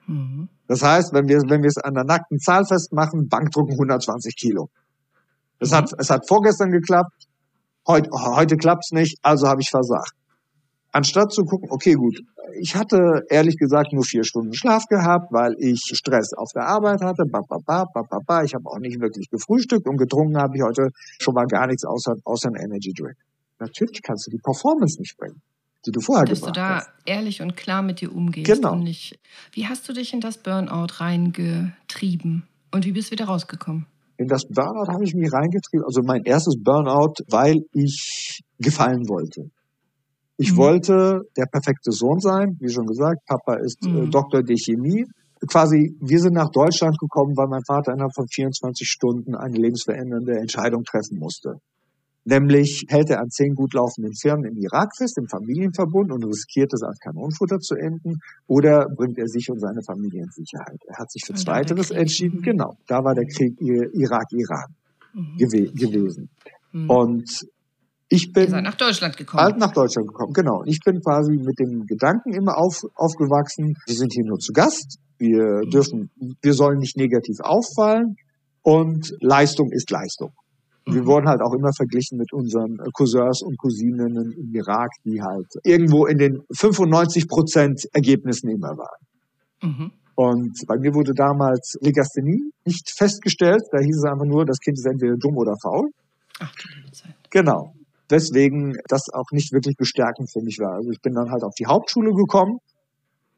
Mhm. 0.06 0.48
Das 0.66 0.82
heißt, 0.82 1.12
wenn 1.12 1.28
wir, 1.28 1.38
wenn 1.48 1.62
wir 1.62 1.68
es 1.68 1.76
an 1.76 1.94
der 1.94 2.04
nackten 2.04 2.38
Zahl 2.38 2.64
festmachen, 2.64 3.28
Bankdrücken 3.28 3.72
120 3.72 4.34
Kilo. 4.36 4.68
Es 5.58 5.72
hat, 5.72 5.90
es 5.98 6.10
hat 6.10 6.26
vorgestern 6.26 6.70
geklappt, 6.70 7.26
heute, 7.86 8.08
heute 8.12 8.56
klappt's 8.56 8.92
nicht, 8.92 9.18
also 9.22 9.46
habe 9.48 9.60
ich 9.60 9.70
versagt. 9.70 10.12
Anstatt 10.92 11.32
zu 11.32 11.42
gucken, 11.42 11.68
okay, 11.70 11.94
gut, 11.94 12.20
ich 12.60 12.76
hatte 12.76 13.22
ehrlich 13.28 13.56
gesagt 13.58 13.92
nur 13.92 14.04
vier 14.04 14.24
Stunden 14.24 14.54
Schlaf 14.54 14.84
gehabt, 14.88 15.32
weil 15.32 15.54
ich 15.58 15.80
Stress 15.92 16.32
auf 16.34 16.50
der 16.54 16.66
Arbeit 16.66 17.00
hatte, 17.00 17.24
ba, 17.30 17.40
ba, 17.48 17.58
ba, 17.64 17.84
ba, 17.92 18.02
ba, 18.08 18.18
ba. 18.24 18.44
ich 18.44 18.54
habe 18.54 18.66
auch 18.66 18.78
nicht 18.78 19.00
wirklich 19.00 19.28
gefrühstückt 19.28 19.86
und 19.88 19.96
getrunken 19.96 20.38
habe 20.38 20.56
ich 20.56 20.62
heute 20.62 20.90
schon 21.18 21.34
mal 21.34 21.46
gar 21.46 21.66
nichts 21.66 21.84
außer, 21.84 22.14
außer 22.24 22.48
ein 22.48 22.56
Energy 22.56 22.92
Drink. 22.92 23.16
Natürlich 23.58 24.02
kannst 24.02 24.26
du 24.26 24.30
die 24.30 24.42
Performance 24.42 25.00
nicht 25.00 25.16
bringen, 25.16 25.40
die 25.86 25.90
du 25.92 26.00
vorher 26.00 26.24
Dass 26.24 26.40
du 26.40 26.46
gebracht 26.46 26.56
da 26.56 26.76
hast. 26.76 26.90
ehrlich 27.04 27.42
und 27.42 27.56
klar 27.56 27.82
mit 27.82 28.00
dir 28.00 28.14
umgehst. 28.14 28.50
Genau. 28.50 28.72
Und 28.72 28.84
nicht, 28.84 29.18
wie 29.52 29.66
hast 29.66 29.88
du 29.88 29.92
dich 29.92 30.12
in 30.12 30.20
das 30.20 30.38
Burnout 30.38 30.86
reingetrieben? 31.00 32.44
Und 32.72 32.84
wie 32.84 32.92
bist 32.92 33.08
du 33.08 33.12
wieder 33.12 33.26
rausgekommen? 33.26 33.86
In 34.16 34.28
das 34.28 34.46
Burnout 34.48 34.92
habe 34.92 35.04
ich 35.04 35.14
mich 35.14 35.32
reingetrieben. 35.32 35.84
Also 35.84 36.00
mein 36.04 36.22
erstes 36.24 36.56
Burnout, 36.62 37.14
weil 37.28 37.56
ich 37.72 38.40
gefallen 38.58 39.08
wollte. 39.08 39.50
Ich 40.36 40.52
Mhm. 40.52 40.56
wollte 40.56 41.20
der 41.36 41.46
perfekte 41.46 41.92
Sohn 41.92 42.18
sein, 42.20 42.56
wie 42.60 42.68
schon 42.70 42.86
gesagt. 42.86 43.24
Papa 43.26 43.54
ist 43.56 43.84
äh, 43.84 43.88
Mhm. 43.88 44.10
Doktor 44.10 44.42
der 44.42 44.56
Chemie. 44.56 45.04
Quasi, 45.48 45.94
wir 46.00 46.18
sind 46.20 46.32
nach 46.34 46.50
Deutschland 46.50 46.98
gekommen, 46.98 47.36
weil 47.36 47.48
mein 47.48 47.62
Vater 47.66 47.92
innerhalb 47.92 48.14
von 48.14 48.26
24 48.28 48.88
Stunden 48.88 49.34
eine 49.34 49.56
lebensverändernde 49.56 50.38
Entscheidung 50.38 50.82
treffen 50.84 51.18
musste. 51.18 51.56
Nämlich 52.24 52.86
hält 52.88 53.10
er 53.10 53.20
an 53.20 53.28
zehn 53.30 53.54
gut 53.54 53.74
laufenden 53.74 54.14
Firmen 54.14 54.46
im 54.46 54.56
Irak 54.56 54.96
fest, 54.96 55.18
im 55.18 55.28
Familienverbund 55.28 56.10
und 56.10 56.24
riskiert 56.24 56.72
es 56.72 56.82
als 56.82 56.98
Kanonenfutter 57.00 57.58
zu 57.58 57.74
enden, 57.74 58.16
oder 58.46 58.86
bringt 58.96 59.18
er 59.18 59.26
sich 59.28 59.50
und 59.50 59.60
seine 59.60 59.82
Familie 59.86 60.22
in 60.22 60.30
Sicherheit. 60.30 60.80
Er 60.88 60.98
hat 60.98 61.10
sich 61.10 61.22
für 61.26 61.34
Zweiteres 61.34 61.90
entschieden. 61.90 62.38
Mhm. 62.38 62.42
Genau, 62.42 62.76
da 62.86 63.04
war 63.04 63.14
der 63.14 63.26
Krieg 63.26 63.60
Irak-Iran 63.60 64.74
Mhm. 65.14 65.36
gewe 65.38 65.72
gewesen. 65.72 66.28
Mhm. 66.72 66.90
Und 66.90 67.30
ich 68.08 68.26
Ihr 68.26 68.32
bin 68.32 68.50
seid 68.50 68.64
nach 68.64 68.74
Deutschland 68.74 69.16
gekommen. 69.16 69.42
bald 69.44 69.58
nach 69.58 69.72
Deutschland 69.72 70.08
gekommen. 70.08 70.32
Genau. 70.32 70.62
Ich 70.66 70.80
bin 70.84 71.00
quasi 71.00 71.32
mit 71.36 71.58
dem 71.58 71.86
Gedanken 71.86 72.32
immer 72.34 72.58
auf, 72.58 72.80
aufgewachsen, 72.94 73.74
wir 73.86 73.94
sind 73.94 74.12
hier 74.12 74.24
nur 74.24 74.38
zu 74.38 74.52
Gast, 74.52 74.98
wir 75.18 75.60
dürfen, 75.70 76.10
wir 76.42 76.52
sollen 76.54 76.78
nicht 76.78 76.96
negativ 76.96 77.36
auffallen 77.40 78.16
und 78.62 79.12
Leistung 79.20 79.70
ist 79.70 79.90
Leistung. 79.90 80.32
Wir 80.94 81.02
Mhm. 81.02 81.06
wurden 81.06 81.28
halt 81.28 81.40
auch 81.42 81.52
immer 81.52 81.70
verglichen 81.76 82.18
mit 82.18 82.32
unseren 82.32 82.78
äh, 82.80 82.88
Cousins 82.92 83.42
und 83.42 83.56
Cousininnen 83.58 84.32
im 84.32 84.54
Irak, 84.54 84.90
die 85.04 85.20
halt 85.20 85.46
irgendwo 85.64 86.06
in 86.06 86.18
den 86.18 86.42
95 86.56 87.28
Prozent 87.28 87.84
Ergebnissen 87.92 88.48
immer 88.50 88.76
waren. 88.76 89.02
Mhm. 89.62 89.92
Und 90.16 90.52
bei 90.68 90.76
mir 90.78 90.94
wurde 90.94 91.12
damals 91.12 91.76
Legasthenie 91.80 92.52
nicht 92.64 92.88
festgestellt. 92.96 93.62
Da 93.72 93.78
hieß 93.78 93.96
es 93.96 94.04
einfach 94.04 94.26
nur, 94.26 94.44
das 94.44 94.58
Kind 94.60 94.78
ist 94.78 94.86
entweder 94.86 95.16
dumm 95.16 95.36
oder 95.36 95.54
faul. 95.60 95.90
Ach. 96.40 96.52
Genau. 97.30 97.72
Deswegen 98.10 98.76
das 98.88 99.08
auch 99.12 99.30
nicht 99.32 99.52
wirklich 99.52 99.76
bestärkend 99.76 100.30
für 100.32 100.40
mich 100.42 100.58
war. 100.60 100.74
Also 100.74 100.90
ich 100.90 101.00
bin 101.00 101.14
dann 101.14 101.30
halt 101.30 101.42
auf 101.42 101.54
die 101.58 101.66
Hauptschule 101.66 102.12
gekommen 102.12 102.58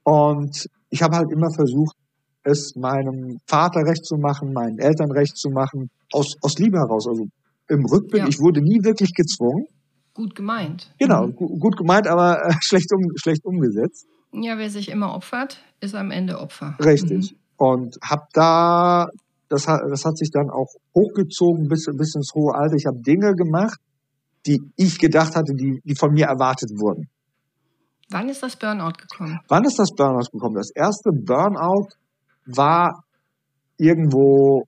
und 0.03 0.67
ich 0.91 1.03
habe 1.03 1.17
halt 1.17 1.31
immer 1.31 1.51
versucht, 1.55 1.97
es 2.43 2.75
meinem 2.77 3.39
Vater 3.47 3.81
recht 3.87 4.05
zu 4.05 4.17
machen, 4.17 4.53
meinen 4.53 4.79
Eltern 4.79 5.11
recht 5.11 5.37
zu 5.37 5.51
machen, 5.51 5.89
aus, 6.13 6.35
aus 6.43 6.59
Liebe 6.59 6.79
heraus. 6.79 7.07
Also 7.09 7.27
im 7.69 7.85
Rückblick, 7.85 8.23
Ja. 8.23 8.29
ich 8.29 8.39
wurde 8.41 8.61
nie 8.61 8.83
wirklich 8.85 9.13
gezwungen. 9.15 9.67
Gut 10.15 10.35
gemeint. 10.35 10.93
Genau, 10.99 11.27
Mhm. 11.27 11.37
gu- 11.37 11.59
gut 11.59 11.77
gemeint, 11.77 12.07
aber 12.09 12.39
äh, 12.47 12.53
schlecht, 12.63 12.93
um, 12.93 13.01
schlecht 13.17 13.45
umgesetzt. 13.45 14.07
Ja, 14.33 14.59
wer 14.59 14.71
sich 14.71 14.91
immer 14.91 15.15
opfert, 15.15 15.59
ist 15.81 15.95
am 15.95 16.11
Ende 16.11 16.39
Opfer. 16.39 16.77
Richtig. 16.83 17.37
Und 17.57 17.97
hab 18.03 18.31
da, 18.33 19.07
das 19.49 19.67
hat, 19.69 19.81
das 19.91 20.05
hat 20.05 20.17
sich 20.19 20.31
dann 20.31 20.51
auch 20.51 20.69
hochgezogen 20.95 21.69
bis, 21.69 21.87
bis 21.97 22.15
ins 22.15 22.33
hohe 22.35 22.55
Alter. 22.55 22.75
Ich 22.77 22.87
habe 22.87 23.01
Dinge 23.01 23.35
gemacht, 23.35 23.79
die 24.47 24.61
ich 24.77 24.99
gedacht 24.99 25.35
hatte, 25.37 25.55
die, 25.55 25.81
die 25.85 25.95
von 25.97 26.13
mir 26.13 26.27
erwartet 26.27 26.71
wurden. 26.79 27.03
Mhm. 27.03 27.09
Wann 28.11 28.29
ist 28.29 28.43
das 28.43 28.57
Burnout 28.57 28.93
gekommen? 28.99 29.41
Wann 29.49 29.65
ist 29.65 29.79
das 29.79 29.91
Burnout 29.95 30.31
gekommen? 30.31 30.55
Das 30.55 30.71
erste 30.75 31.11
Burnout 31.13 31.89
war 32.47 33.03
irgendwo 33.79 34.65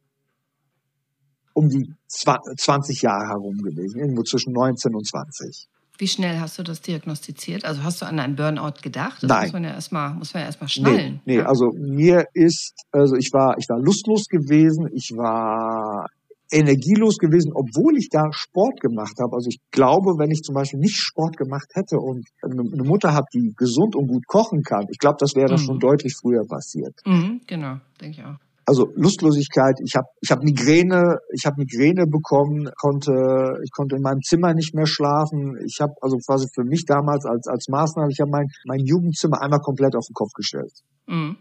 um 1.59 1.69
die 1.69 1.85
zwa- 2.09 2.41
20 2.57 3.03
Jahre 3.03 3.27
herum 3.29 3.57
gewesen, 3.59 3.99
irgendwo 3.99 4.23
zwischen 4.23 4.53
19 4.53 4.95
und 4.95 5.07
20. 5.07 5.67
Wie 6.01 6.07
schnell 6.07 6.39
hast 6.39 6.57
du 6.59 6.63
das 6.63 6.81
diagnostiziert? 6.81 7.65
Also 7.65 7.83
hast 7.83 8.01
du 8.01 8.07
an 8.07 8.21
einen 8.21 8.37
Burnout 8.37 8.81
gedacht? 8.83 9.21
Das 9.23 9.29
Nein. 9.29 9.43
muss 9.45 9.53
man 9.55 9.65
ja 9.65 9.71
erstmal, 9.71 10.15
muss 10.15 10.33
man 10.33 10.43
ja 10.43 10.47
erstmal 10.47 10.69
schnallen. 10.69 11.21
Nee, 11.25 11.39
nee, 11.39 11.43
also 11.43 11.73
mir 11.77 12.25
ist, 12.35 12.73
also 12.93 13.17
ich 13.17 13.31
war, 13.33 13.57
ich 13.59 13.69
war 13.69 13.79
lustlos 13.81 14.27
gewesen, 14.27 14.87
ich 14.93 15.11
war 15.17 16.07
energielos 16.51 17.19
gewesen, 17.19 17.51
obwohl 17.53 17.99
ich 17.99 18.09
da 18.11 18.23
Sport 18.33 18.81
gemacht 18.81 19.17
habe. 19.21 19.35
Also 19.35 19.49
ich 19.49 19.59
glaube, 19.71 20.19
wenn 20.19 20.31
ich 20.31 20.41
zum 20.43 20.55
Beispiel 20.55 20.79
nicht 20.81 20.97
Sport 20.97 21.37
gemacht 21.37 21.69
hätte 21.75 21.97
und 21.99 22.27
eine 22.43 22.63
eine 22.63 22.85
Mutter 22.85 23.13
habe, 23.13 23.27
die 23.35 23.53
gesund 23.57 23.95
und 23.97 24.07
gut 24.07 24.27
kochen 24.27 24.63
kann, 24.63 24.87
ich 24.91 24.99
glaube, 24.99 25.17
das 25.19 25.35
wäre 25.35 25.55
Mhm. 25.55 25.59
schon 25.59 25.79
deutlich 25.79 26.15
früher 26.21 26.45
passiert. 26.47 26.95
Mhm, 27.05 27.41
genau, 27.47 27.77
denke 28.01 28.21
ich 28.21 28.25
auch. 28.25 28.37
Also 28.69 28.93
Lustlosigkeit, 28.97 29.77
ich 29.83 29.95
habe 29.97 30.09
ich 30.21 30.31
hab 30.31 30.43
Migräne, 30.43 31.21
ich 31.33 31.47
habe 31.47 31.57
Migräne 31.57 32.07
bekommen, 32.07 32.69
konnte 32.77 33.57
ich 33.65 33.71
konnte 33.71 33.97
in 33.97 34.03
meinem 34.03 34.21
Zimmer 34.21 34.53
nicht 34.53 34.75
mehr 34.75 34.87
schlafen. 34.87 35.57
Ich 35.65 35.81
habe 35.81 35.95
also 36.03 36.19
quasi 36.19 36.49
für 36.55 36.65
mich 36.65 36.85
damals 36.85 37.25
als 37.25 37.47
als 37.49 37.69
Maßnahme, 37.69 38.11
ich 38.13 38.21
habe 38.21 38.31
mein 38.31 38.47
mein 38.67 38.81
Jugendzimmer 38.81 39.41
einmal 39.41 39.61
komplett 39.61 39.97
auf 39.97 40.05
den 40.07 40.13
Kopf 40.13 40.33
gestellt. 40.35 40.73
Mhm. 41.07 41.39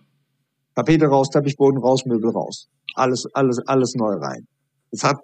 Tapete 0.74 1.08
raus, 1.08 1.30
Teppichboden 1.30 1.82
raus, 1.82 2.06
Möbel 2.06 2.32
raus. 2.32 2.70
Alles 2.96 3.26
alles 3.34 3.60
alles 3.68 3.96
neu 3.96 4.14
rein. 4.14 4.48
Es 4.92 5.04
hat 5.04 5.20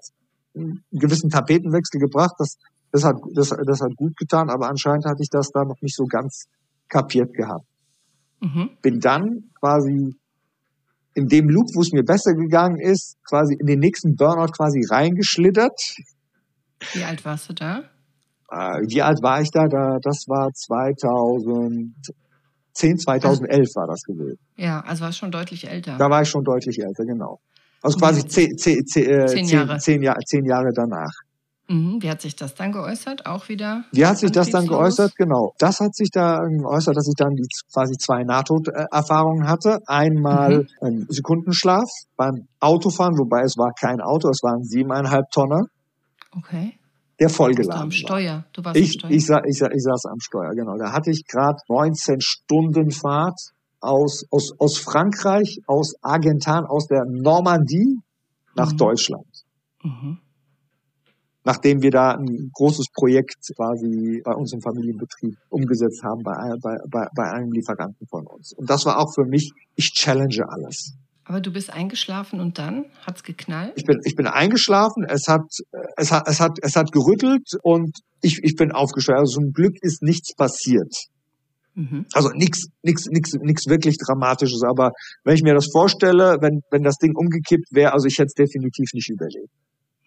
einen 0.58 0.84
gewissen 0.92 1.30
Tapetenwechsel 1.30 2.02
gebracht, 2.02 2.36
das 2.38 2.58
das 2.92 3.06
hat 3.06 3.16
das 3.34 3.56
das 3.66 3.80
hat 3.80 3.96
gut 3.96 4.18
getan, 4.18 4.50
aber 4.50 4.68
anscheinend 4.68 5.06
hatte 5.06 5.22
ich 5.22 5.30
das 5.30 5.52
da 5.52 5.64
noch 5.64 5.82
nicht 5.82 5.96
so 5.96 6.04
ganz 6.04 6.48
kapiert 6.90 7.32
gehabt. 7.34 7.66
Mhm. 8.42 8.72
Bin 8.82 9.00
dann 9.00 9.52
quasi 9.58 10.18
in 11.16 11.28
dem 11.28 11.50
Loop, 11.50 11.68
wo 11.76 11.82
es 11.82 11.92
mir 11.92 12.04
besser 12.04 12.34
gegangen 12.34 12.80
ist, 12.80 13.18
quasi 13.28 13.56
in 13.60 13.68
den 13.68 13.80
nächsten 13.80 14.16
Burnout 14.16 14.52
quasi 14.56 14.82
reingeschlittert. 14.90 15.80
Wie 16.94 17.04
alt 17.04 17.24
warst 17.24 17.50
du 17.50 17.54
da? 17.54 17.84
Äh, 18.52 18.82
wie 18.88 19.02
alt 19.02 19.22
war 19.22 19.42
ich 19.42 19.50
da? 19.52 19.68
da 19.68 19.98
das 20.02 20.26
war 20.28 20.52
2010, 20.52 22.98
2011 22.98 23.76
war 23.76 23.88
das 23.88 24.04
gewesen. 24.04 24.40
Ja, 24.58 24.82
also 24.82 25.06
war 25.06 25.12
schon 25.12 25.32
deutlich 25.32 25.68
älter. 25.68 25.98
Da 25.98 26.10
war 26.10 26.22
ich 26.22 26.30
schon 26.30 26.44
deutlich 26.44 26.80
älter, 26.80 27.06
genau. 27.06 27.40
Also 27.82 27.98
quasi 27.98 28.26
zehn, 28.26 28.58
zehn, 28.58 28.86
zehn, 28.86 29.10
äh, 29.10 29.26
zehn, 29.26 29.46
Jahre. 29.46 29.78
Zehn, 29.78 30.02
zehn, 30.02 30.14
zehn 30.26 30.46
Jahre 30.46 30.72
danach. 30.74 31.12
Mhm. 31.68 32.02
Wie 32.02 32.10
hat 32.10 32.22
sich 32.22 32.36
das 32.36 32.56
dann 32.56 32.74
geäußert? 32.74 33.26
Auch 33.26 33.48
wieder? 33.48 33.86
Wie 33.92 34.06
hat 34.06 34.18
sich 34.18 34.32
das 34.32 34.50
dann 34.50 34.68
geäußert? 34.68 35.16
Genau. 35.16 35.54
Das 35.60 35.80
hat 35.80 35.96
sich 35.96 36.10
da 36.12 36.40
geäußert, 36.40 36.96
dass 36.96 37.08
ich 37.08 37.16
dann 37.16 37.36
die 37.36 37.48
quasi 37.72 37.98
zwei 37.98 38.24
Nahtoderfahrungen 38.24 39.48
hatte. 39.48 39.80
Einmal 39.88 40.60
mhm. 40.60 40.68
ein 40.82 41.06
Sekundenschlaf 41.08 41.90
beim 42.18 42.48
Autofahren, 42.60 43.18
wobei 43.18 43.44
es 43.44 43.58
war 43.58 43.72
kein 43.80 44.02
Auto, 44.02 44.30
es 44.30 44.44
waren 44.44 44.64
siebeneinhalb 44.64 45.30
Tonner. 45.32 45.62
Okay. 46.36 46.78
Der 47.20 47.30
vollgeladen 47.30 47.84
am 47.84 47.92
Steuer. 47.92 48.44
Du 48.52 48.66
warst 48.66 48.78
ich, 48.78 48.96
am 48.96 49.00
Steuer. 49.00 49.12
Ich, 49.12 49.26
sa 49.26 49.42
ich, 49.46 49.58
sa 49.58 49.68
ich 49.72 49.84
saß 49.84 50.06
am 50.12 50.20
Steuer, 50.20 50.52
genau. 50.56 50.78
Da 50.78 50.92
hatte 50.92 51.12
ich 51.12 51.24
gerade 51.26 51.58
19 51.70 52.20
Stunden 52.20 52.92
Fahrt 52.92 53.40
aus, 53.80 54.26
aus, 54.32 54.52
aus 54.60 54.80
Frankreich, 54.80 55.60
aus 55.68 55.94
Argentan, 56.02 56.66
aus 56.66 56.88
der 56.88 57.06
Normandie 57.08 58.00
nach 58.56 58.74
mhm. 58.74 58.78
Deutschland. 58.78 59.28
Mhm 59.82 60.23
nachdem 61.44 61.82
wir 61.82 61.92
da 61.92 62.12
ein 62.12 62.50
großes 62.54 62.88
Projekt 62.94 63.38
quasi 63.56 64.22
bei 64.24 64.34
uns 64.34 64.54
im 64.54 64.62
Familienbetrieb 64.62 65.36
umgesetzt 65.50 66.04
haben, 66.04 66.24
bei, 66.24 66.34
bei, 66.62 66.78
bei, 66.90 67.08
bei 67.16 67.32
einem 67.32 67.52
Lieferanten 67.52 68.08
von 68.08 68.26
uns. 68.28 68.54
Und 68.54 68.70
das 68.70 68.86
war 68.86 69.00
auch 69.00 69.14
für 69.14 69.26
mich, 69.26 69.52
ich 69.76 69.92
challenge 69.94 70.44
alles. 70.48 70.94
Aber 71.26 71.40
du 71.40 71.52
bist 71.52 71.72
eingeschlafen 71.72 72.42
und 72.42 72.60
dann 72.60 72.86
hat's 73.06 73.24
geknallt? 73.24 73.74
Ich 73.76 73.86
bin, 73.86 74.00
ich 74.04 74.16
bin 74.16 74.28
eingeschlafen, 74.28 75.06
es 75.08 75.28
hat, 75.28 75.46
es 75.96 76.12
hat, 76.12 76.28
es 76.28 76.40
hat, 76.42 76.58
es 76.62 76.76
hat 76.76 76.92
gerüttelt 76.92 77.48
und 77.62 77.98
ich, 78.22 78.40
ich 78.44 78.56
bin 78.56 78.72
aufgestanden. 78.74 79.22
Also 79.22 79.40
zum 79.40 79.54
Glück 79.54 79.76
ist 79.82 80.02
nichts 80.02 80.36
passiert. 80.36 80.94
Mhm. 81.76 82.06
Also 82.14 82.30
nichts, 82.30 82.68
nichts, 82.84 83.06
nichts, 83.08 83.34
nichts 83.36 83.68
wirklich 83.68 83.98
Dramatisches. 83.98 84.64
Aber 84.64 84.92
wenn 85.24 85.36
ich 85.36 85.44
mir 85.44 85.54
das 85.54 85.70
vorstelle, 85.72 86.38
wenn, 86.42 86.62
wenn 86.72 86.84
das 86.84 86.98
Ding 86.98 87.16
umgekippt 87.16 87.68
wäre, 87.72 87.94
also 87.94 88.08
ich 88.08 88.18
hätte 88.18 88.28
es 88.28 88.34
definitiv 88.34 88.90
nicht 88.94 89.10
überlebt. 89.10 89.50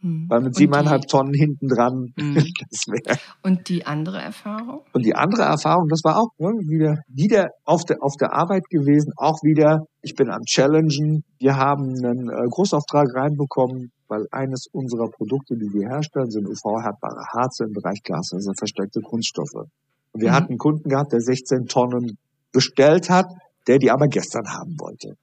Mhm. 0.03 0.27
Weil 0.29 0.41
mit 0.43 0.55
siebeneinhalb 0.55 1.07
Tonnen 1.09 1.33
hinten 1.33 1.69
dran, 1.69 2.13
mhm. 2.17 2.35
das 2.71 2.87
wäre. 2.87 3.19
Und 3.43 3.69
die 3.69 3.87
andere 3.87 4.21
Erfahrung? 4.21 4.83
Und 4.93 5.05
die 5.05 5.15
andere 5.15 5.43
Erfahrung, 5.43 5.89
das 5.89 6.01
war 6.05 6.19
auch 6.19 6.31
ne, 6.39 6.49
wieder, 6.69 6.99
wieder 7.09 7.49
auf 7.65 7.85
der, 7.85 7.99
auf 8.01 8.15
der 8.19 8.33
Arbeit 8.33 8.65
gewesen, 8.71 9.13
auch 9.17 9.43
wieder, 9.43 9.87
ich 10.03 10.15
bin 10.15 10.31
am 10.31 10.43
Challengen. 10.43 11.25
Wir 11.39 11.57
haben 11.57 11.95
einen 11.97 12.29
äh, 12.29 12.49
Großauftrag 12.49 13.15
reinbekommen, 13.15 13.91
weil 14.09 14.27
eines 14.31 14.67
unserer 14.73 15.09
Produkte, 15.11 15.55
die 15.57 15.73
wir 15.73 15.89
herstellen, 15.89 16.31
sind 16.31 16.47
UV-härtbare 16.47 17.25
Harze 17.35 17.65
im 17.65 17.73
Bereich 17.73 18.03
Glas, 18.03 18.31
also 18.33 18.53
versteckte 18.57 19.01
Kunststoffe. 19.01 19.67
Und 20.13 20.21
wir 20.21 20.31
mhm. 20.31 20.35
hatten 20.35 20.49
einen 20.51 20.59
Kunden 20.59 20.89
gehabt, 20.89 21.13
der 21.13 21.21
16 21.21 21.67
Tonnen 21.67 22.19
bestellt 22.53 23.11
hat, 23.11 23.27
der 23.67 23.79
die 23.79 23.91
aber 23.91 24.09
gestern 24.09 24.47
haben 24.49 24.77
wollte. 24.79 25.17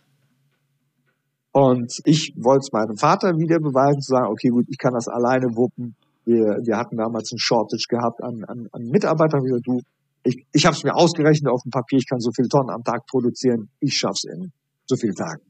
Und 1.59 1.93
ich 2.05 2.35
wollte 2.37 2.61
es 2.61 2.73
meinem 2.73 2.97
Vater 2.97 3.37
wieder 3.37 3.59
beweisen, 3.59 4.01
zu 4.01 4.13
sagen, 4.13 4.31
okay, 4.31 4.49
gut, 4.49 4.67
ich 4.69 4.79
kann 4.79 4.95
das 4.95 5.09
alleine 5.09 5.57
wuppen. 5.57 5.97
Wir, 6.25 6.63
wir 6.63 6.77
hatten 6.77 6.97
damals 6.97 7.33
einen 7.33 7.41
Shortage 7.41 7.87
gehabt 7.89 8.23
an, 8.23 8.45
an, 8.47 8.69
an 8.71 8.83
Mitarbeitern. 8.85 9.43
Wie 9.43 9.61
du, 9.61 9.81
ich, 10.23 10.47
ich 10.53 10.67
habe 10.67 10.77
es 10.77 10.85
mir 10.85 10.95
ausgerechnet 10.95 11.51
auf 11.51 11.63
dem 11.63 11.71
Papier, 11.71 11.99
ich 11.99 12.09
kann 12.09 12.21
so 12.21 12.31
viele 12.31 12.47
Tonnen 12.47 12.71
am 12.71 12.85
Tag 12.85 13.07
produzieren. 13.07 13.71
Ich 13.81 13.95
schaff's 13.95 14.23
in 14.23 14.53
so 14.87 14.95
vielen 14.95 15.17
Tagen. 15.17 15.43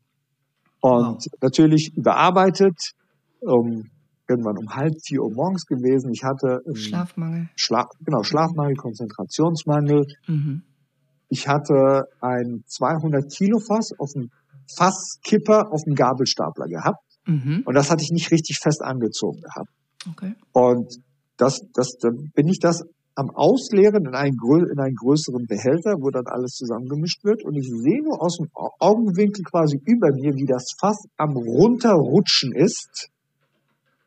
Und 0.81 1.27
wow. 1.27 1.40
natürlich 1.42 1.92
überarbeitet, 1.94 2.94
um, 3.40 3.90
irgendwann 4.27 4.57
um 4.57 4.75
halb 4.75 4.94
vier 5.05 5.21
Uhr 5.23 5.35
morgens 5.35 5.66
gewesen. 5.66 6.11
Ich 6.14 6.25
hatte 6.25 6.62
Schlafmangel. 6.73 7.51
Schla 7.55 7.87
genau, 8.01 8.23
Schlafmangel, 8.23 8.77
Konzentrationsmangel. 8.77 10.07
Mhm. 10.27 10.62
Ich 11.29 11.49
hatte 11.49 12.05
ein 12.23 12.64
200 12.66 13.31
Kilo 13.31 13.59
Fass 13.59 13.92
auf 13.99 14.12
dem 14.14 14.31
Fasskipper 14.76 15.72
auf 15.72 15.83
dem 15.85 15.94
Gabelstapler 15.94 16.66
gehabt. 16.66 17.02
Mhm. 17.26 17.62
Und 17.64 17.74
das 17.74 17.90
hatte 17.90 18.02
ich 18.02 18.11
nicht 18.11 18.31
richtig 18.31 18.59
fest 18.62 18.83
angezogen 18.83 19.40
gehabt. 19.40 19.70
Okay. 20.11 20.35
Und 20.52 20.96
das, 21.37 21.61
das, 21.74 21.96
dann 22.00 22.31
bin 22.35 22.48
ich 22.48 22.59
das 22.59 22.85
am 23.14 23.31
Ausleeren 23.31 24.07
in 24.07 24.14
einen, 24.14 24.37
in 24.70 24.78
einen 24.78 24.94
größeren 24.94 25.46
Behälter, 25.46 25.96
wo 25.98 26.11
dann 26.11 26.26
alles 26.26 26.52
zusammengemischt 26.52 27.24
wird. 27.24 27.44
Und 27.44 27.57
ich 27.57 27.68
sehe 27.68 28.02
nur 28.02 28.22
aus 28.22 28.37
dem 28.37 28.46
Augenwinkel 28.54 29.42
quasi 29.42 29.81
über 29.85 30.12
mir, 30.12 30.35
wie 30.37 30.46
das 30.46 30.74
Fass 30.81 31.04
am 31.16 31.37
runterrutschen 31.37 32.54
ist. 32.54 33.11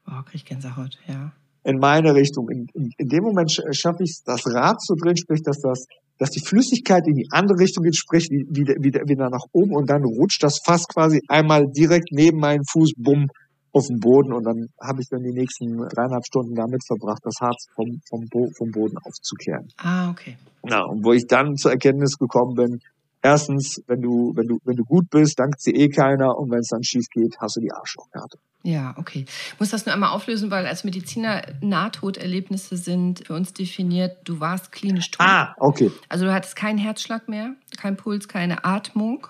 Oh, 0.08 0.24
krieg 0.24 0.36
ich 0.36 0.45
Gänsehaut, 0.45 0.97
ja. 1.08 1.34
In 1.63 1.78
meine 1.78 2.15
Richtung. 2.15 2.50
In, 2.50 2.67
in, 2.74 2.89
in 2.97 3.08
dem 3.08 3.24
Moment 3.24 3.52
schaffe 3.52 4.04
ich 4.04 4.12
es, 4.12 4.24
das 4.24 4.47
Rad 4.47 4.82
zu 4.82 4.95
drehen, 4.95 5.17
sprich, 5.17 5.41
dass 5.43 5.60
das 5.60 5.86
dass 6.22 6.30
die 6.30 6.46
Flüssigkeit 6.46 7.08
in 7.08 7.16
die 7.16 7.28
andere 7.32 7.58
Richtung 7.58 7.84
geht, 7.84 7.96
sprich 7.96 8.30
wieder, 8.30 8.76
wieder, 8.78 9.02
wieder 9.08 9.32
nach 9.32 9.46
oben 9.54 9.74
und 9.74 9.90
dann 9.90 10.04
rutscht 10.04 10.44
das 10.44 10.60
Fass 10.64 10.88
quasi 10.88 11.20
einmal 11.28 11.66
direkt 11.66 12.12
neben 12.12 12.38
meinen 12.38 12.62
Fuß, 12.64 12.92
bumm, 12.96 13.26
auf 13.74 13.88
den 13.88 14.00
Boden 14.00 14.32
und 14.32 14.44
dann 14.44 14.68
habe 14.80 15.02
ich 15.02 15.08
dann 15.10 15.24
die 15.24 15.34
nächsten 15.34 15.78
dreieinhalb 15.78 16.24
Stunden 16.24 16.54
damit 16.54 16.86
verbracht, 16.86 17.22
das 17.24 17.34
Harz 17.42 17.66
vom, 17.74 18.00
vom, 18.08 18.28
Bo 18.30 18.52
vom 18.56 18.70
Boden 18.70 18.98
aufzukehren. 19.04 19.68
Ah, 19.78 20.12
okay. 20.12 20.38
Ja, 20.70 20.84
und 20.84 21.04
wo 21.04 21.12
ich 21.12 21.26
dann 21.26 21.56
zur 21.56 21.72
Erkenntnis 21.72 22.20
gekommen 22.20 22.54
bin, 22.54 22.80
erstens, 23.22 23.82
wenn 23.88 24.02
du, 24.02 24.34
wenn 24.36 24.48
du, 24.48 24.60
wenn 24.64 24.76
du 24.76 24.84
gut 24.84 25.10
bist, 25.10 25.40
dankt 25.40 25.62
sie 25.62 25.72
eh 25.72 25.90
keiner 25.90 26.38
und 26.38 26.52
wenn 26.52 26.60
es 26.60 26.70
dann 26.70 26.84
schief 26.84 27.06
geht, 27.12 27.36
hast 27.40 27.58
du 27.58 27.62
die 27.62 27.72
Arschlochkarte. 27.72 28.38
Ja, 28.64 28.94
okay. 28.98 29.26
Ich 29.54 29.60
muss 29.60 29.70
das 29.70 29.86
nur 29.86 29.94
einmal 29.94 30.12
auflösen, 30.12 30.52
weil 30.52 30.68
als 30.68 30.84
Mediziner 30.84 31.42
Nahtoderlebnisse 31.62 32.78
sind 32.78 33.26
für 33.26 33.34
uns 33.34 33.54
definiert, 33.54 34.18
du 34.26 34.40
warst 34.40 34.72
klinisch 34.72 35.10
tot. 35.10 35.26
Ah, 35.26 35.56
okay. 35.58 35.92
Also 36.10 36.26
du 36.26 36.34
hattest 36.34 36.56
keinen 36.56 36.78
Herzschlag 36.78 37.28
mehr, 37.28 37.56
kein 37.78 37.98
Puls, 37.98 38.28
keine 38.28 38.64
Atmung 38.64 39.28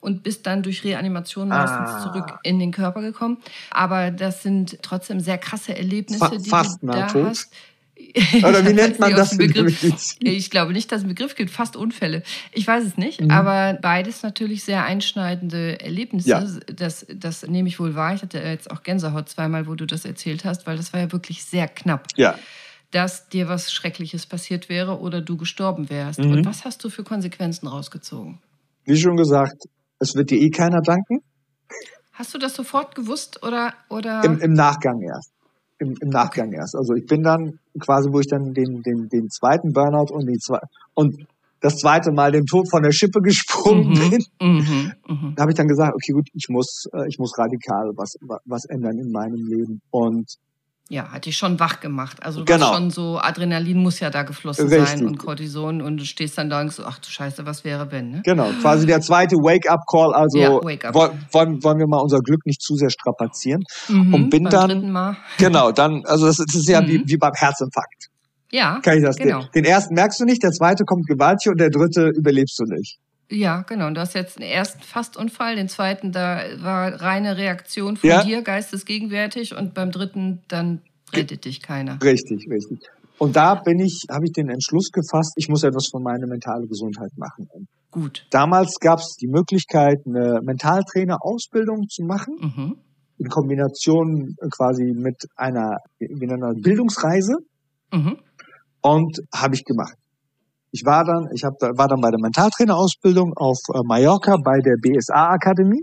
und 0.00 0.22
bist 0.22 0.46
dann 0.46 0.62
durch 0.62 0.84
Reanimation 0.84 1.48
meistens 1.48 1.90
ah. 1.90 2.00
zurück 2.02 2.38
in 2.44 2.60
den 2.60 2.70
Körper 2.70 3.00
gekommen. 3.00 3.38
Aber 3.70 4.12
das 4.12 4.44
sind 4.44 4.78
trotzdem 4.82 5.18
sehr 5.18 5.38
krasse 5.38 5.76
Erlebnisse, 5.76 6.20
Fa 6.20 6.28
die 6.30 6.78
du 6.80 6.86
da 6.86 7.12
hast. 7.12 7.52
Oder 8.38 8.66
wie 8.66 8.72
nennt 8.72 8.98
man 8.98 9.14
das? 9.14 9.38
Ich 10.20 10.50
glaube 10.50 10.72
nicht, 10.72 10.90
dass 10.90 10.98
es 10.98 11.04
einen 11.04 11.14
Begriff 11.14 11.34
gibt. 11.34 11.50
Fast 11.50 11.76
Unfälle. 11.76 12.22
Ich 12.52 12.66
weiß 12.66 12.84
es 12.84 12.96
nicht. 12.96 13.20
Mhm. 13.20 13.30
Aber 13.30 13.78
beides 13.80 14.22
natürlich 14.22 14.64
sehr 14.64 14.84
einschneidende 14.84 15.80
Erlebnisse. 15.80 16.28
Ja. 16.28 16.46
Das, 16.74 17.06
das 17.12 17.46
nehme 17.46 17.68
ich 17.68 17.78
wohl 17.78 17.94
wahr. 17.94 18.14
Ich 18.14 18.22
hatte 18.22 18.38
jetzt 18.38 18.70
auch 18.70 18.82
Gänsehaut 18.82 19.28
zweimal, 19.28 19.66
wo 19.66 19.74
du 19.74 19.86
das 19.86 20.04
erzählt 20.04 20.44
hast, 20.44 20.66
weil 20.66 20.76
das 20.76 20.92
war 20.92 21.00
ja 21.00 21.12
wirklich 21.12 21.44
sehr 21.44 21.68
knapp. 21.68 22.06
Ja. 22.16 22.38
Dass 22.90 23.28
dir 23.28 23.48
was 23.48 23.72
Schreckliches 23.72 24.26
passiert 24.26 24.68
wäre 24.68 24.98
oder 24.98 25.20
du 25.20 25.36
gestorben 25.36 25.90
wärst. 25.90 26.20
Mhm. 26.20 26.32
Und 26.32 26.46
was 26.46 26.64
hast 26.64 26.82
du 26.84 26.90
für 26.90 27.04
Konsequenzen 27.04 27.68
rausgezogen? 27.68 28.38
Wie 28.84 28.96
schon 28.96 29.16
gesagt, 29.16 29.64
es 29.98 30.14
wird 30.14 30.30
dir 30.30 30.40
eh 30.40 30.50
keiner 30.50 30.80
danken. 30.80 31.20
Hast 32.12 32.34
du 32.34 32.38
das 32.38 32.54
sofort 32.54 32.94
gewusst 32.94 33.42
oder? 33.42 33.74
oder? 33.90 34.24
Im, 34.24 34.40
im 34.40 34.52
Nachgang 34.52 35.00
erst 35.02 35.32
im, 35.78 35.94
im 36.00 36.08
Nachgang 36.08 36.52
erst. 36.52 36.74
Also 36.76 36.94
ich 36.94 37.06
bin 37.06 37.22
dann 37.22 37.58
quasi, 37.78 38.10
wo 38.12 38.20
ich 38.20 38.26
dann 38.26 38.52
den, 38.52 38.82
den, 38.82 39.08
den 39.08 39.28
zweiten 39.28 39.72
Burnout 39.72 40.12
und 40.12 40.26
die 40.26 40.38
zwei, 40.38 40.58
und 40.94 41.26
das 41.60 41.76
zweite 41.78 42.12
Mal 42.12 42.32
den 42.32 42.46
Tod 42.46 42.70
von 42.70 42.82
der 42.82 42.92
Schippe 42.92 43.20
gesprungen 43.22 43.90
mhm, 43.90 44.10
bin, 44.10 44.24
mhm, 44.40 44.92
mh. 45.06 45.32
da 45.36 45.42
habe 45.42 45.52
ich 45.52 45.56
dann 45.56 45.68
gesagt, 45.68 45.94
okay, 45.94 46.12
gut, 46.12 46.28
ich 46.32 46.46
muss, 46.48 46.86
äh, 46.92 47.08
ich 47.08 47.18
muss 47.18 47.36
radikal 47.38 47.92
was, 47.96 48.14
was 48.44 48.64
ändern 48.66 48.98
in 48.98 49.10
meinem 49.10 49.46
Leben. 49.46 49.80
Und 49.90 50.26
ja, 50.90 51.10
hat 51.10 51.26
dich 51.26 51.36
schon 51.36 51.60
wach 51.60 51.80
gemacht. 51.80 52.22
Also 52.22 52.40
du 52.40 52.52
genau. 52.52 52.72
schon 52.72 52.90
so, 52.90 53.18
Adrenalin 53.18 53.76
muss 53.78 54.00
ja 54.00 54.08
da 54.08 54.22
geflossen 54.22 54.68
Richtig. 54.68 54.88
sein 54.88 55.06
und 55.06 55.18
Cortison 55.18 55.82
und 55.82 55.98
du 55.98 56.04
stehst 56.04 56.38
dann 56.38 56.48
da 56.48 56.62
und 56.62 56.72
so, 56.72 56.84
ach 56.84 56.98
du 56.98 57.10
Scheiße, 57.10 57.44
was 57.44 57.62
wäre 57.62 57.92
wenn, 57.92 58.10
ne? 58.10 58.22
Genau, 58.24 58.50
quasi 58.62 58.86
der 58.86 59.02
zweite 59.02 59.36
Wake-up-Call, 59.36 60.14
also 60.14 60.38
ja, 60.38 60.50
Wake 60.50 60.88
-up. 60.88 60.94
wollen, 60.94 61.62
wollen 61.62 61.78
wir 61.78 61.86
mal 61.86 61.98
unser 61.98 62.20
Glück 62.20 62.46
nicht 62.46 62.62
zu 62.62 62.74
sehr 62.76 62.88
strapazieren. 62.88 63.62
Mhm, 63.88 64.14
und 64.14 64.30
bin 64.30 64.44
dann, 64.44 65.16
genau, 65.38 65.72
dann, 65.72 66.02
also 66.06 66.26
das, 66.26 66.36
das 66.36 66.54
ist 66.54 66.68
ja 66.68 66.80
mhm. 66.80 66.86
wie, 66.88 67.02
wie 67.04 67.16
beim 67.18 67.34
Herzinfarkt. 67.34 68.08
Ja, 68.50 68.80
Kann 68.80 68.96
ich 68.96 69.04
das, 69.04 69.16
genau. 69.16 69.40
Den, 69.40 69.62
den 69.62 69.64
ersten 69.66 69.94
merkst 69.94 70.20
du 70.20 70.24
nicht, 70.24 70.42
der 70.42 70.52
zweite 70.52 70.84
kommt 70.84 71.06
gewaltig 71.06 71.50
und 71.50 71.60
der 71.60 71.68
dritte 71.68 72.08
überlebst 72.16 72.58
du 72.58 72.64
nicht. 72.64 72.98
Ja, 73.30 73.62
genau. 73.62 73.90
Du 73.90 74.00
hast 74.00 74.14
jetzt 74.14 74.38
den 74.38 74.44
ersten 74.46 74.80
Fastunfall, 74.82 75.56
den 75.56 75.68
zweiten, 75.68 76.12
da 76.12 76.40
war 76.62 76.92
reine 77.00 77.36
Reaktion 77.36 77.96
von 77.96 78.08
Ja. 78.08 78.24
dir, 78.24 78.42
geistesgegenwärtig, 78.42 79.54
und 79.54 79.74
beim 79.74 79.90
dritten, 79.90 80.42
dann 80.48 80.80
rettet 81.12 81.44
dich 81.44 81.60
keiner. 81.62 81.98
Richtig, 82.02 82.46
richtig. 82.50 82.78
Und 83.18 83.36
da 83.36 83.56
bin 83.56 83.80
ich, 83.80 84.04
habe 84.10 84.24
ich 84.26 84.32
den 84.32 84.48
Entschluss 84.48 84.90
gefasst, 84.92 85.32
ich 85.36 85.48
muss 85.48 85.62
etwas 85.64 85.88
für 85.90 86.00
meine 86.00 86.26
mentale 86.26 86.66
Gesundheit 86.66 87.10
machen. 87.16 87.48
Gut. 87.90 88.26
damals 88.30 88.76
gab 88.80 88.98
es 88.98 89.16
die 89.20 89.26
Möglichkeit, 89.28 89.98
eine 90.06 90.40
Mentaltrainer-Ausbildung 90.42 91.88
zu 91.88 92.04
machen, 92.04 92.34
Mhm. 92.40 92.76
in 93.18 93.28
Kombination 93.28 94.36
äh, 94.40 94.48
quasi 94.50 94.84
mit 94.94 95.16
einer, 95.36 95.78
man, 95.98 96.40
das, 96.40 96.62
Bildungsreise. 96.62 97.34
Mhm. 97.92 98.18
Und 98.82 99.18
habe 99.34 99.54
ich 99.54 99.64
gemacht. 99.64 99.96
Ich 100.70 100.84
war 100.84 101.04
dann, 101.04 101.28
ich 101.34 101.44
hab, 101.44 101.54
war 101.60 101.88
dann 101.88 102.00
bei 102.00 102.10
der 102.10 102.20
Mentaltrainer-Ausbildung 102.20 103.32
auf 103.36 103.58
äh, 103.74 103.78
Mallorca 103.84 104.36
bei 104.36 104.58
der 104.60 104.76
BSA-Akademie. 104.80 105.82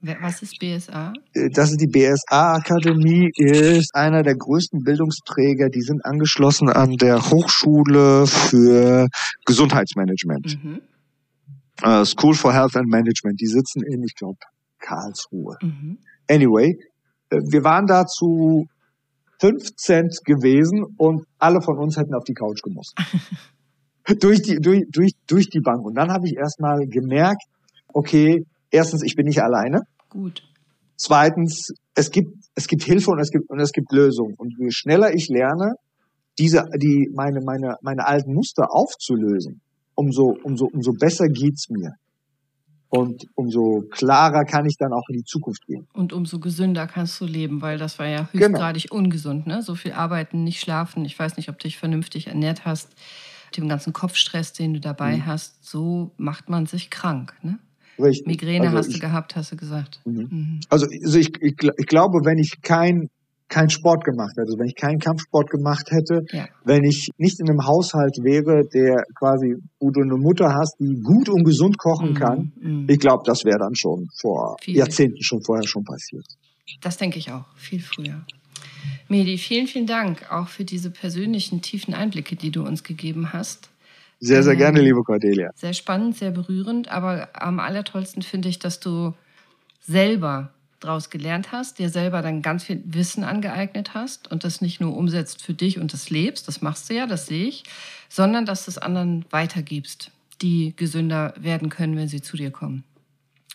Wer- 0.00 0.18
Was 0.20 0.42
ist 0.42 0.58
BSA? 0.60 1.12
Äh, 1.34 1.48
Das 1.50 1.70
ist 1.70 1.80
die 1.80 1.86
BSA-Akademie, 1.86 3.30
ist 3.34 3.94
einer 3.94 4.22
der 4.22 4.36
größten 4.36 4.82
Bildungsträger. 4.84 5.68
Die 5.70 5.80
sind 5.82 6.04
angeschlossen 6.04 6.68
an 6.68 6.92
der 6.96 7.30
Hochschule 7.30 8.26
für 8.26 9.08
Gesundheitsmanagement. 9.46 10.62
Mhm. 10.62 10.80
Äh, 11.82 12.04
School 12.04 12.34
for 12.34 12.52
Health 12.52 12.76
and 12.76 12.88
Management. 12.88 13.40
Die 13.40 13.46
sitzen 13.46 13.82
in, 13.82 14.02
ich 14.02 14.14
glaube, 14.14 14.38
Karlsruhe. 14.78 15.56
Mhm. 15.62 15.98
Anyway, 16.30 16.78
wir 17.30 17.64
waren 17.64 17.86
da 17.86 18.04
zu 18.06 18.66
15 19.40 20.08
gewesen 20.24 20.84
und 20.96 21.24
alle 21.38 21.60
von 21.62 21.78
uns 21.78 21.96
hätten 21.96 22.14
auf 22.14 22.24
die 22.24 22.34
Couch 22.34 22.60
gemusst. 22.62 22.94
durch, 24.20 24.42
die, 24.42 24.56
durch, 24.56 24.84
durch, 24.90 25.12
durch 25.26 25.50
die 25.50 25.60
Bank. 25.60 25.84
Und 25.84 25.94
dann 25.94 26.10
habe 26.10 26.26
ich 26.26 26.36
erstmal 26.36 26.86
gemerkt, 26.86 27.42
okay, 27.92 28.44
erstens, 28.70 29.02
ich 29.02 29.14
bin 29.14 29.26
nicht 29.26 29.42
alleine. 29.42 29.82
Gut. 30.08 30.42
Zweitens, 30.96 31.68
es 31.94 32.10
gibt, 32.10 32.32
es 32.54 32.66
gibt 32.66 32.82
Hilfe 32.82 33.10
und 33.10 33.20
es 33.20 33.30
gibt, 33.30 33.48
und 33.50 33.60
es 33.60 33.72
gibt 33.72 33.92
Lösungen. 33.92 34.34
Und 34.36 34.54
je 34.58 34.70
schneller 34.70 35.14
ich 35.14 35.28
lerne, 35.28 35.74
diese, 36.38 36.64
die, 36.76 37.10
meine, 37.14 37.40
meine, 37.44 37.76
meine 37.82 38.06
alten 38.06 38.32
Muster 38.32 38.66
aufzulösen, 38.70 39.60
umso, 39.94 40.36
umso, 40.42 40.66
umso 40.72 40.92
besser 40.92 41.26
geht's 41.28 41.68
mir. 41.68 41.92
Und 42.90 43.26
umso 43.34 43.82
klarer 43.90 44.44
kann 44.44 44.64
ich 44.64 44.76
dann 44.78 44.92
auch 44.94 45.06
in 45.10 45.18
die 45.18 45.24
Zukunft 45.24 45.66
gehen. 45.66 45.86
Und 45.92 46.14
umso 46.14 46.38
gesünder 46.38 46.86
kannst 46.86 47.20
du 47.20 47.26
leben, 47.26 47.60
weil 47.60 47.76
das 47.76 47.98
war 47.98 48.06
ja 48.06 48.28
Genau. 48.32 48.46
höchstgradig 48.46 48.90
ungesund, 48.90 49.46
ne? 49.46 49.60
So 49.60 49.74
viel 49.74 49.92
arbeiten, 49.92 50.42
nicht 50.42 50.60
schlafen. 50.60 51.04
Ich 51.04 51.18
weiß 51.18 51.36
nicht, 51.36 51.50
ob 51.50 51.58
du 51.58 51.64
dich 51.64 51.76
vernünftig 51.76 52.28
ernährt 52.28 52.64
hast. 52.64 52.88
Dem 53.56 53.68
ganzen 53.68 53.92
Kopfstress, 53.92 54.52
den 54.52 54.74
du 54.74 54.80
dabei 54.80 55.16
Mhm. 55.18 55.26
hast, 55.26 55.64
so 55.64 56.12
macht 56.16 56.48
man 56.48 56.66
sich 56.66 56.90
krank, 56.90 57.34
ne? 57.42 57.58
Richtig. 58.00 58.26
Migräne 58.26 58.66
Also 58.66 58.78
hast 58.78 58.88
du 58.90 58.94
ich, 58.94 59.00
gehabt, 59.00 59.34
hast 59.36 59.50
du 59.52 59.56
gesagt. 59.56 60.00
Mhm. 60.04 60.28
Mhm. 60.30 60.60
Also, 60.68 60.86
also 61.04 61.18
ich, 61.18 61.30
ich, 61.40 61.54
ich 61.76 61.86
glaube, 61.86 62.20
wenn 62.24 62.38
ich 62.38 62.60
kein 62.62 63.08
kein 63.50 63.70
Sport 63.70 64.04
gemacht 64.04 64.32
hätte, 64.32 64.42
also 64.42 64.58
wenn 64.58 64.66
ich 64.66 64.74
keinen 64.76 64.98
Kampfsport 64.98 65.48
gemacht 65.48 65.90
hätte, 65.90 66.20
Ja. 66.36 66.46
wenn 66.64 66.84
ich 66.84 67.08
nicht 67.16 67.40
in 67.40 67.48
einem 67.48 67.64
Haushalt 67.66 68.18
wäre, 68.22 68.62
der 68.74 69.02
quasi, 69.18 69.56
wo 69.80 69.90
du 69.90 70.02
eine 70.02 70.16
Mutter 70.18 70.52
hast, 70.52 70.76
die 70.78 71.00
gut 71.02 71.30
und 71.30 71.44
gesund 71.44 71.78
kochen 71.78 72.10
Mhm. 72.10 72.14
kann, 72.14 72.52
Mhm. 72.60 72.84
ich 72.90 72.98
glaube, 72.98 73.22
das 73.24 73.46
wäre 73.46 73.58
dann 73.58 73.74
schon 73.74 74.06
vor 74.20 74.56
Viel. 74.60 74.76
Jahrzehnten 74.76 75.22
schon 75.22 75.42
vorher 75.42 75.66
schon 75.66 75.82
passiert. 75.82 76.26
Das 76.82 76.98
denke 76.98 77.18
ich 77.18 77.32
auch, 77.32 77.46
viel 77.56 77.80
früher. 77.80 78.20
Medi, 79.08 79.38
vielen, 79.38 79.66
vielen 79.66 79.86
Dank 79.86 80.30
auch 80.30 80.48
für 80.48 80.64
diese 80.64 80.90
persönlichen, 80.90 81.62
tiefen 81.62 81.94
Einblicke, 81.94 82.36
die 82.36 82.50
du 82.50 82.62
uns 82.62 82.84
gegeben 82.84 83.32
hast. 83.32 83.70
Sehr, 84.20 84.42
sehr 84.42 84.52
Ähm, 84.52 84.58
gerne, 84.58 84.80
liebe 84.80 85.02
Cordelia. 85.02 85.50
Sehr 85.54 85.72
spannend, 85.72 86.16
sehr 86.16 86.30
berührend, 86.30 86.88
aber 86.88 87.28
am 87.32 87.60
allertollsten 87.60 88.22
finde 88.22 88.48
ich, 88.48 88.58
dass 88.58 88.80
du 88.80 89.14
selber 89.80 90.50
draus 90.80 91.10
gelernt 91.10 91.50
hast, 91.50 91.78
dir 91.78 91.88
selber 91.88 92.22
dann 92.22 92.42
ganz 92.42 92.64
viel 92.64 92.82
Wissen 92.84 93.24
angeeignet 93.24 93.94
hast 93.94 94.30
und 94.30 94.44
das 94.44 94.60
nicht 94.60 94.80
nur 94.80 94.96
umsetzt 94.96 95.42
für 95.42 95.54
dich 95.54 95.78
und 95.78 95.92
das 95.92 96.10
lebst, 96.10 96.46
das 96.46 96.62
machst 96.62 96.88
du 96.88 96.94
ja, 96.94 97.06
das 97.06 97.26
sehe 97.26 97.46
ich, 97.46 97.64
sondern 98.08 98.46
dass 98.46 98.64
du 98.64 98.70
es 98.70 98.78
anderen 98.78 99.24
weitergibst, 99.30 100.12
die 100.40 100.74
gesünder 100.76 101.34
werden 101.36 101.68
können, 101.68 101.96
wenn 101.96 102.08
sie 102.08 102.22
zu 102.22 102.36
dir 102.36 102.50
kommen. 102.50 102.84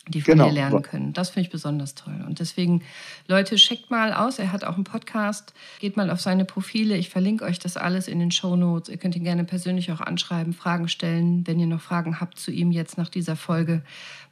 Die 0.10 0.20
von 0.20 0.34
Genau. 0.34 0.48
dir 0.50 0.54
lernen 0.54 0.82
können. 0.82 1.14
Das 1.14 1.30
finde 1.30 1.48
ich 1.48 1.52
besonders 1.52 1.96
toll. 1.96 2.26
Und 2.28 2.40
deswegen, 2.40 2.82
Leute, 3.28 3.56
checkt 3.56 3.90
mal 3.90 4.12
aus. 4.12 4.38
Er 4.38 4.52
hat 4.52 4.66
auch 4.66 4.76
einen 4.76 4.84
Podcast. 4.84 5.54
Geht 5.80 5.96
mal 5.96 6.10
auf 6.10 6.20
seine 6.20 6.44
Profile. 6.44 6.98
Ich 6.98 7.10
verlinke 7.10 7.46
euch 7.46 7.58
das 7.58 7.78
alles 7.78 8.10
in 8.10 8.20
den 8.20 8.30
Show 8.32 8.58
Notes. 8.58 8.90
Ihr 8.90 8.98
könnt 8.98 9.16
ihn 9.16 9.24
gerne 9.24 9.46
persönlich 9.46 9.94
auch 9.94 10.02
anschreiben, 10.02 10.52
Fragen 10.52 10.90
stellen. 10.90 11.48
Wenn 11.48 11.58
ihr 11.58 11.68
noch 11.68 11.80
Fragen 11.80 12.20
habt 12.20 12.38
zu 12.38 12.52
ihm 12.52 12.72
jetzt 12.72 12.98
nach 12.98 13.08
dieser 13.08 13.38
Folge, 13.38 13.82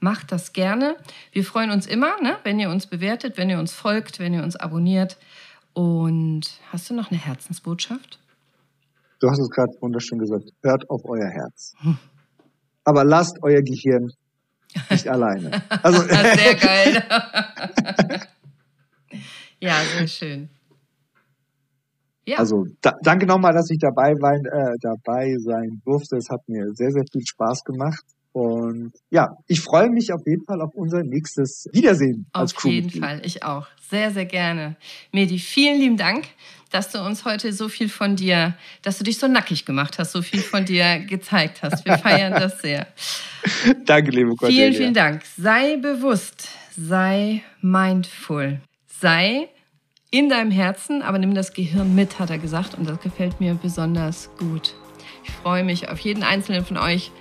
macht 0.02 0.34
das 0.34 0.52
gerne. 0.52 0.98
Wir 1.32 1.46
freuen 1.46 1.72
uns 1.72 1.86
immer, 1.88 2.22
ne? 2.22 2.36
wenn 2.44 2.60
ihr 2.60 2.70
uns 2.70 2.86
bewertet, 2.88 3.38
wenn 3.38 3.50
ihr 3.50 3.58
uns 3.60 3.72
folgt, 3.72 4.20
wenn 4.20 4.34
ihr 4.34 4.44
uns 4.44 4.58
abonniert. 4.58 5.18
Und 5.74 6.42
hast 6.74 6.90
du 6.90 6.94
noch 6.94 7.12
eine 7.12 7.20
Herzensbotschaft? 7.20 8.20
Du 9.22 9.30
hast 9.30 9.40
es 9.40 9.50
gerade 9.50 9.72
wunderschön 9.80 10.20
gesagt. 10.20 10.50
Hört 10.64 10.90
auf 10.90 11.06
euer 11.06 11.30
Herz. 11.30 11.76
Aber 12.84 13.06
lasst 13.06 13.38
euer 13.42 13.62
Gehirn 13.62 14.12
nicht 14.90 15.08
alleine. 15.08 15.62
Also, 15.84 16.02
Sehr 16.02 16.56
geil. 16.56 17.04
ja, 19.60 19.76
sehr 19.98 20.08
schön. 20.08 20.50
Ja, 22.26 22.38
Also 22.38 22.66
da, 22.82 22.94
danke 23.02 23.26
nochmal, 23.26 23.54
dass 23.54 23.70
ich 23.72 23.80
dabei, 23.80 24.14
war, 24.14 24.34
äh, 24.36 24.78
dabei 24.82 25.36
sein 25.40 25.82
durfte. 25.84 26.18
Es 26.18 26.30
hat 26.30 26.48
mir 26.48 26.66
sehr, 26.74 26.92
sehr 26.92 27.04
viel 27.12 27.26
Spaß 27.26 27.64
gemacht. 27.64 28.04
Und 28.34 28.94
ja, 29.10 29.28
ich 29.48 29.60
freue 29.60 29.90
mich 29.90 30.14
auf 30.14 30.22
jeden 30.26 30.46
Fall 30.46 30.62
auf 30.62 30.74
unser 30.74 31.04
nächstes 31.04 31.66
Wiedersehen 31.74 32.28
als 32.32 32.56
auf 32.56 32.64
jeden. 32.66 33.02
Fall. 33.02 33.22
Ich 33.26 33.44
auch. 33.44 33.68
Sehr, 33.90 34.12
sehr 34.12 34.26
gerne. 34.26 34.78
Medi, 35.12 35.38
vielen 35.38 35.80
lieben 35.80 35.98
Dank, 35.98 36.26
dass 36.70 36.90
du 36.90 37.00
uns 37.06 37.26
heute 37.26 37.52
so 37.52 37.68
viel 37.68 37.90
von 37.90 38.16
dir, 38.16 38.56
dass 38.84 38.98
du 38.98 39.04
dich 39.04 39.18
so 39.18 39.28
nackig 39.28 39.66
gemacht 39.66 40.00
hast, 40.00 40.14
so 40.14 40.22
viel 40.22 40.40
von 40.40 40.64
dir 40.64 41.00
gezeigt 41.00 41.62
hast. 41.62 41.86
Wir 41.86 41.98
feiern 41.98 42.32
das 42.32 42.62
sehr. 42.62 42.88
Danke, 43.86 44.12
liebe 44.12 44.34
Cordelia. 44.36 44.68
Vielen, 44.68 44.74
vielen 44.76 44.94
Dank. 44.94 45.24
Sei 45.38 45.76
bewusst, 45.76 46.48
sei 46.78 47.44
mindful, 47.62 48.62
sei 48.88 49.50
in 50.10 50.30
deinem 50.30 50.52
Herzen, 50.52 51.02
aber 51.02 51.18
nimm 51.20 51.34
das 51.34 51.52
Gehirn 51.52 51.96
mit, 51.96 52.20
hat 52.20 52.30
er 52.30 52.38
gesagt. 52.38 52.76
Und 52.76 52.88
das 52.88 53.02
gefällt 53.02 53.42
mir 53.42 53.56
besonders 53.56 54.30
gut. 54.38 54.74
Ich 55.26 55.32
freue 55.32 55.66
mich 55.66 55.90
auf 55.90 56.00
jeden 56.00 56.24
einzelnen 56.24 56.66
von 56.66 56.78
euch. 56.78 57.12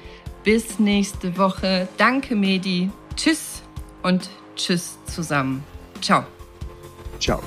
Bis 0.44 0.78
nächste 0.78 1.36
Woche. 1.36 1.88
Danke, 1.96 2.34
Medi. 2.34 2.90
Tschüss 3.16 3.62
und 4.02 4.28
tschüss 4.56 4.98
zusammen. 5.06 5.62
Ciao. 6.00 6.24
Ciao. 7.18 7.40